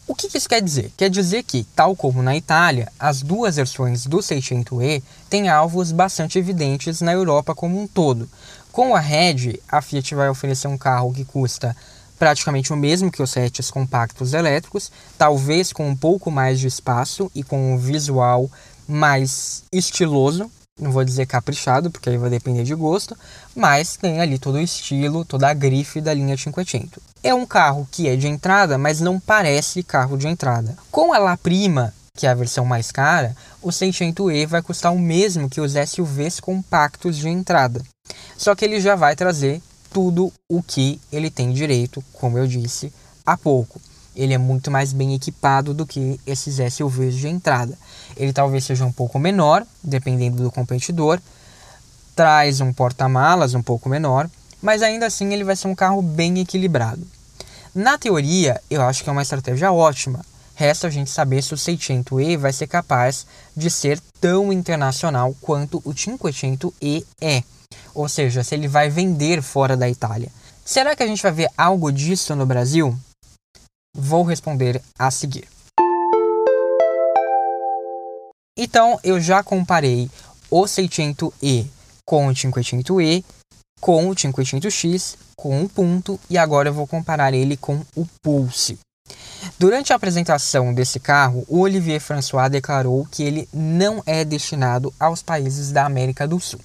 O 0.07 0.15
que 0.15 0.35
isso 0.35 0.49
quer 0.49 0.63
dizer? 0.63 0.93
Quer 0.97 1.11
dizer 1.11 1.43
que, 1.43 1.65
tal 1.77 1.95
como 1.97 2.23
na 2.23 2.37
Itália, 2.37 2.91
as 2.99 3.23
duas 3.23 3.57
versões 3.57 4.07
do 4.07 4.19
600e 4.19 5.03
têm 5.29 5.49
alvos 5.49 5.93
bastante 5.93 6.39
evidentes 6.39 7.01
na 7.01 7.13
Europa 7.13 7.55
como 7.55 7.81
um 7.81 7.87
todo. 7.87 8.29
Com 8.73 8.95
a 8.95 9.01
Red, 9.01 9.61
a 9.69 9.81
Fiat 9.81 10.15
vai 10.15 10.29
oferecer 10.29 10.69
um 10.69 10.77
carro 10.77 11.13
que 11.13 11.25
custa 11.25 11.77
praticamente 12.19 12.73
o 12.73 12.77
mesmo 12.77 13.11
que 13.11 13.23
os 13.23 13.37
hatches 13.37 13.71
compactos 13.71 14.33
elétricos, 14.33 14.91
talvez 15.19 15.73
com 15.73 15.89
um 15.89 15.97
pouco 15.97 16.31
mais 16.31 16.61
de 16.61 16.67
espaço 16.67 17.31
e 17.35 17.43
com 17.43 17.75
um 17.75 17.79
visual 17.79 18.51
mais 18.87 19.65
estiloso, 19.73 20.51
não 20.81 20.91
vou 20.91 21.05
dizer 21.05 21.27
caprichado, 21.27 21.91
porque 21.91 22.11
aí 22.11 22.19
vai 22.19 22.29
depender 22.29 22.65
de 22.65 22.75
gosto, 22.75 23.17
mas 23.55 23.97
tem 23.97 24.21
ali 24.21 24.39
todo 24.39 24.57
o 24.57 24.61
estilo, 24.61 25.25
toda 25.25 25.49
a 25.49 25.55
grife 25.55 26.01
da 26.01 26.13
linha 26.13 26.37
Cinquecento. 26.37 27.01
É 27.23 27.33
um 27.33 27.47
carro 27.47 27.89
que 27.91 28.09
é 28.09 28.17
de 28.17 28.27
entrada, 28.27 28.77
mas 28.77 29.01
não 29.01 29.21
parece 29.21 29.83
carro 29.83 30.17
de 30.17 30.27
entrada. 30.27 30.77
Com 30.91 31.13
a 31.13 31.19
La 31.19 31.37
Prima, 31.37 31.95
que 32.17 32.27
é 32.27 32.31
a 32.31 32.35
versão 32.35 32.65
mais 32.65 32.91
cara, 32.91 33.37
o 33.63 33.69
600e 33.69 34.47
vai 34.47 34.63
custar 34.63 34.93
o 34.93 34.99
mesmo 34.99 35.49
que 35.49 35.61
os 35.61 35.73
SUVs 35.73 36.41
compactos 36.41 37.17
de 37.17 37.29
entrada. 37.29 37.83
Só 38.37 38.55
que 38.55 38.65
ele 38.65 38.81
já 38.81 38.97
vai 38.97 39.15
trazer 39.15 39.63
tudo 39.93 40.33
o 40.49 40.61
que 40.61 41.01
ele 41.13 41.31
tem 41.31 41.53
direito, 41.53 42.05
como 42.13 42.37
eu 42.37 42.49
disse 42.49 42.93
há 43.25 43.37
pouco. 43.37 43.81
Ele 44.15 44.35
é 44.35 44.39
muito 44.39 44.71
mais 44.71 44.93
bem 44.93 45.15
equipado 45.15 45.75
do 45.75 45.87
que 45.87 46.21
esses 46.27 46.57
SUVs 46.73 47.15
de 47.15 47.29
entrada. 47.29 47.77
Ele 48.17 48.33
talvez 48.33 48.65
seja 48.65 48.85
um 48.85 48.93
pouco 48.93 49.19
menor, 49.19 49.67
dependendo 49.83 50.43
do 50.43 50.51
competidor, 50.51 51.21
traz 52.15 52.61
um 52.61 52.73
porta-malas 52.73 53.55
um 53.55 53.63
pouco 53.63 53.89
menor, 53.89 54.31
mas 54.63 54.83
ainda 54.83 55.07
assim 55.07 55.33
ele 55.33 55.45
vai 55.45 55.57
ser 55.57 55.69
um 55.69 55.75
carro 55.75 56.01
bem 56.01 56.39
equilibrado. 56.39 57.05
Na 57.75 57.99
teoria, 57.99 58.61
eu 58.71 58.83
acho 58.83 59.03
que 59.03 59.09
é 59.09 59.13
uma 59.13 59.23
estratégia 59.23 59.73
ótima. 59.73 60.25
Resta 60.55 60.87
a 60.87 60.91
gente 60.91 61.11
saber 61.11 61.43
se 61.43 61.53
o 61.53 61.57
600e 61.57 62.39
vai 62.39 62.53
ser 62.53 62.69
capaz 62.69 63.27
de 63.57 63.69
ser 63.69 64.01
tão 64.21 64.53
internacional 64.53 65.35
quanto 65.41 65.83
o 65.85 65.93
500e 65.93 67.05
é. 67.21 67.43
Ou 67.93 68.09
seja, 68.09 68.45
se 68.45 68.55
ele 68.55 68.69
vai 68.69 68.89
vender 68.89 69.43
fora 69.43 69.77
da 69.77 69.89
Itália. 69.91 70.31
Será 70.65 70.95
que 70.95 71.03
a 71.03 71.07
gente 71.07 71.23
vai 71.23 71.33
ver 71.33 71.51
algo 71.59 71.91
disso 71.91 72.37
no 72.37 72.47
Brasil? 72.47 72.97
Vou 73.97 74.25
responder 74.25 74.83
a 74.99 75.09
seguir. 75.09 75.47
Então, 78.59 78.99
eu 79.05 79.21
já 79.21 79.41
comparei 79.43 80.11
o 80.51 80.63
600e 80.65 81.67
com 82.05 82.27
o 82.27 82.33
500e, 82.33 83.25
com 83.81 84.11
o 84.11 84.15
500x, 84.15 85.17
com 85.37 85.63
o 85.63 85.69
Punto 85.69 86.19
e 86.29 86.37
agora 86.37 86.69
eu 86.69 86.75
vou 86.75 86.89
comparar 86.89 87.33
ele 87.35 87.57
com 87.57 87.83
o 87.95 88.05
Pulse. 88.21 88.79
Durante 89.59 89.93
a 89.93 89.97
apresentação 89.97 90.75
desse 90.75 90.99
carro, 90.99 91.45
o 91.47 91.61
Olivier 91.61 92.01
François 92.01 92.51
declarou 92.51 93.07
que 93.11 93.23
ele 93.23 93.49
não 93.53 94.03
é 94.07 94.25
destinado 94.25 94.93
aos 94.99 95.23
países 95.23 95.71
da 95.71 95.85
América 95.85 96.27
do 96.27 96.41
Sul. 96.41 96.61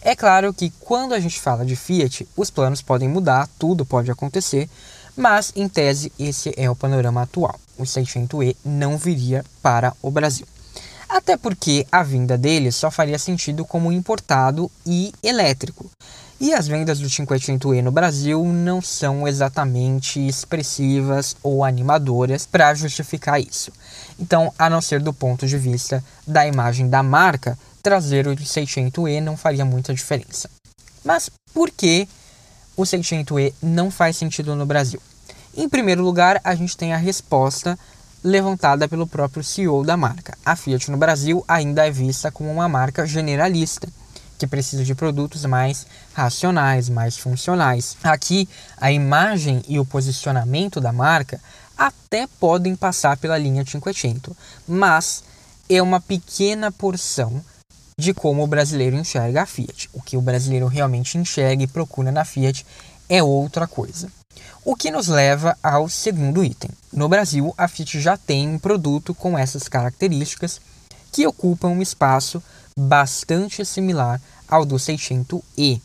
É 0.00 0.16
claro 0.16 0.52
que 0.52 0.70
quando 0.80 1.12
a 1.12 1.20
gente 1.20 1.40
fala 1.40 1.64
de 1.64 1.76
Fiat, 1.76 2.26
os 2.36 2.50
planos 2.50 2.82
podem 2.82 3.08
mudar, 3.08 3.48
tudo 3.58 3.84
pode 3.84 4.10
acontecer, 4.10 4.68
mas 5.16 5.52
em 5.54 5.68
tese 5.68 6.12
esse 6.18 6.52
é 6.56 6.70
o 6.70 6.76
panorama 6.76 7.22
atual. 7.22 7.58
O 7.78 7.82
600e 7.82 8.56
não 8.64 8.96
viria 8.96 9.44
para 9.62 9.94
o 10.02 10.10
Brasil. 10.10 10.46
Até 11.08 11.36
porque 11.36 11.86
a 11.92 12.02
vinda 12.02 12.38
dele 12.38 12.72
só 12.72 12.90
faria 12.90 13.18
sentido 13.18 13.64
como 13.64 13.92
importado 13.92 14.70
e 14.86 15.12
elétrico. 15.22 15.90
E 16.40 16.52
as 16.54 16.66
vendas 16.66 16.98
do 16.98 17.06
500e 17.06 17.82
no 17.82 17.92
Brasil 17.92 18.44
não 18.44 18.80
são 18.80 19.28
exatamente 19.28 20.26
expressivas 20.26 21.36
ou 21.42 21.64
animadoras 21.64 22.46
para 22.46 22.74
justificar 22.74 23.40
isso. 23.40 23.70
Então, 24.18 24.52
a 24.58 24.68
não 24.68 24.80
ser 24.80 25.00
do 25.00 25.12
ponto 25.12 25.46
de 25.46 25.56
vista 25.56 26.02
da 26.26 26.46
imagem 26.46 26.88
da 26.88 27.02
marca, 27.02 27.58
trazer 27.82 28.26
o 28.26 28.34
600e 28.34 29.20
não 29.20 29.36
faria 29.36 29.64
muita 29.64 29.94
diferença. 29.94 30.50
Mas 31.04 31.30
por 31.52 31.70
que 31.70 32.08
o 32.76 32.82
600e 32.82 33.52
não 33.62 33.90
faz 33.90 34.16
sentido 34.16 34.54
no 34.54 34.66
Brasil? 34.66 35.00
Em 35.54 35.68
primeiro 35.68 36.02
lugar, 36.02 36.40
a 36.42 36.54
gente 36.54 36.76
tem 36.76 36.94
a 36.94 36.96
resposta 36.96 37.78
levantada 38.24 38.88
pelo 38.88 39.06
próprio 39.06 39.42
CEO 39.42 39.84
da 39.84 39.96
marca. 39.96 40.36
A 40.44 40.56
Fiat 40.56 40.90
no 40.90 40.96
Brasil 40.96 41.44
ainda 41.46 41.86
é 41.86 41.90
vista 41.90 42.30
como 42.30 42.50
uma 42.50 42.68
marca 42.68 43.06
generalista, 43.06 43.88
que 44.38 44.46
precisa 44.46 44.84
de 44.84 44.94
produtos 44.94 45.44
mais 45.44 45.86
racionais, 46.14 46.88
mais 46.88 47.16
funcionais. 47.16 47.96
Aqui, 48.02 48.48
a 48.76 48.90
imagem 48.90 49.62
e 49.68 49.78
o 49.78 49.84
posicionamento 49.84 50.80
da 50.80 50.92
marca 50.92 51.40
até 51.76 52.26
podem 52.40 52.74
passar 52.74 53.16
pela 53.16 53.38
linha 53.38 53.64
500, 53.64 54.34
mas 54.66 55.24
é 55.68 55.82
uma 55.82 56.00
pequena 56.00 56.70
porção 56.70 57.42
de 58.02 58.12
como 58.12 58.42
o 58.42 58.46
brasileiro 58.48 58.96
enxerga 58.96 59.42
a 59.42 59.46
Fiat. 59.46 59.88
O 59.92 60.02
que 60.02 60.16
o 60.16 60.20
brasileiro 60.20 60.66
realmente 60.66 61.16
enxerga 61.16 61.62
e 61.62 61.68
procura 61.68 62.10
na 62.10 62.24
Fiat 62.24 62.66
é 63.08 63.22
outra 63.22 63.66
coisa. 63.68 64.10
O 64.64 64.74
que 64.74 64.90
nos 64.90 65.06
leva 65.06 65.56
ao 65.62 65.88
segundo 65.88 66.44
item. 66.44 66.70
No 66.92 67.08
Brasil, 67.08 67.54
a 67.56 67.68
Fiat 67.68 68.00
já 68.00 68.16
tem 68.16 68.48
um 68.48 68.58
produto 68.58 69.14
com 69.14 69.38
essas 69.38 69.68
características 69.68 70.60
que 71.12 71.26
ocupa 71.26 71.68
um 71.68 71.80
espaço 71.80 72.42
bastante 72.76 73.64
similar 73.64 74.20
ao 74.48 74.64
do 74.64 74.76
600e. 74.76 75.80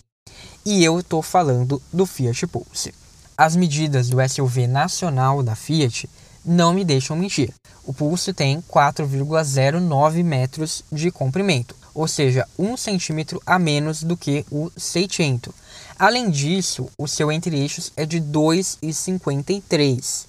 E 0.66 0.84
eu 0.84 1.00
estou 1.00 1.22
falando 1.22 1.82
do 1.94 2.06
Fiat 2.08 2.48
Pulse. 2.48 2.94
As 3.38 3.56
medidas 3.56 4.10
do 4.10 4.18
SUV 4.28 4.66
nacional 4.66 5.44
da 5.44 5.56
Fiat 5.56 6.10
não 6.44 6.74
me 6.74 6.84
deixam 6.84 7.16
mentir. 7.16 7.54
O 7.84 7.94
Pulse 7.94 8.34
tem 8.34 8.62
4,09 8.62 10.24
metros 10.24 10.84
de 10.92 11.12
comprimento, 11.12 11.76
ou 11.98 12.08
seja, 12.08 12.48
1 12.58 12.78
centímetro 12.78 13.42
a 13.46 13.60
menos 13.60 14.04
do 14.04 14.16
que 14.16 14.46
o 14.52 14.72
600 14.78 15.54
Além 16.00 16.30
disso, 16.30 16.88
o 16.96 17.08
seu 17.08 17.32
entre-eixos 17.32 17.92
é 17.98 18.06
de 18.06 18.22
2,53 18.22 20.28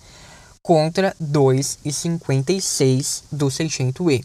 contra 0.63 1.15
2,56 1.23 3.25
do 3.31 3.49
600e. 3.49 4.25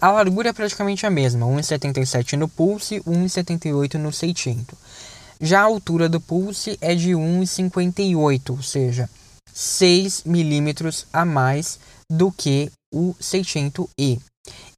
A 0.00 0.10
largura 0.10 0.48
é 0.48 0.52
praticamente 0.52 1.04
a 1.04 1.10
mesma, 1.10 1.44
1,77 1.44 2.38
no 2.38 2.48
Pulse 2.48 2.94
e 2.96 3.00
1,78 3.00 3.94
no 3.94 4.10
600. 4.10 4.78
Já 5.40 5.60
a 5.60 5.64
altura 5.64 6.08
do 6.08 6.20
Pulse 6.20 6.78
é 6.80 6.94
de 6.94 7.10
1,58, 7.10 8.50
ou 8.50 8.62
seja, 8.62 9.10
6 9.52 10.22
milímetros 10.24 11.06
a 11.12 11.26
mais 11.26 11.78
do 12.10 12.32
que 12.32 12.72
o 12.92 13.14
600e. 13.20 14.20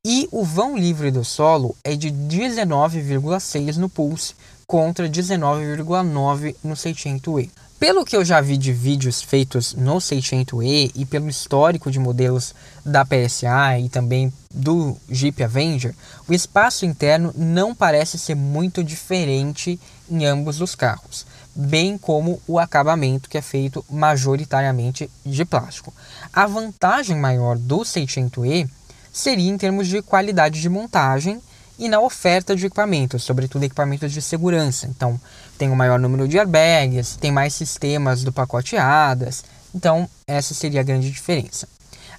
E 0.05 0.29
o 0.33 0.45
vão 0.45 0.79
livre 0.79 1.11
do 1.11 1.25
solo 1.25 1.77
é 1.85 1.95
de 1.95 2.11
19,6 2.11 3.77
no 3.77 3.89
Pulse 3.89 4.35
contra 4.67 5.09
19,9 5.09 6.57
no 6.65 6.75
600e. 6.75 7.51
Pelo 7.81 8.05
que 8.05 8.15
eu 8.15 8.23
já 8.23 8.43
vi 8.43 8.59
de 8.59 8.75
vídeos 8.75 9.23
feitos 9.23 9.73
no 9.73 9.97
600e 9.97 10.93
e 10.95 11.07
pelo 11.07 11.31
histórico 11.31 11.91
de 11.91 11.99
modelos 11.99 12.55
da 12.85 13.07
PSA 13.07 13.79
e 13.79 13.89
também 13.89 14.31
do 14.55 14.97
Jeep 15.09 15.43
Avenger, 15.43 15.95
o 16.29 16.35
espaço 16.35 16.85
interno 16.85 17.33
não 17.35 17.75
parece 17.75 18.19
ser 18.19 18.35
muito 18.35 18.85
diferente 18.85 19.81
em 20.11 20.27
ambos 20.27 20.61
os 20.61 20.75
carros, 20.75 21.27
bem 21.55 21.97
como 21.97 22.41
o 22.47 22.59
acabamento 22.59 23.31
que 23.31 23.39
é 23.39 23.43
feito 23.43 23.83
majoritariamente 23.89 25.11
de 25.25 25.45
plástico. 25.47 25.93
A 26.33 26.47
vantagem 26.47 27.17
maior 27.17 27.57
do 27.57 27.79
600e 27.79 28.69
seria 29.13 29.51
em 29.51 29.59
termos 29.59 29.89
de 29.89 30.03
qualidade 30.03 30.61
de 30.61 30.69
montagem 30.69 31.41
e 31.79 31.89
na 31.89 32.01
oferta 32.01 32.55
de 32.55 32.67
equipamentos, 32.67 33.23
sobretudo 33.23 33.65
equipamentos 33.65 34.13
de 34.13 34.21
segurança. 34.21 34.87
Então, 34.87 35.19
tem 35.57 35.71
um 35.71 35.77
maior 35.77 35.99
número 35.99 36.29
de 36.29 36.39
airbags, 36.39 37.17
tem 37.17 37.33
mais 37.33 37.55
sistemas 37.55 38.23
do 38.23 38.33
pacote 38.33 38.77
ADAS. 38.77 39.45
Então, 39.75 40.09
essa 40.27 40.53
seria 40.53 40.81
a 40.81 40.85
grande 40.85 41.11
diferença. 41.11 41.67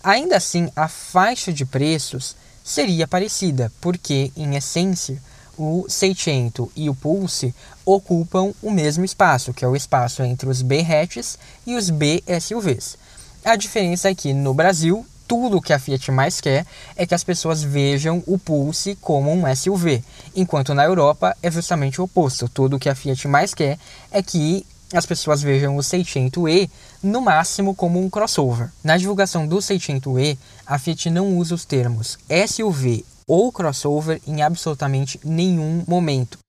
Ainda 0.04 0.38
assim, 0.38 0.72
a 0.76 0.88
faixa 0.88 1.54
de 1.54 1.64
preços 1.64 2.36
seria 2.64 3.08
parecida, 3.08 3.72
porque, 3.80 4.32
em 4.36 4.56
essência, 4.56 5.22
o 5.58 5.86
600 5.88 6.70
e 6.76 6.90
o 6.90 6.96
Pulse 6.96 7.54
ocupam 7.86 8.54
o 8.64 8.72
mesmo 8.72 9.06
espaço, 9.06 9.54
que 9.54 9.64
é 9.64 9.68
o 9.68 9.76
espaço 9.76 10.24
entre 10.24 10.50
os 10.50 10.64
B-hatches 10.64 11.38
e 11.68 11.76
os 11.76 11.92
B-SUVs. 11.92 12.98
A 13.46 13.56
diferença 13.56 14.10
é 14.10 14.16
que 14.16 14.34
no 14.34 14.56
Brasil 14.56 15.06
tudo 15.32 15.62
que 15.62 15.72
a 15.72 15.80
Fiat 15.80 16.12
mais 16.12 16.42
quer 16.42 16.66
é 16.94 17.06
que 17.06 17.16
as 17.16 17.24
pessoas 17.24 17.64
vejam 17.64 18.22
o 18.28 18.38
Pulse 18.38 18.98
como 19.00 19.32
um 19.32 19.44
SUV, 19.56 20.04
enquanto 20.36 20.74
na 20.74 20.84
Europa 20.84 21.38
é 21.42 21.50
justamente 21.50 22.02
o 22.02 22.04
oposto. 22.04 22.50
Tudo 22.50 22.78
que 22.78 22.90
a 22.90 22.96
Fiat 22.96 23.30
mais 23.30 23.54
quer 23.54 23.80
é 24.12 24.22
que 24.22 24.66
as 24.94 25.06
pessoas 25.06 25.42
vejam 25.42 25.78
o 25.78 25.80
600e 25.80 26.70
no 27.02 27.22
máximo 27.22 27.74
como 27.74 27.98
um 27.98 28.10
crossover. 28.10 28.72
Na 28.84 28.98
divulgação 28.98 29.48
do 29.48 29.60
600e, 29.60 30.38
a 30.68 30.78
Fiat 30.78 31.10
não 31.10 31.38
usa 31.38 31.56
os 31.56 31.64
termos 31.64 32.20
SUV 32.50 33.06
ou 33.26 33.54
crossover 33.54 34.20
em 34.28 34.42
absolutamente 34.42 35.18
nenhum 35.24 35.86
momento. 35.88 36.40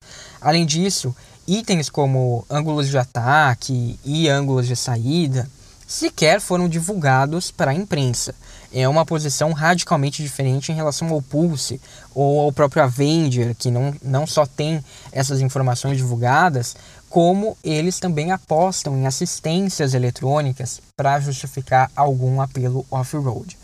Além 0.41 0.65
disso, 0.65 1.15
itens 1.47 1.89
como 1.89 2.45
ângulos 2.49 2.89
de 2.89 2.97
ataque 2.97 3.97
e 4.03 4.27
ângulos 4.27 4.67
de 4.67 4.75
saída 4.75 5.49
sequer 5.87 6.41
foram 6.41 6.67
divulgados 6.67 7.49
para 7.49 7.71
a 7.71 7.73
imprensa 7.73 8.35
é 8.73 8.89
uma 8.89 9.05
posição 9.05 9.53
radicalmente 9.53 10.23
diferente 10.23 10.71
em 10.71 10.75
relação 10.75 11.09
ao 11.09 11.21
Pulse 11.21 11.79
ou 12.13 12.41
ao 12.41 12.51
próprio 12.51 12.83
Avenger, 12.83 13.55
que 13.55 13.69
não, 13.69 13.93
não 14.01 14.25
só 14.25 14.45
tem 14.45 14.83
essas 15.11 15.41
informações 15.41 15.97
divulgadas, 15.97 16.75
como 17.09 17.55
eles 17.63 17.99
também 17.99 18.31
apostam 18.31 18.97
em 18.97 19.05
assistências 19.05 19.93
eletrônicas 19.93 20.81
para 20.97 21.19
justificar 21.19 21.91
algum 21.95 22.41
apelo 22.41 22.85
off-road. 22.89 23.55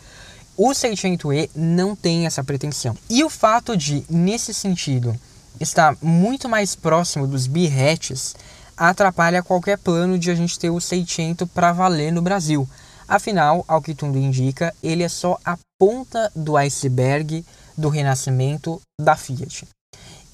O 0.56 0.70
600E 0.70 1.50
não 1.56 1.96
tem 1.96 2.26
essa 2.26 2.44
pretensão. 2.44 2.96
E 3.08 3.24
o 3.24 3.30
fato 3.30 3.76
de, 3.76 4.04
nesse 4.08 4.54
sentido, 4.54 5.16
estar 5.58 5.96
muito 6.00 6.48
mais 6.48 6.76
próximo 6.76 7.26
dos 7.26 7.46
B-hatches 7.46 8.36
atrapalha 8.76 9.42
qualquer 9.42 9.78
plano 9.78 10.18
de 10.18 10.30
a 10.30 10.34
gente 10.34 10.58
ter 10.58 10.70
o 10.70 10.80
600 10.80 11.48
para 11.50 11.72
valer 11.72 12.12
no 12.12 12.22
Brasil. 12.22 12.68
Afinal, 13.10 13.64
ao 13.66 13.82
que 13.82 13.92
tudo 13.92 14.16
indica, 14.16 14.72
ele 14.80 15.02
é 15.02 15.08
só 15.08 15.36
a 15.44 15.58
ponta 15.76 16.30
do 16.32 16.56
iceberg 16.56 17.44
do 17.76 17.88
renascimento 17.88 18.80
da 19.00 19.16
Fiat. 19.16 19.66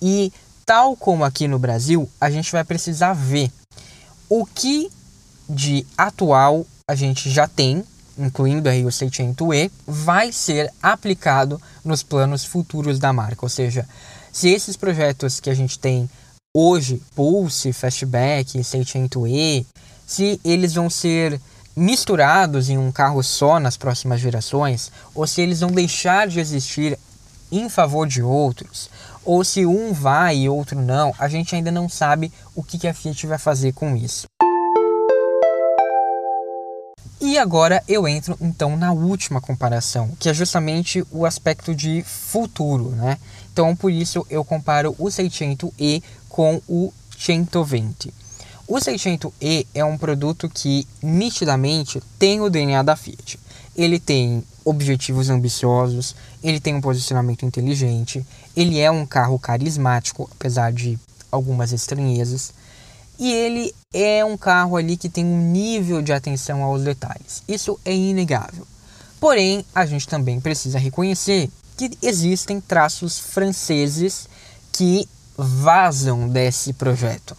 E 0.02 0.30
tal 0.66 0.94
como 0.94 1.24
aqui 1.24 1.48
no 1.48 1.58
Brasil, 1.58 2.06
a 2.20 2.30
gente 2.30 2.52
vai 2.52 2.62
precisar 2.64 3.14
ver 3.14 3.50
o 4.28 4.44
que 4.44 4.90
de 5.48 5.86
atual 5.96 6.66
a 6.86 6.94
gente 6.94 7.30
já 7.30 7.48
tem, 7.48 7.82
incluindo 8.18 8.68
aí 8.68 8.84
o 8.84 8.88
600E, 8.88 9.70
vai 9.86 10.30
ser 10.30 10.70
aplicado 10.82 11.58
nos 11.82 12.02
planos 12.02 12.44
futuros 12.44 12.98
da 12.98 13.10
marca. 13.10 13.46
Ou 13.46 13.48
seja, 13.48 13.88
se 14.30 14.50
esses 14.50 14.76
projetos 14.76 15.40
que 15.40 15.48
a 15.48 15.54
gente 15.54 15.78
tem 15.78 16.10
hoje, 16.54 17.02
Pulse, 17.14 17.72
Fastback, 17.72 18.58
600E, 18.58 19.64
se 20.06 20.38
eles 20.44 20.74
vão 20.74 20.90
ser 20.90 21.40
misturados 21.76 22.70
em 22.70 22.78
um 22.78 22.90
carro 22.90 23.22
só 23.22 23.60
nas 23.60 23.76
próximas 23.76 24.18
gerações, 24.18 24.90
ou 25.14 25.26
se 25.26 25.42
eles 25.42 25.60
vão 25.60 25.70
deixar 25.70 26.26
de 26.26 26.40
existir 26.40 26.98
em 27.52 27.68
favor 27.68 28.06
de 28.06 28.22
outros, 28.22 28.88
ou 29.22 29.44
se 29.44 29.66
um 29.66 29.92
vai 29.92 30.38
e 30.38 30.48
outro 30.48 30.80
não, 30.80 31.14
a 31.18 31.28
gente 31.28 31.54
ainda 31.54 31.70
não 31.70 31.88
sabe 31.88 32.32
o 32.54 32.62
que 32.62 32.88
a 32.88 32.94
Fiat 32.94 33.26
vai 33.26 33.38
fazer 33.38 33.72
com 33.72 33.94
isso. 33.94 34.26
E 37.20 37.38
agora 37.38 37.82
eu 37.88 38.06
entro 38.06 38.36
então 38.40 38.76
na 38.76 38.92
última 38.92 39.40
comparação, 39.40 40.10
que 40.18 40.28
é 40.28 40.34
justamente 40.34 41.04
o 41.10 41.26
aspecto 41.26 41.74
de 41.74 42.02
futuro, 42.02 42.90
né? 42.90 43.18
Então 43.52 43.74
por 43.74 43.90
isso 43.90 44.26
eu 44.30 44.44
comparo 44.44 44.94
o 44.98 45.06
600e 45.06 46.02
com 46.28 46.60
o 46.68 46.92
120. 47.18 48.25
O 48.68 48.78
600e 48.78 49.64
é 49.72 49.84
um 49.84 49.96
produto 49.96 50.48
que 50.48 50.88
nitidamente 51.00 52.02
tem 52.18 52.40
o 52.40 52.50
DNA 52.50 52.82
da 52.82 52.96
Fiat. 52.96 53.38
Ele 53.76 54.00
tem 54.00 54.42
objetivos 54.64 55.30
ambiciosos, 55.30 56.16
ele 56.42 56.58
tem 56.58 56.74
um 56.74 56.80
posicionamento 56.80 57.46
inteligente, 57.46 58.26
ele 58.56 58.80
é 58.80 58.90
um 58.90 59.06
carro 59.06 59.38
carismático, 59.38 60.28
apesar 60.32 60.72
de 60.72 60.98
algumas 61.30 61.70
estranhezas, 61.70 62.52
e 63.16 63.32
ele 63.32 63.72
é 63.94 64.24
um 64.24 64.36
carro 64.36 64.76
ali 64.76 64.96
que 64.96 65.08
tem 65.08 65.24
um 65.24 65.52
nível 65.52 66.02
de 66.02 66.12
atenção 66.12 66.64
aos 66.64 66.82
detalhes. 66.82 67.44
Isso 67.46 67.78
é 67.84 67.94
inegável. 67.94 68.66
Porém, 69.20 69.64
a 69.72 69.86
gente 69.86 70.08
também 70.08 70.40
precisa 70.40 70.76
reconhecer 70.76 71.48
que 71.76 71.90
existem 72.02 72.60
traços 72.60 73.16
franceses 73.16 74.28
que 74.72 75.08
vazam 75.36 76.28
desse 76.28 76.72
projeto. 76.72 77.36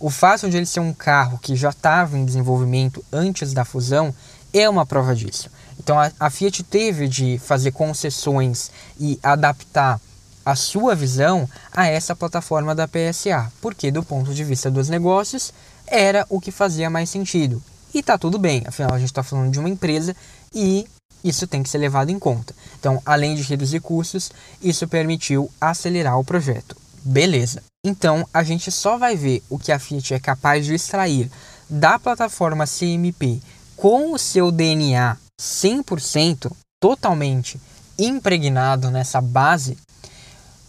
O 0.00 0.10
fato 0.10 0.48
de 0.48 0.56
ele 0.56 0.66
ser 0.66 0.80
um 0.80 0.92
carro 0.92 1.38
que 1.38 1.56
já 1.56 1.70
estava 1.70 2.16
em 2.16 2.24
desenvolvimento 2.24 3.04
antes 3.12 3.52
da 3.52 3.64
fusão 3.64 4.14
é 4.52 4.68
uma 4.68 4.86
prova 4.86 5.14
disso. 5.14 5.50
Então 5.78 5.98
a, 5.98 6.10
a 6.18 6.30
Fiat 6.30 6.62
teve 6.62 7.08
de 7.08 7.38
fazer 7.38 7.72
concessões 7.72 8.70
e 8.98 9.18
adaptar 9.22 10.00
a 10.44 10.54
sua 10.54 10.94
visão 10.94 11.48
a 11.72 11.86
essa 11.86 12.16
plataforma 12.16 12.74
da 12.74 12.88
PSA, 12.88 13.52
porque 13.60 13.90
do 13.90 14.02
ponto 14.02 14.32
de 14.32 14.44
vista 14.44 14.70
dos 14.70 14.88
negócios 14.88 15.52
era 15.86 16.24
o 16.28 16.40
que 16.40 16.50
fazia 16.50 16.88
mais 16.88 17.10
sentido. 17.10 17.62
E 17.92 18.02
tá 18.02 18.16
tudo 18.16 18.38
bem, 18.38 18.62
afinal 18.66 18.94
a 18.94 18.98
gente 18.98 19.10
está 19.10 19.22
falando 19.22 19.50
de 19.50 19.58
uma 19.58 19.68
empresa 19.68 20.14
e 20.54 20.86
isso 21.24 21.46
tem 21.46 21.62
que 21.62 21.68
ser 21.68 21.78
levado 21.78 22.10
em 22.10 22.18
conta. 22.18 22.54
Então, 22.78 23.02
além 23.04 23.34
de 23.34 23.42
reduzir 23.42 23.80
custos, 23.80 24.30
isso 24.62 24.86
permitiu 24.86 25.50
acelerar 25.60 26.18
o 26.18 26.24
projeto. 26.24 26.76
Beleza. 27.04 27.62
Então, 27.84 28.26
a 28.32 28.42
gente 28.42 28.70
só 28.70 28.98
vai 28.98 29.16
ver 29.16 29.42
o 29.48 29.58
que 29.58 29.72
a 29.72 29.78
Fiat 29.78 30.14
é 30.14 30.20
capaz 30.20 30.66
de 30.66 30.74
extrair 30.74 31.30
da 31.68 31.98
plataforma 31.98 32.66
CMP 32.66 33.40
com 33.76 34.12
o 34.12 34.18
seu 34.18 34.50
DNA 34.50 35.16
100% 35.40 36.50
totalmente 36.80 37.60
impregnado 37.98 38.90
nessa 38.90 39.20
base 39.20 39.76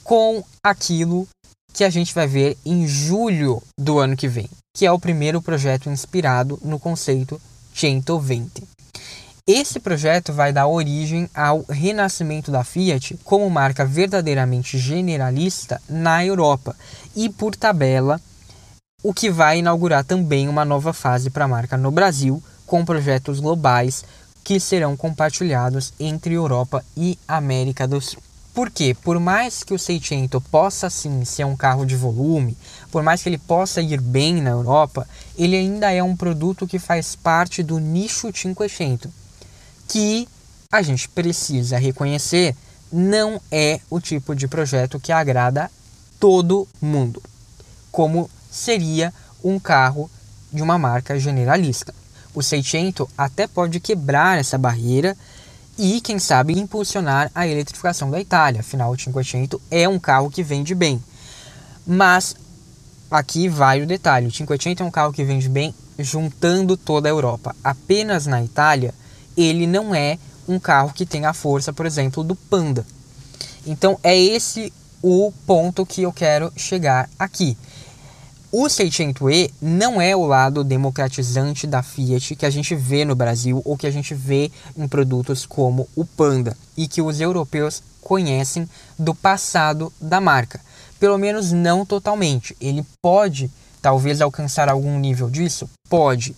com 0.04 0.44
aquilo 0.64 1.28
que 1.74 1.84
a 1.84 1.90
gente 1.90 2.14
vai 2.14 2.28
ver 2.28 2.58
em 2.66 2.88
julho 2.88 3.62
do 3.80 4.00
ano 4.00 4.18
que 4.18 4.28
vem, 4.28 4.50
que 4.76 4.86
é 4.86 4.92
o 4.92 5.00
primeiro 5.00 5.42
projeto 5.42 5.90
inspirado 5.90 6.60
no 6.64 6.80
conceito 6.80 7.40
120. 7.74 8.64
Esse 9.52 9.80
projeto 9.80 10.32
vai 10.32 10.54
dar 10.54 10.68
origem 10.68 11.28
ao 11.34 11.66
renascimento 11.68 12.52
da 12.52 12.64
Fiat 12.64 13.20
como 13.24 13.50
marca 13.50 13.84
verdadeiramente 13.84 14.78
generalista 14.78 15.82
na 15.90 16.24
Europa. 16.24 16.76
E, 17.16 17.30
por 17.30 17.56
tabela, 17.56 18.22
o 19.02 19.12
que 19.12 19.32
vai 19.32 19.58
inaugurar 19.58 20.06
também 20.06 20.48
uma 20.48 20.64
nova 20.64 20.94
fase 20.94 21.32
para 21.32 21.46
a 21.46 21.48
marca 21.48 21.76
no 21.78 21.90
Brasil, 21.90 22.44
com 22.68 22.86
projetos 22.86 23.40
globais 23.40 24.06
que 24.44 24.60
serão 24.60 24.96
compartilhados 24.96 25.94
entre 26.00 26.36
Europa 26.36 26.86
e 26.96 27.18
América 27.28 27.88
do 27.88 28.00
Sul. 28.00 28.22
Porque, 28.54 28.96
por 29.04 29.20
mais 29.20 29.64
que 29.64 29.74
o 29.74 29.80
Seicento 29.80 30.40
possa 30.40 30.92
sim 30.92 31.26
ser 31.26 31.46
um 31.46 31.56
carro 31.56 31.88
de 31.88 31.96
volume, 31.96 32.56
por 32.92 33.02
mais 33.02 33.24
que 33.24 33.30
ele 33.30 33.40
possa 33.40 33.82
ir 33.82 34.00
bem 34.00 34.44
na 34.44 34.52
Europa, 34.52 35.08
ele 35.36 35.56
ainda 35.56 35.92
é 35.92 36.04
um 36.04 36.16
produto 36.16 36.68
que 36.68 36.78
faz 36.78 37.16
parte 37.16 37.64
do 37.64 37.80
nicho 37.80 38.32
Cinquecento, 38.32 39.12
que 39.90 40.28
a 40.72 40.82
gente 40.82 41.10
precisa 41.10 41.78
reconhecer 41.78 42.56
não 42.92 43.42
é 43.52 43.82
o 43.90 44.00
tipo 44.00 44.36
de 44.36 44.48
projeto 44.48 45.00
que 45.00 45.12
agrada 45.12 45.70
todo 46.20 46.68
mundo, 46.82 47.22
como 47.92 48.30
seria 48.52 49.14
um 49.44 49.60
carro 49.60 50.10
de 50.54 50.62
uma 50.62 50.78
marca 50.78 51.20
generalista. 51.20 51.94
O 52.34 52.44
Seicento 52.44 53.10
até 53.18 53.48
pode 53.48 53.80
quebrar 53.80 54.38
essa 54.38 54.58
barreira 54.58 55.18
e, 55.78 56.02
quem 56.02 56.20
sabe, 56.20 56.60
impulsionar 56.60 57.32
a 57.34 57.48
eletrificação 57.48 58.12
da 58.12 58.20
Itália. 58.20 58.60
Afinal, 58.60 58.92
o 58.92 59.00
Cinquecento 59.00 59.62
é 59.72 59.88
um 59.88 59.98
carro 59.98 60.30
que 60.30 60.44
vende 60.44 60.76
bem. 60.76 61.02
Mas 61.88 62.36
aqui 63.10 63.48
vai 63.48 63.82
o 63.82 63.88
detalhe: 63.88 64.28
o 64.28 64.32
Cinquecento 64.32 64.84
é 64.84 64.86
um 64.86 64.92
carro 64.92 65.14
que 65.14 65.24
vende 65.24 65.50
bem 65.50 65.74
juntando 65.98 66.78
toda 66.78 67.08
a 67.08 67.12
Europa. 67.12 67.56
Apenas 67.64 68.26
na 68.26 68.44
Itália, 68.44 68.94
ele 69.42 69.66
não 69.66 69.94
é 69.94 70.18
um 70.48 70.60
carro 70.60 70.94
que 70.94 71.06
tem 71.06 71.26
a 71.26 71.34
força, 71.34 71.72
por 71.72 71.86
exemplo, 71.86 72.24
do 72.24 72.36
Panda. 72.36 72.86
Então, 73.66 74.00
é 74.04 74.18
esse 74.18 74.74
o 75.02 75.32
ponto 75.46 75.86
que 75.86 76.02
eu 76.02 76.12
quero 76.12 76.52
chegar 76.56 77.10
aqui. 77.18 77.58
O 78.52 78.64
600E 78.66 79.52
não 79.62 80.02
é 80.02 80.16
o 80.16 80.26
lado 80.26 80.64
democratizante 80.64 81.68
da 81.68 81.84
Fiat 81.84 82.36
que 82.36 82.48
a 82.48 82.50
gente 82.50 82.74
vê 82.74 83.06
no 83.06 83.16
Brasil 83.16 83.62
ou 83.64 83.78
que 83.78 83.86
a 83.86 83.92
gente 83.92 84.16
vê 84.16 84.52
em 84.76 84.88
produtos 84.88 85.46
como 85.46 85.88
o 85.96 86.04
Panda 86.04 86.58
e 86.76 86.88
que 86.88 87.00
os 87.00 87.22
europeus 87.22 87.84
conhecem 88.02 88.68
do 88.98 89.14
passado 89.14 89.94
da 90.02 90.20
marca. 90.20 90.60
Pelo 91.00 91.18
menos 91.18 91.52
não 91.52 91.86
totalmente. 91.86 92.58
Ele 92.60 92.84
pode 93.00 93.52
talvez 93.82 94.20
alcançar 94.20 94.68
algum 94.68 94.98
nível 95.00 95.30
disso? 95.30 95.70
Pode. 95.88 96.36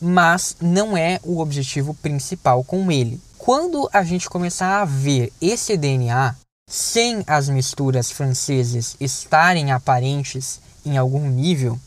Mas 0.00 0.56
não 0.60 0.96
é 0.96 1.20
o 1.22 1.40
objetivo 1.40 1.94
principal 1.94 2.62
com 2.62 2.90
ele. 2.90 3.20
Quando 3.36 3.88
a 3.92 4.02
gente 4.02 4.28
começar 4.28 4.80
a 4.80 4.84
ver 4.84 5.32
esse 5.40 5.76
DNA 5.76 6.34
sem 6.68 7.24
as 7.26 7.48
misturas 7.48 8.10
franceses 8.10 8.96
estarem 9.00 9.72
aparentes 9.72 10.60
em 10.84 10.96
algum 10.98 11.28
nível, 11.28 11.78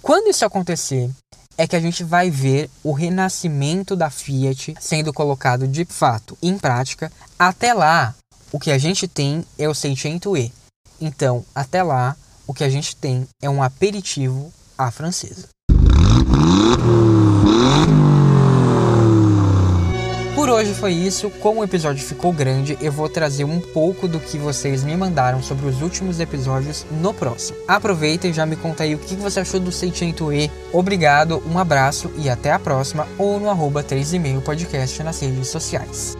quando 0.00 0.30
isso 0.30 0.44
acontecer, 0.44 1.10
é 1.56 1.66
que 1.66 1.76
a 1.76 1.80
gente 1.80 2.02
vai 2.02 2.30
ver 2.30 2.70
o 2.82 2.92
renascimento 2.92 3.94
da 3.94 4.10
Fiat 4.10 4.74
sendo 4.80 5.12
colocado 5.12 5.68
de 5.68 5.84
fato 5.84 6.36
em 6.42 6.58
prática. 6.58 7.12
Até 7.38 7.74
lá, 7.74 8.14
o 8.50 8.58
que 8.58 8.70
a 8.70 8.78
gente 8.78 9.06
tem 9.06 9.44
é 9.58 9.68
o 9.68 9.72
600E. 9.72 10.50
Então, 11.00 11.44
até 11.54 11.82
lá, 11.82 12.16
o 12.46 12.54
que 12.54 12.64
a 12.64 12.68
gente 12.68 12.96
tem 12.96 13.26
é 13.40 13.48
um 13.48 13.62
aperitivo 13.62 14.52
à 14.76 14.90
francesa. 14.90 15.48
hoje 20.52 20.74
foi 20.74 20.92
isso. 20.92 21.30
Como 21.30 21.60
o 21.60 21.64
episódio 21.64 22.04
ficou 22.04 22.32
grande, 22.32 22.76
eu 22.80 22.92
vou 22.92 23.08
trazer 23.08 23.44
um 23.44 23.60
pouco 23.60 24.06
do 24.06 24.20
que 24.20 24.38
vocês 24.38 24.84
me 24.84 24.96
mandaram 24.96 25.42
sobre 25.42 25.66
os 25.66 25.80
últimos 25.80 26.20
episódios 26.20 26.86
no 26.90 27.14
próximo. 27.14 27.58
Aproveita 27.66 28.28
e 28.28 28.32
já 28.32 28.44
me 28.44 28.56
conta 28.56 28.84
aí 28.84 28.94
o 28.94 28.98
que 28.98 29.14
você 29.16 29.40
achou 29.40 29.58
do 29.58 29.72
Sentimento 29.72 30.32
E. 30.32 30.50
Obrigado, 30.72 31.42
um 31.50 31.58
abraço 31.58 32.10
e 32.18 32.28
até 32.28 32.52
a 32.52 32.58
próxima 32.58 33.06
ou 33.18 33.40
no 33.40 33.48
arroba 33.48 33.82
3 33.82 34.14
e 34.14 34.18
meio 34.18 34.42
podcast 34.42 35.02
nas 35.02 35.20
redes 35.20 35.48
sociais. 35.48 36.16